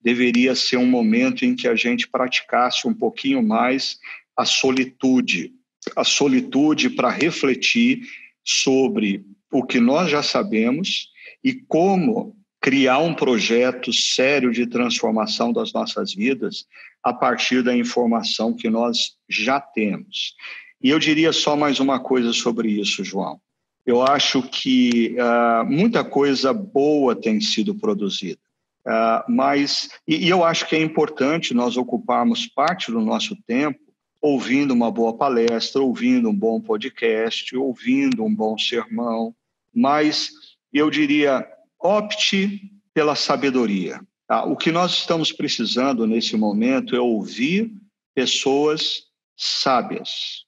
deveria 0.00 0.54
ser 0.54 0.76
um 0.76 0.86
momento 0.86 1.44
em 1.44 1.56
que 1.56 1.66
a 1.66 1.74
gente 1.74 2.06
praticasse 2.06 2.86
um 2.86 2.94
pouquinho 2.94 3.42
mais 3.42 3.98
a 4.36 4.44
solitude, 4.44 5.52
a 5.96 6.04
solitude 6.04 6.90
para 6.90 7.10
refletir 7.10 8.02
sobre 8.44 9.26
o 9.50 9.64
que 9.64 9.80
nós 9.80 10.08
já 10.08 10.22
sabemos 10.22 11.08
e 11.42 11.52
como 11.52 12.36
criar 12.66 12.98
um 12.98 13.14
projeto 13.14 13.92
sério 13.92 14.50
de 14.50 14.66
transformação 14.66 15.52
das 15.52 15.72
nossas 15.72 16.12
vidas 16.12 16.66
a 17.00 17.14
partir 17.14 17.62
da 17.62 17.76
informação 17.76 18.52
que 18.52 18.68
nós 18.68 19.12
já 19.28 19.60
temos. 19.60 20.34
E 20.82 20.90
eu 20.90 20.98
diria 20.98 21.32
só 21.32 21.56
mais 21.56 21.78
uma 21.78 22.00
coisa 22.00 22.32
sobre 22.32 22.68
isso, 22.68 23.04
João. 23.04 23.40
Eu 23.86 24.02
acho 24.02 24.42
que 24.42 25.14
uh, 25.14 25.64
muita 25.64 26.02
coisa 26.02 26.52
boa 26.52 27.14
tem 27.14 27.40
sido 27.40 27.72
produzida. 27.72 28.40
Uh, 28.84 29.22
mas, 29.30 29.88
e, 30.04 30.26
e 30.26 30.28
eu 30.28 30.42
acho 30.42 30.66
que 30.66 30.74
é 30.74 30.82
importante 30.82 31.54
nós 31.54 31.76
ocuparmos 31.76 32.48
parte 32.48 32.90
do 32.90 33.00
nosso 33.00 33.36
tempo 33.46 33.78
ouvindo 34.20 34.74
uma 34.74 34.90
boa 34.90 35.16
palestra, 35.16 35.80
ouvindo 35.80 36.28
um 36.28 36.34
bom 36.34 36.60
podcast, 36.60 37.56
ouvindo 37.56 38.24
um 38.24 38.34
bom 38.34 38.58
sermão, 38.58 39.32
mas 39.72 40.32
eu 40.72 40.90
diria, 40.90 41.46
opte 41.80 42.70
pela 42.94 43.14
sabedoria. 43.14 44.00
Tá? 44.26 44.44
O 44.44 44.56
que 44.56 44.72
nós 44.72 44.92
estamos 44.92 45.32
precisando 45.32 46.06
nesse 46.06 46.36
momento 46.36 46.96
é 46.96 47.00
ouvir 47.00 47.72
pessoas 48.14 49.02
sábias, 49.36 50.44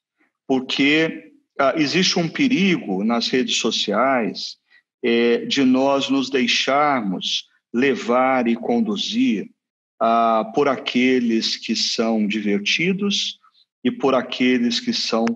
porque 0.46 1.32
uh, 1.60 1.78
existe 1.78 2.18
um 2.18 2.28
perigo 2.28 3.04
nas 3.04 3.28
redes 3.28 3.56
sociais 3.56 4.56
é, 5.02 5.44
de 5.44 5.62
nós 5.62 6.08
nos 6.08 6.30
deixarmos 6.30 7.46
levar 7.72 8.48
e 8.48 8.56
conduzir 8.56 9.50
ah, 10.00 10.50
por 10.54 10.68
aqueles 10.68 11.56
que 11.56 11.74
são 11.76 12.26
divertidos 12.26 13.38
e 13.84 13.90
por 13.90 14.14
aqueles 14.14 14.80
que 14.80 14.92
são 14.92 15.26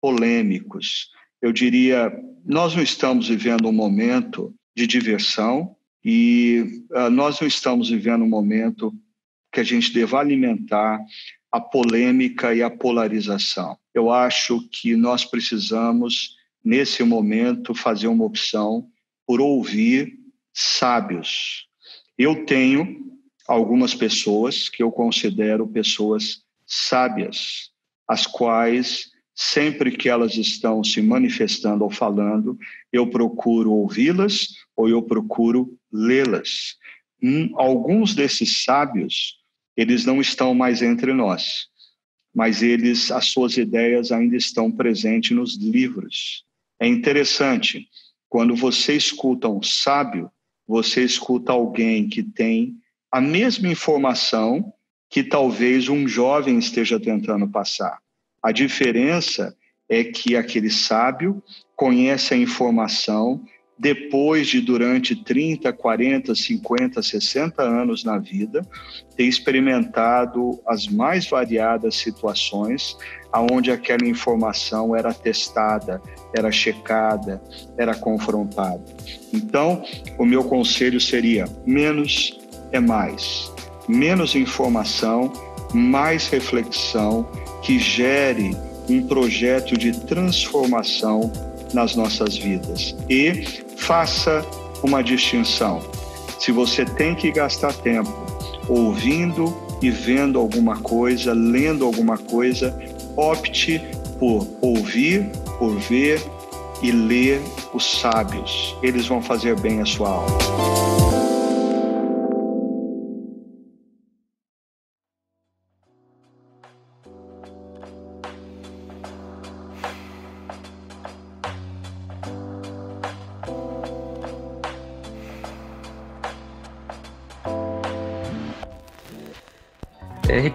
polêmicos. 0.00 1.10
Eu 1.42 1.52
diria, 1.52 2.12
nós 2.44 2.74
não 2.74 2.82
estamos 2.82 3.28
vivendo 3.28 3.68
um 3.68 3.72
momento 3.72 4.54
de 4.80 4.86
diversão 4.86 5.76
e 6.02 6.84
ah, 6.94 7.10
nós 7.10 7.38
não 7.40 7.46
estamos 7.46 7.90
vivendo 7.90 8.24
um 8.24 8.28
momento 8.28 8.94
que 9.52 9.60
a 9.60 9.64
gente 9.64 9.92
deva 9.92 10.18
alimentar 10.18 10.98
a 11.52 11.60
polêmica 11.60 12.54
e 12.54 12.62
a 12.62 12.70
polarização. 12.70 13.76
Eu 13.92 14.10
acho 14.10 14.66
que 14.70 14.96
nós 14.96 15.24
precisamos, 15.24 16.36
nesse 16.64 17.02
momento, 17.02 17.74
fazer 17.74 18.06
uma 18.06 18.24
opção 18.24 18.88
por 19.26 19.40
ouvir 19.40 20.18
sábios, 20.54 21.68
eu 22.16 22.44
tenho 22.44 23.18
algumas 23.46 23.94
pessoas 23.94 24.68
que 24.68 24.82
eu 24.82 24.90
considero 24.90 25.66
pessoas 25.66 26.42
sábias, 26.66 27.70
as 28.06 28.26
quais, 28.26 29.09
sempre 29.42 29.90
que 29.90 30.06
elas 30.06 30.36
estão 30.36 30.84
se 30.84 31.00
manifestando 31.00 31.82
ou 31.82 31.90
falando, 31.90 32.58
eu 32.92 33.08
procuro 33.08 33.72
ouvi-las 33.72 34.48
ou 34.76 34.86
eu 34.86 35.02
procuro 35.02 35.78
lê-las. 35.90 36.76
Um, 37.22 37.58
alguns 37.58 38.14
desses 38.14 38.62
sábios, 38.62 39.38
eles 39.74 40.04
não 40.04 40.20
estão 40.20 40.54
mais 40.54 40.82
entre 40.82 41.14
nós, 41.14 41.68
mas 42.34 42.62
eles, 42.62 43.10
as 43.10 43.28
suas 43.28 43.56
ideias 43.56 44.12
ainda 44.12 44.36
estão 44.36 44.70
presentes 44.70 45.30
nos 45.30 45.56
livros. 45.56 46.44
É 46.78 46.86
interessante, 46.86 47.88
quando 48.28 48.54
você 48.54 48.94
escuta 48.94 49.48
um 49.48 49.62
sábio, 49.62 50.30
você 50.68 51.02
escuta 51.02 51.50
alguém 51.50 52.10
que 52.10 52.22
tem 52.22 52.76
a 53.10 53.22
mesma 53.22 53.68
informação 53.68 54.70
que 55.08 55.24
talvez 55.24 55.88
um 55.88 56.06
jovem 56.06 56.58
esteja 56.58 57.00
tentando 57.00 57.48
passar. 57.48 57.98
A 58.42 58.52
diferença 58.52 59.54
é 59.88 60.04
que 60.04 60.36
aquele 60.36 60.70
sábio 60.70 61.42
conhece 61.76 62.34
a 62.34 62.36
informação 62.36 63.42
depois 63.80 64.46
de, 64.46 64.60
durante 64.60 65.16
30, 65.16 65.72
40, 65.72 66.34
50, 66.34 67.02
60 67.02 67.62
anos 67.62 68.04
na 68.04 68.18
vida, 68.18 68.60
ter 69.16 69.24
experimentado 69.24 70.60
as 70.66 70.86
mais 70.86 71.26
variadas 71.26 71.96
situações 71.96 72.94
aonde 73.32 73.70
aquela 73.70 74.06
informação 74.06 74.94
era 74.94 75.14
testada, 75.14 76.02
era 76.36 76.52
checada, 76.52 77.42
era 77.78 77.94
confrontada. 77.94 78.84
Então, 79.32 79.82
o 80.18 80.26
meu 80.26 80.44
conselho 80.44 81.00
seria: 81.00 81.46
menos 81.66 82.38
é 82.72 82.80
mais. 82.80 83.50
Menos 83.88 84.34
informação, 84.34 85.32
mais 85.72 86.28
reflexão 86.28 87.26
que 87.62 87.78
gere 87.78 88.56
um 88.88 89.06
projeto 89.06 89.76
de 89.76 89.92
transformação 89.92 91.30
nas 91.72 91.94
nossas 91.94 92.36
vidas. 92.36 92.96
E 93.08 93.44
faça 93.76 94.44
uma 94.82 95.02
distinção. 95.02 95.80
Se 96.38 96.52
você 96.52 96.84
tem 96.84 97.14
que 97.14 97.30
gastar 97.30 97.72
tempo 97.72 98.12
ouvindo 98.68 99.56
e 99.82 99.90
vendo 99.90 100.38
alguma 100.38 100.78
coisa, 100.78 101.32
lendo 101.32 101.84
alguma 101.84 102.18
coisa, 102.18 102.76
opte 103.16 103.80
por 104.18 104.46
ouvir, 104.60 105.30
por 105.58 105.76
ver 105.78 106.22
e 106.82 106.90
ler 106.90 107.40
os 107.72 108.00
sábios. 108.00 108.76
Eles 108.82 109.06
vão 109.06 109.22
fazer 109.22 109.58
bem 109.60 109.80
a 109.80 109.86
sua 109.86 110.08
alma. 110.08 110.79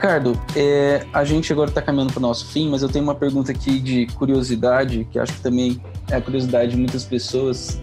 Ricardo, 0.06 0.40
é, 0.56 1.04
a 1.12 1.24
gente 1.24 1.52
agora 1.52 1.68
está 1.72 1.82
caminhando 1.82 2.14
para 2.14 2.20
o 2.20 2.22
nosso 2.22 2.46
fim, 2.46 2.70
mas 2.70 2.84
eu 2.84 2.90
tenho 2.90 3.04
uma 3.04 3.16
pergunta 3.16 3.52
aqui 3.52 3.80
de 3.80 4.06
curiosidade, 4.14 5.04
que 5.12 5.18
acho 5.18 5.34
que 5.34 5.42
também 5.42 5.82
é 6.12 6.16
a 6.16 6.22
curiosidade 6.22 6.70
de 6.74 6.78
muitas 6.78 7.04
pessoas 7.04 7.82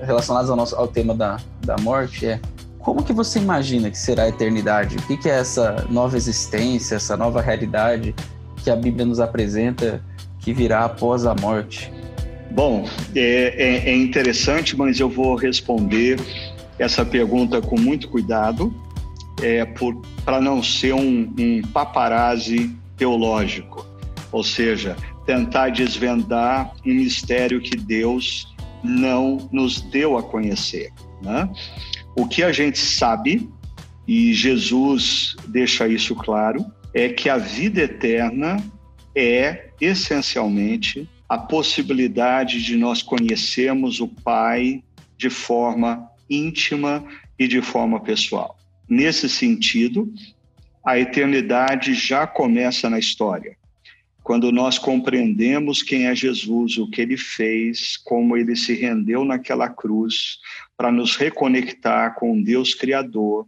relacionadas 0.00 0.48
ao, 0.48 0.54
nosso, 0.54 0.76
ao 0.76 0.86
tema 0.86 1.16
da, 1.16 1.36
da 1.62 1.76
morte, 1.78 2.26
é 2.26 2.40
como 2.78 3.02
que 3.02 3.12
você 3.12 3.40
imagina 3.40 3.90
que 3.90 3.98
será 3.98 4.22
a 4.22 4.28
eternidade? 4.28 4.96
O 4.98 5.02
que, 5.02 5.16
que 5.16 5.28
é 5.28 5.32
essa 5.32 5.84
nova 5.90 6.16
existência, 6.16 6.94
essa 6.94 7.16
nova 7.16 7.40
realidade 7.40 8.14
que 8.62 8.70
a 8.70 8.76
Bíblia 8.76 9.04
nos 9.04 9.18
apresenta, 9.18 10.00
que 10.38 10.52
virá 10.52 10.84
após 10.84 11.26
a 11.26 11.34
morte? 11.34 11.92
Bom, 12.52 12.88
é, 13.16 13.20
é, 13.20 13.90
é 13.90 13.96
interessante, 13.96 14.76
mas 14.76 15.00
eu 15.00 15.08
vou 15.08 15.34
responder 15.34 16.20
essa 16.78 17.04
pergunta 17.04 17.60
com 17.60 17.76
muito 17.76 18.08
cuidado, 18.08 18.72
é, 19.42 19.64
para 20.24 20.40
não 20.40 20.62
ser 20.62 20.94
um, 20.94 21.32
um 21.38 21.62
paparazzi 21.72 22.74
teológico, 22.96 23.86
ou 24.30 24.42
seja, 24.42 24.96
tentar 25.26 25.70
desvendar 25.70 26.72
um 26.84 26.94
mistério 26.94 27.60
que 27.60 27.76
Deus 27.76 28.54
não 28.82 29.48
nos 29.50 29.80
deu 29.80 30.16
a 30.16 30.22
conhecer. 30.22 30.92
Né? 31.22 31.48
O 32.14 32.26
que 32.26 32.42
a 32.42 32.52
gente 32.52 32.78
sabe, 32.78 33.48
e 34.06 34.32
Jesus 34.32 35.34
deixa 35.48 35.88
isso 35.88 36.14
claro, 36.14 36.64
é 36.92 37.08
que 37.08 37.28
a 37.28 37.38
vida 37.38 37.82
eterna 37.82 38.62
é 39.14 39.70
essencialmente 39.80 41.08
a 41.28 41.38
possibilidade 41.38 42.62
de 42.62 42.76
nós 42.76 43.02
conhecermos 43.02 44.00
o 44.00 44.06
Pai 44.06 44.82
de 45.16 45.30
forma 45.30 46.08
íntima 46.28 47.04
e 47.38 47.48
de 47.48 47.60
forma 47.62 48.00
pessoal. 48.00 48.56
Nesse 48.88 49.28
sentido, 49.28 50.12
a 50.84 50.98
eternidade 50.98 51.94
já 51.94 52.26
começa 52.26 52.90
na 52.90 52.98
história. 52.98 53.56
Quando 54.22 54.50
nós 54.50 54.78
compreendemos 54.78 55.82
quem 55.82 56.06
é 56.06 56.14
Jesus, 56.14 56.78
o 56.78 56.88
que 56.88 57.00
ele 57.00 57.16
fez, 57.16 57.96
como 57.98 58.36
ele 58.36 58.56
se 58.56 58.74
rendeu 58.74 59.24
naquela 59.24 59.68
cruz 59.68 60.38
para 60.76 60.90
nos 60.90 61.16
reconectar 61.16 62.14
com 62.14 62.42
Deus 62.42 62.74
Criador, 62.74 63.46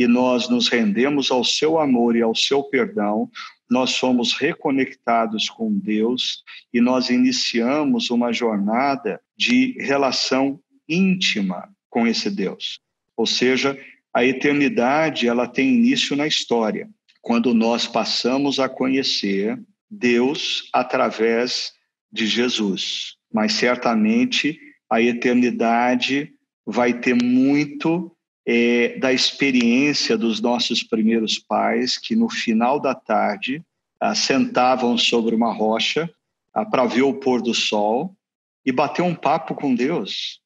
e 0.00 0.06
nós 0.06 0.48
nos 0.48 0.68
rendemos 0.68 1.30
ao 1.30 1.44
seu 1.44 1.78
amor 1.78 2.16
e 2.16 2.22
ao 2.22 2.34
seu 2.34 2.62
perdão, 2.62 3.30
nós 3.68 3.90
somos 3.90 4.32
reconectados 4.32 5.50
com 5.50 5.70
Deus 5.78 6.42
e 6.72 6.80
nós 6.80 7.10
iniciamos 7.10 8.10
uma 8.10 8.32
jornada 8.32 9.20
de 9.36 9.76
relação 9.78 10.58
íntima 10.88 11.68
com 11.90 12.06
esse 12.06 12.30
Deus. 12.30 12.80
Ou 13.14 13.26
seja, 13.26 13.78
a 14.12 14.24
eternidade 14.24 15.28
ela 15.28 15.46
tem 15.46 15.74
início 15.74 16.16
na 16.16 16.26
história, 16.26 16.88
quando 17.22 17.54
nós 17.54 17.86
passamos 17.86 18.58
a 18.58 18.68
conhecer 18.68 19.58
Deus 19.88 20.68
através 20.72 21.72
de 22.12 22.26
Jesus. 22.26 23.16
Mas 23.32 23.52
certamente 23.52 24.58
a 24.90 25.00
eternidade 25.00 26.32
vai 26.66 26.94
ter 26.94 27.14
muito 27.14 28.14
é, 28.46 28.98
da 28.98 29.12
experiência 29.12 30.16
dos 30.16 30.40
nossos 30.40 30.82
primeiros 30.82 31.38
pais, 31.38 31.96
que 31.96 32.16
no 32.16 32.28
final 32.28 32.80
da 32.80 32.94
tarde 32.94 33.62
ah, 34.00 34.14
sentavam 34.14 34.96
sobre 34.96 35.34
uma 35.34 35.52
rocha 35.52 36.10
ah, 36.52 36.64
para 36.64 36.86
ver 36.86 37.02
o 37.02 37.14
pôr 37.14 37.42
do 37.42 37.54
sol 37.54 38.16
e 38.64 38.72
bater 38.72 39.02
um 39.02 39.14
papo 39.14 39.54
com 39.54 39.74
Deus, 39.74 40.40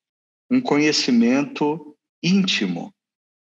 um 0.51 0.61
conhecimento 0.61 1.97
íntimo 2.23 2.93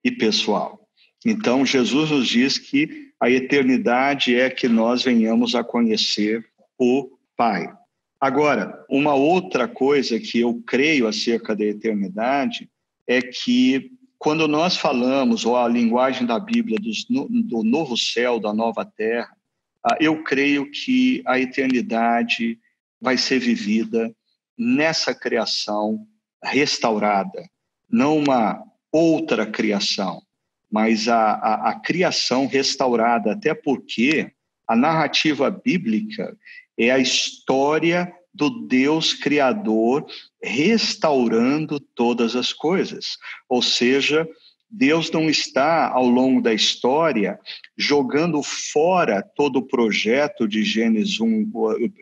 e 0.04 0.10
pessoal. 0.10 0.80
Então, 1.24 1.64
Jesus 1.64 2.10
nos 2.10 2.26
diz 2.26 2.58
que 2.58 3.12
a 3.20 3.30
eternidade 3.30 4.34
é 4.34 4.50
que 4.50 4.68
nós 4.68 5.02
venhamos 5.02 5.54
a 5.54 5.62
conhecer 5.62 6.44
o 6.78 7.10
Pai. 7.36 7.72
Agora, 8.20 8.84
uma 8.88 9.14
outra 9.14 9.66
coisa 9.66 10.18
que 10.18 10.40
eu 10.40 10.62
creio 10.66 11.06
acerca 11.06 11.54
da 11.54 11.64
eternidade 11.64 12.68
é 13.06 13.20
que 13.20 13.90
quando 14.18 14.46
nós 14.46 14.76
falamos, 14.76 15.44
ou 15.44 15.56
a 15.56 15.66
linguagem 15.66 16.24
da 16.24 16.38
Bíblia, 16.38 16.78
dos, 16.78 17.04
do 17.08 17.64
novo 17.64 17.96
céu, 17.96 18.38
da 18.38 18.54
nova 18.54 18.84
terra, 18.84 19.36
ah, 19.84 19.96
eu 19.98 20.22
creio 20.22 20.70
que 20.70 21.20
a 21.26 21.40
eternidade 21.40 22.56
vai 23.00 23.16
ser 23.16 23.40
vivida 23.40 24.14
nessa 24.56 25.12
criação 25.12 26.06
restaurada, 26.40 27.44
não 27.90 28.18
uma 28.18 28.62
outra 28.92 29.46
criação, 29.46 30.22
mas 30.70 31.08
a, 31.08 31.32
a, 31.32 31.70
a 31.70 31.80
criação 31.80 32.46
restaurada, 32.46 33.32
até 33.32 33.54
porque 33.54 34.30
a 34.68 34.76
narrativa 34.76 35.50
bíblica 35.50 36.36
é 36.78 36.90
a 36.90 36.98
história 36.98 38.12
do 38.32 38.66
Deus 38.66 39.12
Criador 39.12 40.06
restaurando 40.42 41.78
todas 41.78 42.34
as 42.34 42.52
coisas. 42.52 43.18
Ou 43.48 43.60
seja, 43.60 44.26
Deus 44.70 45.10
não 45.10 45.28
está, 45.28 45.88
ao 45.88 46.06
longo 46.06 46.40
da 46.40 46.54
história, 46.54 47.38
jogando 47.76 48.42
fora 48.42 49.22
todo 49.22 49.56
o 49.56 49.66
projeto 49.66 50.48
de 50.48 50.64
Gênesis 50.64 51.20
1, 51.20 51.50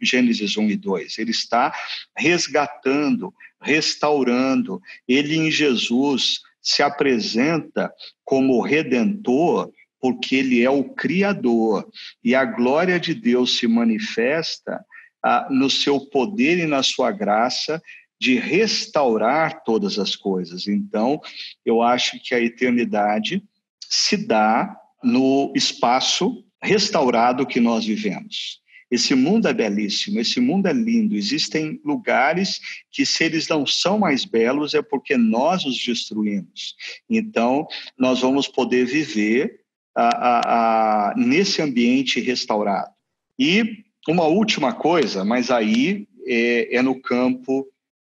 Gênesis 0.00 0.56
1 0.56 0.70
e 0.70 0.76
2. 0.76 1.18
Ele 1.18 1.32
está 1.32 1.74
resgatando, 2.16 3.34
restaurando. 3.60 4.80
Ele, 5.08 5.36
em 5.36 5.50
Jesus, 5.50 6.42
se 6.62 6.82
apresenta 6.82 7.92
como 8.24 8.60
redentor 8.60 9.70
porque 10.00 10.36
ele 10.36 10.62
é 10.62 10.70
o 10.70 10.84
Criador. 10.84 11.86
E 12.24 12.34
a 12.34 12.44
glória 12.44 12.98
de 12.98 13.14
Deus 13.14 13.58
se 13.58 13.68
manifesta 13.68 14.84
ah, 15.22 15.46
no 15.50 15.68
seu 15.68 16.00
poder 16.00 16.58
e 16.58 16.66
na 16.66 16.82
sua 16.82 17.12
graça 17.12 17.82
de 18.18 18.38
restaurar 18.38 19.62
todas 19.62 19.98
as 19.98 20.16
coisas. 20.16 20.66
Então, 20.66 21.20
eu 21.64 21.82
acho 21.82 22.18
que 22.22 22.34
a 22.34 22.40
eternidade 22.40 23.42
se 23.88 24.16
dá 24.16 24.76
no 25.02 25.52
espaço 25.54 26.44
restaurado 26.62 27.46
que 27.46 27.60
nós 27.60 27.84
vivemos. 27.84 28.59
Esse 28.90 29.14
mundo 29.14 29.46
é 29.46 29.52
belíssimo, 29.52 30.18
esse 30.18 30.40
mundo 30.40 30.66
é 30.66 30.72
lindo. 30.72 31.14
Existem 31.14 31.80
lugares 31.84 32.60
que, 32.90 33.06
se 33.06 33.22
eles 33.24 33.46
não 33.46 33.64
são 33.64 33.98
mais 33.98 34.24
belos, 34.24 34.74
é 34.74 34.82
porque 34.82 35.16
nós 35.16 35.64
os 35.64 35.78
destruímos. 35.78 36.74
Então, 37.08 37.66
nós 37.96 38.20
vamos 38.20 38.48
poder 38.48 38.84
viver 38.84 39.60
a, 39.94 40.08
a, 40.08 41.10
a, 41.10 41.14
nesse 41.16 41.62
ambiente 41.62 42.20
restaurado. 42.20 42.90
E 43.38 43.84
uma 44.08 44.24
última 44.24 44.72
coisa, 44.72 45.24
mas 45.24 45.50
aí 45.50 46.08
é, 46.26 46.76
é 46.76 46.82
no 46.82 47.00
campo 47.00 47.66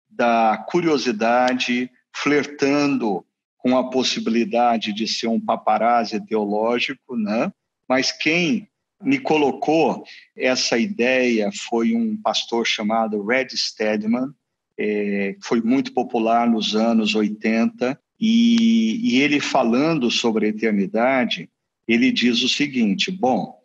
da 0.09 0.65
curiosidade, 0.69 1.89
flertando 2.13 3.25
com 3.57 3.77
a 3.77 3.89
possibilidade 3.89 4.93
de 4.93 5.07
ser 5.07 5.27
um 5.27 5.39
paparazzi 5.39 6.25
teológico, 6.25 7.17
né? 7.17 7.51
Mas 7.87 8.11
quem 8.11 8.68
me 9.01 9.19
colocou 9.19 10.03
essa 10.35 10.77
ideia 10.77 11.49
foi 11.69 11.95
um 11.95 12.17
pastor 12.17 12.65
chamado 12.65 13.25
Red 13.25 13.49
Stedman, 13.51 14.29
é, 14.77 15.35
foi 15.41 15.61
muito 15.61 15.93
popular 15.93 16.49
nos 16.49 16.75
anos 16.75 17.15
80, 17.15 17.99
e, 18.19 18.99
e 19.01 19.21
ele 19.21 19.39
falando 19.39 20.11
sobre 20.11 20.45
a 20.45 20.49
eternidade, 20.49 21.49
ele 21.87 22.11
diz 22.11 22.41
o 22.41 22.49
seguinte: 22.49 23.11
bom, 23.11 23.57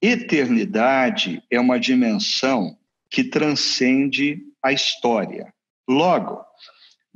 eternidade 0.00 1.42
é 1.50 1.58
uma 1.58 1.78
dimensão 1.78 2.76
que 3.10 3.24
transcende 3.24 4.42
a 4.62 4.72
história. 4.72 5.52
Logo, 5.88 6.44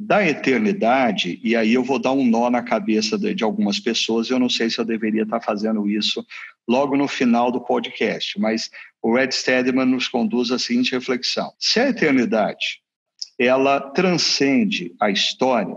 da 0.04 0.26
eternidade, 0.26 1.40
e 1.44 1.54
aí 1.54 1.74
eu 1.74 1.84
vou 1.84 1.98
dar 1.98 2.12
um 2.12 2.26
nó 2.26 2.50
na 2.50 2.62
cabeça 2.62 3.16
de, 3.16 3.34
de, 3.34 3.44
algumas 3.44 3.78
pessoas, 3.78 4.28
eu 4.28 4.38
não 4.38 4.48
sei 4.48 4.68
se 4.68 4.78
eu 4.78 4.84
deveria 4.84 5.22
estar 5.22 5.40
fazendo 5.40 5.88
isso 5.88 6.26
logo 6.68 6.96
no 6.96 7.06
final 7.06 7.52
do 7.52 7.60
podcast, 7.60 8.38
mas 8.40 8.68
o 9.00 9.14
Red 9.14 9.30
Stedman 9.30 9.86
nos 9.86 10.08
conduz 10.08 10.50
à 10.50 10.58
seguinte 10.58 10.92
reflexão: 10.92 11.52
se 11.58 11.78
a 11.78 11.88
eternidade 11.88 12.80
ela 13.38 13.80
transcende 13.80 14.92
a 15.00 15.08
história, 15.08 15.76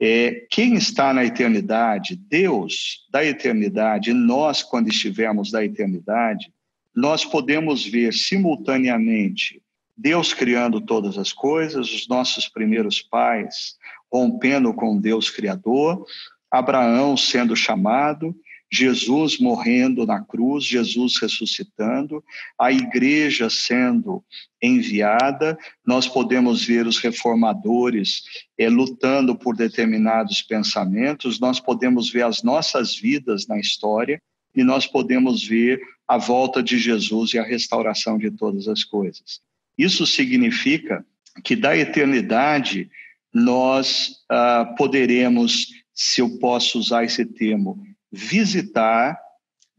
é, 0.00 0.44
quem 0.50 0.74
está 0.74 1.14
na 1.14 1.24
eternidade, 1.24 2.16
Deus 2.16 3.06
da 3.12 3.24
eternidade, 3.24 4.12
nós, 4.12 4.60
quando 4.60 4.88
estivermos 4.88 5.52
da 5.52 5.64
eternidade, 5.64 6.52
nós 6.94 7.24
podemos 7.24 7.86
ver 7.86 8.12
simultaneamente 8.12 9.61
Deus 9.96 10.32
criando 10.32 10.80
todas 10.80 11.18
as 11.18 11.32
coisas, 11.32 11.92
os 11.92 12.08
nossos 12.08 12.48
primeiros 12.48 13.02
pais 13.02 13.76
rompendo 14.12 14.74
com 14.74 14.98
Deus 14.98 15.30
Criador, 15.30 16.04
Abraão 16.50 17.16
sendo 17.16 17.56
chamado, 17.56 18.36
Jesus 18.70 19.38
morrendo 19.38 20.06
na 20.06 20.22
cruz, 20.22 20.64
Jesus 20.64 21.18
ressuscitando, 21.20 22.24
a 22.58 22.72
igreja 22.72 23.50
sendo 23.50 24.24
enviada, 24.62 25.58
nós 25.86 26.08
podemos 26.08 26.64
ver 26.64 26.86
os 26.86 26.98
reformadores 26.98 28.22
é, 28.56 28.70
lutando 28.70 29.36
por 29.36 29.54
determinados 29.54 30.40
pensamentos, 30.40 31.38
nós 31.38 31.60
podemos 31.60 32.10
ver 32.10 32.24
as 32.24 32.42
nossas 32.42 32.96
vidas 32.96 33.46
na 33.46 33.58
história 33.58 34.18
e 34.54 34.64
nós 34.64 34.86
podemos 34.86 35.46
ver 35.46 35.78
a 36.08 36.16
volta 36.16 36.62
de 36.62 36.78
Jesus 36.78 37.34
e 37.34 37.38
a 37.38 37.44
restauração 37.44 38.16
de 38.16 38.30
todas 38.30 38.68
as 38.68 38.84
coisas. 38.84 39.40
Isso 39.76 40.06
significa 40.06 41.04
que 41.42 41.56
da 41.56 41.76
eternidade 41.76 42.90
nós 43.32 44.16
ah, 44.28 44.74
poderemos, 44.76 45.68
se 45.94 46.20
eu 46.20 46.38
posso 46.38 46.78
usar 46.78 47.04
esse 47.04 47.24
termo, 47.24 47.82
visitar 48.10 49.18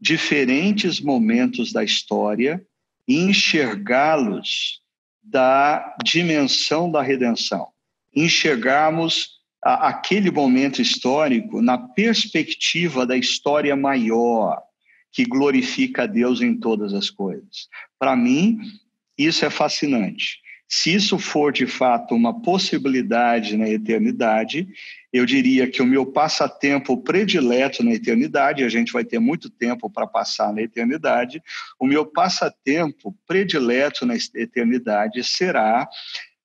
diferentes 0.00 1.00
momentos 1.00 1.72
da 1.72 1.84
história 1.84 2.64
e 3.06 3.20
enxergá-los 3.20 4.80
da 5.22 5.96
dimensão 6.04 6.90
da 6.90 7.00
redenção, 7.00 7.68
enxergarmos 8.14 9.34
a, 9.64 9.88
aquele 9.88 10.30
momento 10.30 10.82
histórico 10.82 11.62
na 11.62 11.78
perspectiva 11.78 13.06
da 13.06 13.16
história 13.16 13.74
maior, 13.74 14.60
que 15.12 15.24
glorifica 15.24 16.02
a 16.02 16.06
Deus 16.06 16.40
em 16.40 16.58
todas 16.58 16.92
as 16.92 17.08
coisas. 17.08 17.68
Para 17.98 18.16
mim, 18.16 18.58
isso 19.16 19.44
é 19.44 19.50
fascinante. 19.50 20.42
Se 20.68 20.94
isso 20.94 21.18
for 21.18 21.52
de 21.52 21.66
fato 21.66 22.14
uma 22.14 22.40
possibilidade 22.40 23.56
na 23.56 23.68
eternidade, 23.68 24.66
eu 25.12 25.24
diria 25.24 25.68
que 25.68 25.82
o 25.82 25.86
meu 25.86 26.06
passatempo 26.06 26.96
predileto 26.96 27.84
na 27.84 27.92
eternidade, 27.92 28.64
a 28.64 28.68
gente 28.68 28.92
vai 28.92 29.04
ter 29.04 29.18
muito 29.18 29.48
tempo 29.50 29.88
para 29.88 30.06
passar 30.06 30.52
na 30.52 30.62
eternidade, 30.62 31.42
o 31.78 31.86
meu 31.86 32.04
passatempo 32.04 33.14
predileto 33.26 34.04
na 34.04 34.14
eternidade 34.16 35.22
será 35.22 35.88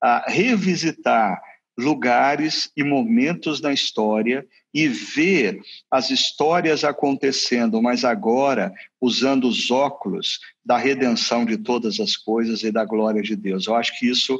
a 0.01 0.29
revisitar 0.29 1.41
lugares 1.77 2.71
e 2.75 2.83
momentos 2.83 3.61
na 3.61 3.71
história 3.71 4.45
e 4.73 4.87
ver 4.87 5.61
as 5.89 6.09
histórias 6.11 6.83
acontecendo, 6.83 7.81
mas 7.81 8.05
agora 8.05 8.71
usando 9.01 9.47
os 9.47 9.71
óculos 9.71 10.39
da 10.63 10.77
redenção 10.77 11.45
de 11.45 11.57
todas 11.57 11.99
as 11.99 12.15
coisas 12.15 12.63
e 12.63 12.71
da 12.71 12.85
glória 12.85 13.21
de 13.21 13.35
Deus. 13.35 13.67
Eu 13.67 13.75
acho 13.75 13.97
que 13.97 14.07
isso, 14.07 14.39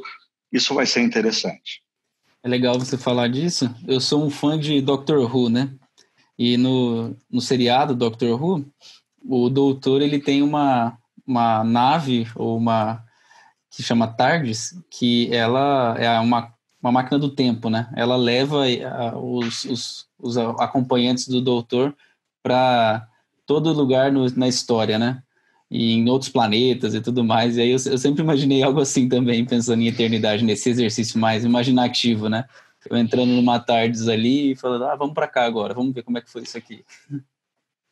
isso 0.52 0.74
vai 0.74 0.86
ser 0.86 1.02
interessante. 1.02 1.82
É 2.44 2.48
legal 2.48 2.78
você 2.78 2.98
falar 2.98 3.28
disso. 3.28 3.74
Eu 3.88 4.00
sou 4.00 4.24
um 4.24 4.30
fã 4.30 4.58
de 4.58 4.82
Doctor 4.82 5.36
Who, 5.36 5.50
né? 5.50 5.74
E 6.38 6.56
no, 6.56 7.18
no 7.30 7.42
seriado 7.42 7.96
Doctor 7.96 8.42
Who, 8.42 8.66
o 9.28 9.50
doutor 9.50 10.02
ele 10.02 10.20
tem 10.20 10.42
uma, 10.42 10.98
uma 11.26 11.64
nave 11.64 12.28
ou 12.36 12.58
uma 12.58 13.04
que 13.72 13.84
chama 13.84 14.08
TARDIS, 14.08 14.82
que 14.90 15.34
ela 15.34 15.96
é 15.98 16.20
uma 16.20 16.54
uma 16.82 16.92
máquina 16.92 17.20
do 17.20 17.30
tempo, 17.30 17.70
né? 17.70 17.90
Ela 17.96 18.16
leva 18.16 18.64
os, 19.22 19.66
os, 19.66 20.09
os 20.20 20.38
acompanhantes 20.38 21.28
do 21.28 21.41
doutor 21.41 21.95
para 22.43 23.07
todo 23.45 23.74
lugar 23.74 24.11
no, 24.11 24.30
na 24.36 24.47
história, 24.47 24.99
né? 24.99 25.22
E 25.72 25.93
em 25.93 26.09
outros 26.09 26.32
planetas 26.32 26.93
e 26.93 27.01
tudo 27.01 27.24
mais. 27.24 27.57
E 27.57 27.61
aí 27.61 27.70
eu, 27.70 27.78
eu, 27.86 27.97
sempre 27.97 28.24
imaginei 28.24 28.63
algo 28.63 28.80
assim 28.80 29.07
também, 29.07 29.45
pensando 29.45 29.82
em 29.82 29.88
eternidade, 29.88 30.43
nesse 30.43 30.70
exercício 30.70 31.20
mais 31.20 31.43
imaginativo, 31.43 32.28
né? 32.28 32.45
Eu 32.89 32.97
entrando 32.97 33.32
numa 33.32 33.59
tardes 33.59 34.07
ali 34.07 34.51
e 34.51 34.55
falando, 34.55 34.86
ah, 34.86 34.95
vamos 34.95 35.13
para 35.13 35.28
cá 35.28 35.45
agora, 35.45 35.74
vamos 35.74 35.93
ver 35.93 36.03
como 36.03 36.17
é 36.17 36.22
que 36.22 36.30
foi 36.30 36.43
isso 36.43 36.57
aqui. 36.57 36.84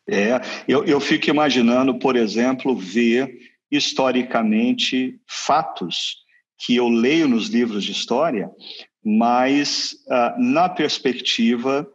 É, 0.09 0.39
eu, 0.67 0.85
eu 0.85 0.99
fico 1.01 1.29
imaginando, 1.29 1.99
por 1.99 2.15
exemplo, 2.15 2.75
ver 2.75 3.29
historicamente 3.69 5.19
fatos 5.27 6.17
que 6.57 6.75
eu 6.75 6.87
leio 6.87 7.27
nos 7.27 7.49
livros 7.49 7.83
de 7.83 7.91
história, 7.91 8.49
mas 9.03 9.95
uh, 10.07 10.41
na 10.41 10.69
perspectiva 10.69 11.87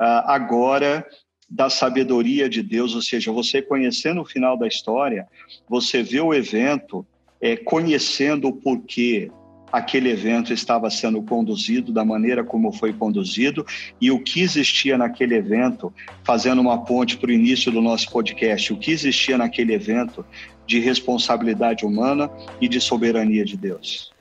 agora 0.00 1.06
da 1.48 1.68
sabedoria 1.68 2.48
de 2.48 2.62
Deus, 2.62 2.94
ou 2.94 3.02
seja, 3.02 3.32
você 3.32 3.60
conhecendo 3.60 4.20
o 4.20 4.24
final 4.24 4.56
da 4.56 4.68
história, 4.68 5.26
você 5.68 6.02
vê 6.02 6.20
o 6.20 6.32
evento, 6.32 7.04
é, 7.40 7.56
conhecendo 7.56 8.48
o 8.48 8.52
porquê 8.52 9.30
aquele 9.72 10.10
evento 10.10 10.52
estava 10.52 10.90
sendo 10.90 11.22
conduzido, 11.22 11.92
da 11.92 12.04
maneira 12.04 12.44
como 12.44 12.72
foi 12.72 12.92
conduzido 12.92 13.64
e 14.00 14.10
o 14.10 14.20
que 14.22 14.40
existia 14.40 14.98
naquele 14.98 15.34
evento, 15.34 15.92
fazendo 16.24 16.60
uma 16.60 16.84
ponte 16.84 17.16
para 17.16 17.30
o 17.30 17.32
início 17.32 17.70
do 17.70 17.80
nosso 17.80 18.10
podcast, 18.10 18.72
o 18.72 18.76
que 18.76 18.90
existia 18.90 19.38
naquele 19.38 19.72
evento 19.72 20.24
de 20.66 20.78
responsabilidade 20.80 21.84
humana 21.84 22.30
e 22.60 22.68
de 22.68 22.80
soberania 22.80 23.44
de 23.44 23.56
Deus. 23.56 24.12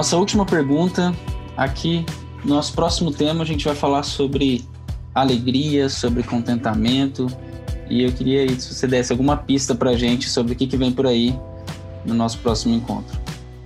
Nossa 0.00 0.16
última 0.16 0.46
pergunta 0.46 1.14
aqui, 1.54 2.06
nosso 2.42 2.72
próximo 2.72 3.12
tema 3.12 3.42
a 3.42 3.46
gente 3.46 3.66
vai 3.66 3.74
falar 3.74 4.02
sobre 4.02 4.64
alegria, 5.14 5.90
sobre 5.90 6.22
contentamento. 6.22 7.26
E 7.90 8.04
eu 8.04 8.10
queria 8.10 8.40
aí, 8.40 8.58
se 8.58 8.72
você 8.72 8.86
desse 8.86 9.12
alguma 9.12 9.36
pista 9.36 9.74
para 9.74 9.90
a 9.90 9.96
gente 9.98 10.26
sobre 10.30 10.54
o 10.54 10.56
que, 10.56 10.66
que 10.66 10.76
vem 10.78 10.90
por 10.90 11.06
aí 11.06 11.38
no 12.02 12.14
nosso 12.14 12.38
próximo 12.38 12.74
encontro. 12.74 13.20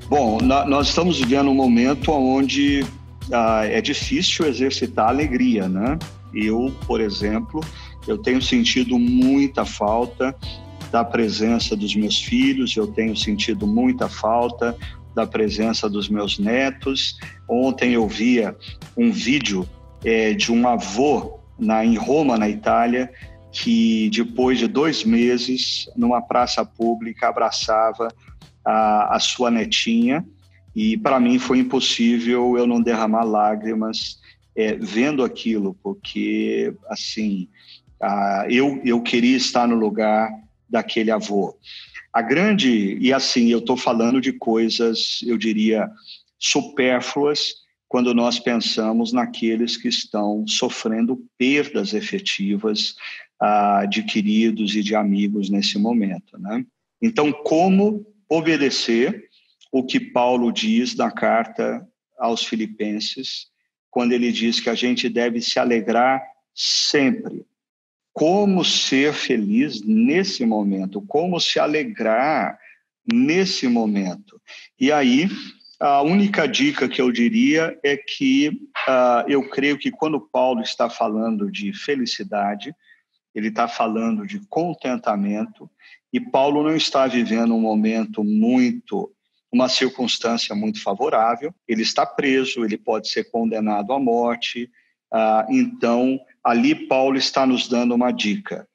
Bom, 0.08 0.40
na, 0.40 0.64
nós 0.64 0.88
estamos 0.88 1.18
vivendo 1.18 1.48
um 1.50 1.54
momento 1.54 2.10
onde 2.10 2.84
ah, 3.32 3.64
é 3.64 3.80
difícil 3.80 4.44
exercitar 4.44 5.10
alegria, 5.10 5.68
né? 5.68 5.96
Eu, 6.34 6.74
por 6.84 7.00
exemplo, 7.00 7.60
eu 8.08 8.18
tenho 8.18 8.42
sentido 8.42 8.98
muita 8.98 9.64
falta 9.64 10.34
da 10.90 11.04
presença 11.04 11.76
dos 11.76 11.94
meus 11.94 12.20
filhos, 12.20 12.76
eu 12.76 12.88
tenho 12.88 13.16
sentido 13.16 13.68
muita 13.68 14.08
falta 14.08 14.76
da 15.14 15.26
presença 15.26 15.88
dos 15.88 16.08
meus 16.08 16.38
netos. 16.38 17.16
Ontem 17.48 17.92
eu 17.92 18.06
via 18.08 18.56
um 18.96 19.10
vídeo 19.10 19.68
é, 20.04 20.32
de 20.32 20.52
um 20.52 20.66
avô 20.66 21.40
na, 21.58 21.84
em 21.84 21.96
Roma, 21.96 22.36
na 22.36 22.48
Itália, 22.48 23.10
que 23.52 24.10
depois 24.10 24.58
de 24.58 24.66
dois 24.66 25.04
meses, 25.04 25.88
numa 25.96 26.20
praça 26.20 26.64
pública, 26.64 27.28
abraçava 27.28 28.08
a, 28.64 29.16
a 29.16 29.20
sua 29.20 29.50
netinha. 29.50 30.24
E 30.74 30.96
para 30.96 31.20
mim 31.20 31.38
foi 31.38 31.58
impossível 31.60 32.58
eu 32.58 32.66
não 32.66 32.82
derramar 32.82 33.22
lágrimas 33.22 34.18
é, 34.56 34.74
vendo 34.74 35.22
aquilo, 35.22 35.76
porque 35.82 36.74
assim 36.88 37.48
eu, 38.48 38.80
eu 38.84 39.00
queria 39.00 39.36
estar 39.36 39.66
no 39.66 39.74
lugar 39.74 40.30
daquele 40.68 41.10
avô. 41.10 41.56
A 42.14 42.22
grande, 42.22 42.96
e 43.00 43.12
assim, 43.12 43.48
eu 43.48 43.58
estou 43.58 43.76
falando 43.76 44.20
de 44.20 44.32
coisas, 44.32 45.18
eu 45.26 45.36
diria, 45.36 45.90
supérfluas, 46.38 47.54
quando 47.88 48.14
nós 48.14 48.38
pensamos 48.38 49.12
naqueles 49.12 49.76
que 49.76 49.88
estão 49.88 50.46
sofrendo 50.46 51.26
perdas 51.36 51.92
efetivas 51.92 52.94
ah, 53.40 53.84
de 53.84 54.04
queridos 54.04 54.76
e 54.76 54.82
de 54.82 54.94
amigos 54.94 55.50
nesse 55.50 55.76
momento. 55.76 56.38
Né? 56.38 56.64
Então, 57.02 57.32
como 57.32 58.06
obedecer 58.28 59.28
o 59.72 59.84
que 59.84 59.98
Paulo 59.98 60.52
diz 60.52 60.94
na 60.94 61.10
carta 61.10 61.84
aos 62.16 62.44
Filipenses, 62.44 63.48
quando 63.90 64.12
ele 64.12 64.30
diz 64.30 64.60
que 64.60 64.70
a 64.70 64.74
gente 64.76 65.08
deve 65.08 65.40
se 65.40 65.58
alegrar 65.58 66.22
sempre 66.54 67.44
como 68.14 68.64
ser 68.64 69.12
feliz 69.12 69.82
nesse 69.84 70.46
momento, 70.46 71.02
como 71.02 71.40
se 71.40 71.58
alegrar 71.58 72.56
nesse 73.12 73.66
momento. 73.66 74.40
E 74.80 74.92
aí, 74.92 75.28
a 75.80 76.00
única 76.00 76.46
dica 76.46 76.88
que 76.88 77.02
eu 77.02 77.10
diria 77.10 77.76
é 77.82 77.96
que 77.96 78.50
uh, 78.88 79.28
eu 79.28 79.46
creio 79.50 79.76
que 79.76 79.90
quando 79.90 80.20
Paulo 80.20 80.62
está 80.62 80.88
falando 80.88 81.50
de 81.50 81.72
felicidade, 81.74 82.72
ele 83.34 83.48
está 83.48 83.66
falando 83.66 84.24
de 84.24 84.38
contentamento, 84.48 85.68
e 86.12 86.20
Paulo 86.20 86.62
não 86.62 86.76
está 86.76 87.08
vivendo 87.08 87.52
um 87.52 87.60
momento 87.60 88.22
muito, 88.22 89.12
uma 89.52 89.68
circunstância 89.68 90.54
muito 90.54 90.80
favorável, 90.80 91.52
ele 91.66 91.82
está 91.82 92.06
preso, 92.06 92.64
ele 92.64 92.78
pode 92.78 93.08
ser 93.08 93.28
condenado 93.28 93.92
à 93.92 93.98
morte, 93.98 94.70
uh, 95.12 95.52
então 95.52 96.20
ali 96.44 96.74
Paulo 96.74 97.16
está 97.16 97.46
nos 97.46 97.66
dando 97.66 97.94
uma 97.94 98.12
dica. 98.12 98.68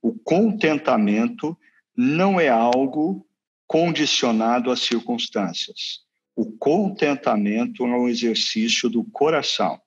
O 0.00 0.12
contentamento 0.12 1.56
não 1.94 2.40
é 2.40 2.48
algo 2.48 3.26
condicionado 3.66 4.70
às 4.70 4.80
circunstâncias. 4.80 6.00
O 6.34 6.46
contentamento 6.52 7.84
é 7.84 7.86
um 7.86 8.08
exercício 8.08 8.88
do 8.88 9.04
coração. 9.04 9.78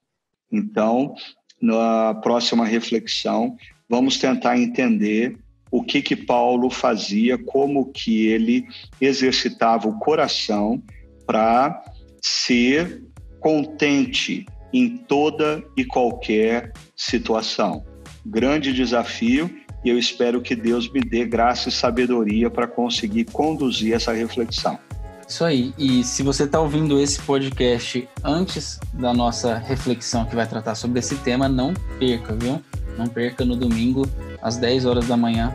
Então, 0.51 1.15
na 1.59 2.13
próxima 2.13 2.65
reflexão, 2.65 3.57
vamos 3.89 4.17
tentar 4.17 4.59
entender 4.59 5.37
o 5.71 5.83
que 5.83 6.03
que 6.03 6.15
Paulo 6.15 6.69
fazia, 6.69 7.37
como 7.37 7.91
que 7.91 8.27
ele 8.27 8.67
exercitava 9.01 9.87
o 9.87 9.97
coração 9.97 10.83
para 11.25 11.83
ser 12.21 13.03
contente 13.39 14.45
em 14.73 14.97
toda 14.97 15.63
e 15.77 15.85
qualquer 15.85 16.73
situação. 16.95 17.85
Grande 18.25 18.73
desafio 18.73 19.49
e 19.83 19.89
eu 19.89 19.99
espero 19.99 20.41
que 20.41 20.55
Deus 20.55 20.91
me 20.91 21.01
dê 21.01 21.25
graça 21.25 21.69
e 21.69 21.71
sabedoria 21.71 22.49
para 22.49 22.65
conseguir 22.67 23.25
conduzir 23.25 23.93
essa 23.93 24.13
reflexão. 24.13 24.79
Isso 25.27 25.43
aí. 25.43 25.73
E 25.77 26.03
se 26.03 26.23
você 26.23 26.43
está 26.43 26.59
ouvindo 26.59 26.99
esse 26.99 27.19
podcast 27.21 28.07
antes 28.23 28.79
da 28.93 29.13
nossa 29.13 29.55
reflexão 29.55 30.25
que 30.25 30.35
vai 30.35 30.47
tratar 30.47 30.75
sobre 30.75 30.99
esse 30.99 31.15
tema, 31.17 31.49
não 31.49 31.73
perca, 31.99 32.33
viu? 32.33 32.61
Não 32.97 33.07
perca 33.07 33.43
no 33.43 33.55
domingo, 33.55 34.07
às 34.41 34.57
10 34.57 34.85
horas 34.85 35.07
da 35.07 35.17
manhã, 35.17 35.53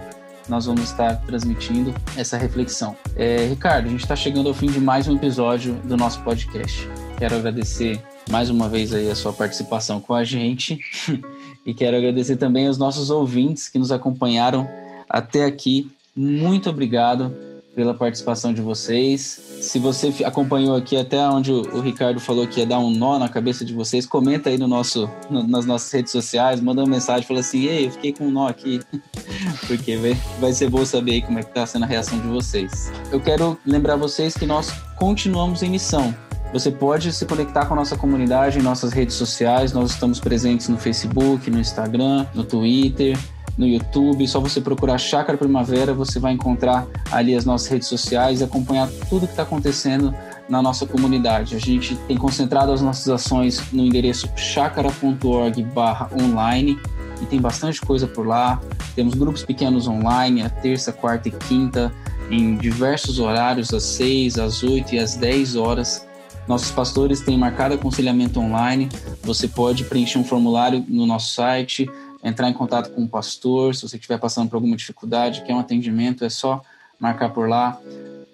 nós 0.49 0.67
vamos 0.67 0.83
estar 0.85 1.17
transmitindo 1.27 1.95
essa 2.17 2.37
reflexão. 2.37 2.97
É, 3.15 3.47
Ricardo, 3.47 3.87
a 3.87 3.91
gente 3.91 4.01
está 4.01 4.17
chegando 4.17 4.49
ao 4.49 4.55
fim 4.55 4.67
de 4.67 4.81
mais 4.81 5.07
um 5.07 5.15
episódio 5.17 5.75
do 5.85 5.97
nosso 5.97 6.21
podcast. 6.23 6.89
Quero 7.19 7.37
agradecer 7.37 8.03
mais 8.31 8.51
uma 8.51 8.69
vez 8.69 8.93
aí 8.93 9.11
a 9.11 9.15
sua 9.15 9.33
participação 9.33 10.01
com 10.01 10.15
a 10.15 10.23
gente 10.23 10.79
e 11.65 11.73
quero 11.73 11.97
agradecer 11.97 12.37
também 12.37 12.67
aos 12.67 12.79
nossos 12.79 13.11
ouvintes 13.11 13.69
que 13.69 13.79
nos 13.79 13.91
acompanharam 13.91 14.69
até 15.09 15.45
aqui. 15.45 15.91
Muito 16.15 16.69
obrigado 16.69 17.35
pela 17.75 17.95
participação 17.95 18.53
de 18.53 18.61
vocês. 18.61 19.41
Se 19.61 19.79
você 19.79 20.13
acompanhou 20.25 20.75
aqui 20.75 20.97
até 20.97 21.21
onde 21.29 21.53
o 21.53 21.81
Ricardo 21.81 22.19
falou 22.19 22.47
que 22.47 22.59
ia 22.59 22.67
dar 22.67 22.81
um 22.81 22.91
nó 22.91 23.21
na 23.21 23.29
cabeça 23.29 23.65
de 23.65 23.73
vocês, 23.73 24.05
comenta 24.05 24.51
aí 24.51 24.59
no 24.59 24.67
nosso, 24.67 25.09
no, 25.31 25.47
nas 25.47 25.65
nossas 25.65 25.91
redes 25.93 26.11
sociais, 26.11 26.61
manda 26.61 26.83
uma 26.83 26.91
mensagem, 26.91 27.25
fala 27.25 27.39
assim, 27.39 27.67
ei, 27.67 27.87
eu 27.87 27.93
fiquei 27.93 28.13
com 28.13 28.25
um 28.25 28.31
nó 28.33 28.49
aqui, 28.49 28.81
porque 29.69 29.97
vai, 29.97 30.15
vai 30.41 30.53
ser 30.53 30.69
bom 30.69 30.85
saber 30.85 31.13
aí 31.13 31.23
como 31.23 31.39
é 31.39 31.43
que 31.45 31.55
tá 31.55 31.65
sendo 31.67 31.85
a 31.85 31.87
reação 31.87 32.19
de 32.19 32.27
vocês. 32.27 32.91
Eu 33.13 33.21
quero 33.21 33.57
lembrar 33.65 33.95
vocês 33.95 34.35
que 34.35 34.45
nós 34.45 34.73
continuamos 34.97 35.63
em 35.63 35.71
missão. 35.71 36.13
Você 36.53 36.71
pode 36.71 37.13
se 37.13 37.27
conectar 37.27 37.67
com 37.67 37.75
a 37.75 37.77
nossa 37.77 37.97
comunidade 37.97 38.59
em 38.59 38.63
nossas 38.63 38.93
redes 38.93 39.17
sociais. 39.17 39.73
Nós 39.73 39.91
estamos 39.91 40.19
presentes 40.19 40.69
no 40.69 40.79
Facebook, 40.79 41.51
no 41.51 41.61
Instagram, 41.61 42.27
no 42.35 42.43
Twitter, 42.43 43.19
no 43.59 43.67
YouTube. 43.67 44.27
Só 44.27 44.41
você 44.41 44.59
procurar 44.61 44.97
Chácara 44.97 45.37
Primavera, 45.37 45.93
você 45.93 46.19
vai 46.19 46.33
encontrar 46.33 46.87
ali 47.13 47.35
as 47.35 47.45
nossas 47.45 47.69
redes 47.69 47.89
sociais 47.89 48.41
e 48.41 48.45
acompanhar 48.45 48.89
tudo 49.11 49.27
que 49.27 49.33
está 49.33 49.43
acontecendo 49.43 50.15
na 50.49 50.63
nossa 50.63 50.87
comunidade. 50.87 51.55
A 51.55 51.59
gente 51.59 51.95
tem 52.09 52.17
concentrado 52.17 52.73
as 52.73 52.81
nossas 52.81 53.11
ações 53.11 53.71
no 53.71 53.85
endereço 53.85 54.27
chácara.org/online 54.35 56.81
e 57.21 57.27
tem 57.27 57.39
bastante 57.41 57.83
coisa 57.83 58.07
por 58.07 58.27
lá. 58.27 58.59
Temos 58.95 59.13
grupos 59.15 59.45
pequenos 59.45 59.87
online, 59.87 60.41
a 60.43 60.49
terça, 60.49 60.91
quarta 60.93 61.29
e 61.29 61.33
quinta, 61.33 61.93
em 62.31 62.57
diversos 62.57 63.19
horários, 63.19 63.75
às 63.75 63.83
6, 63.83 64.39
às 64.39 64.63
8 64.63 64.95
e 64.95 64.99
às 64.99 65.17
10 65.17 65.57
horas. 65.57 66.08
Nossos 66.49 66.71
pastores 66.71 67.21
têm 67.21 67.37
marcado 67.37 67.75
aconselhamento 67.75 68.41
online. 68.41 68.89
Você 69.23 69.47
pode 69.47 69.85
preencher 69.85 70.19
um 70.19 70.25
formulário 70.25 70.83
no 70.89 71.07
nosso 71.07 71.35
site, 71.35 71.89
entrar 72.25 72.49
em 72.49 72.55
contato 72.55 72.91
com 72.91 73.05
o 73.05 73.09
pastor, 73.09 73.75
se 73.75 73.83
você 73.83 73.97
estiver 73.97 74.19
passando 74.19 74.49
por 74.49 74.57
alguma 74.57 74.75
dificuldade, 74.75 75.43
quer 75.43 75.55
um 75.55 75.59
atendimento, 75.59 76.25
é 76.25 76.31
só 76.31 76.63
marcar 76.99 77.29
por 77.29 77.49
lá. 77.49 77.79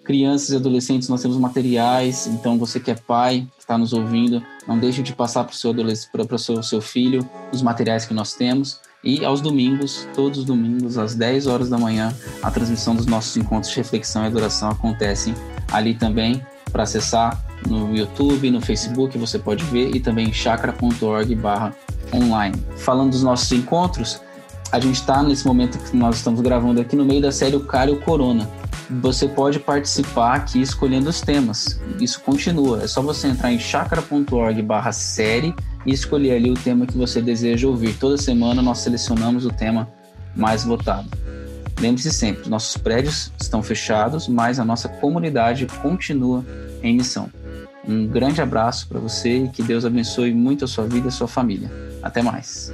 Crianças 0.05 0.51
e 0.51 0.55
adolescentes, 0.55 1.09
nós 1.09 1.21
temos 1.21 1.35
materiais, 1.37 2.25
então 2.27 2.57
você 2.57 2.79
que 2.79 2.89
é 2.89 2.95
pai, 2.95 3.47
que 3.57 3.63
está 3.63 3.77
nos 3.77 3.91
ouvindo, 3.91 4.41
não 4.67 4.79
deixe 4.79 5.01
de 5.01 5.13
passar 5.13 5.43
para 5.43 5.53
o 5.53 5.55
seu, 5.55 5.73
para 5.73 6.35
o 6.35 6.39
seu, 6.39 6.63
seu 6.63 6.81
filho 6.81 7.27
os 7.51 7.61
materiais 7.61 8.05
que 8.05 8.13
nós 8.13 8.33
temos. 8.33 8.79
E 9.03 9.25
aos 9.25 9.41
domingos, 9.41 10.07
todos 10.15 10.39
os 10.39 10.45
domingos, 10.45 10.97
às 10.97 11.15
10 11.15 11.47
horas 11.47 11.69
da 11.69 11.77
manhã, 11.77 12.15
a 12.41 12.49
transmissão 12.49 12.95
dos 12.95 13.05
nossos 13.05 13.35
encontros 13.35 13.71
de 13.71 13.77
reflexão 13.77 14.23
e 14.23 14.27
adoração 14.27 14.69
acontecem 14.69 15.33
ali 15.71 15.93
também. 15.93 16.41
Para 16.71 16.83
acessar 16.83 17.44
no 17.67 17.95
YouTube, 17.95 18.49
no 18.51 18.61
Facebook, 18.61 19.17
você 19.17 19.39
pode 19.39 19.63
ver, 19.65 19.95
e 19.95 19.99
também 19.99 20.31
chakra.org 20.31 21.37
online. 22.13 22.55
Falando 22.77 23.11
dos 23.11 23.23
nossos 23.23 23.51
encontros, 23.51 24.21
a 24.71 24.79
gente 24.79 24.95
está 24.95 25.21
nesse 25.23 25.45
momento 25.45 25.77
que 25.77 25.95
nós 25.95 26.17
estamos 26.17 26.41
gravando 26.41 26.81
aqui 26.81 26.95
no 26.95 27.05
meio 27.05 27.21
da 27.21 27.31
série 27.31 27.55
O 27.55 27.61
Cara 27.61 27.89
e 27.89 27.93
o 27.93 28.01
Corona. 28.01 28.49
Você 29.01 29.27
pode 29.27 29.59
participar 29.59 30.35
aqui 30.35 30.61
escolhendo 30.61 31.09
os 31.09 31.21
temas. 31.21 31.79
Isso 31.99 32.21
continua. 32.21 32.83
É 32.83 32.87
só 32.87 33.01
você 33.01 33.27
entrar 33.27 33.51
em 33.51 33.59
chakra.org 33.59 34.61
barra 34.61 34.91
série 34.91 35.55
e 35.85 35.91
escolher 35.91 36.35
ali 36.35 36.51
o 36.51 36.55
tema 36.55 36.85
que 36.85 36.97
você 36.97 37.21
deseja 37.21 37.67
ouvir. 37.67 37.97
Toda 37.97 38.17
semana 38.17 38.61
nós 38.61 38.79
selecionamos 38.79 39.45
o 39.45 39.49
tema 39.49 39.87
mais 40.35 40.63
votado. 40.63 41.09
Lembre-se 41.79 42.11
sempre, 42.11 42.49
nossos 42.49 42.77
prédios 42.77 43.31
estão 43.39 43.61
fechados, 43.61 44.27
mas 44.27 44.59
a 44.59 44.65
nossa 44.65 44.87
comunidade 44.87 45.67
continua 45.81 46.45
em 46.81 46.95
missão. 46.95 47.29
Um 47.87 48.07
grande 48.07 48.41
abraço 48.41 48.87
para 48.87 48.99
você 48.99 49.43
e 49.43 49.49
que 49.49 49.61
Deus 49.61 49.85
abençoe 49.85 50.33
muito 50.33 50.65
a 50.65 50.67
sua 50.67 50.85
vida 50.85 51.07
e 51.07 51.09
a 51.09 51.11
sua 51.11 51.27
família. 51.27 51.71
Até 52.01 52.21
mais. 52.21 52.71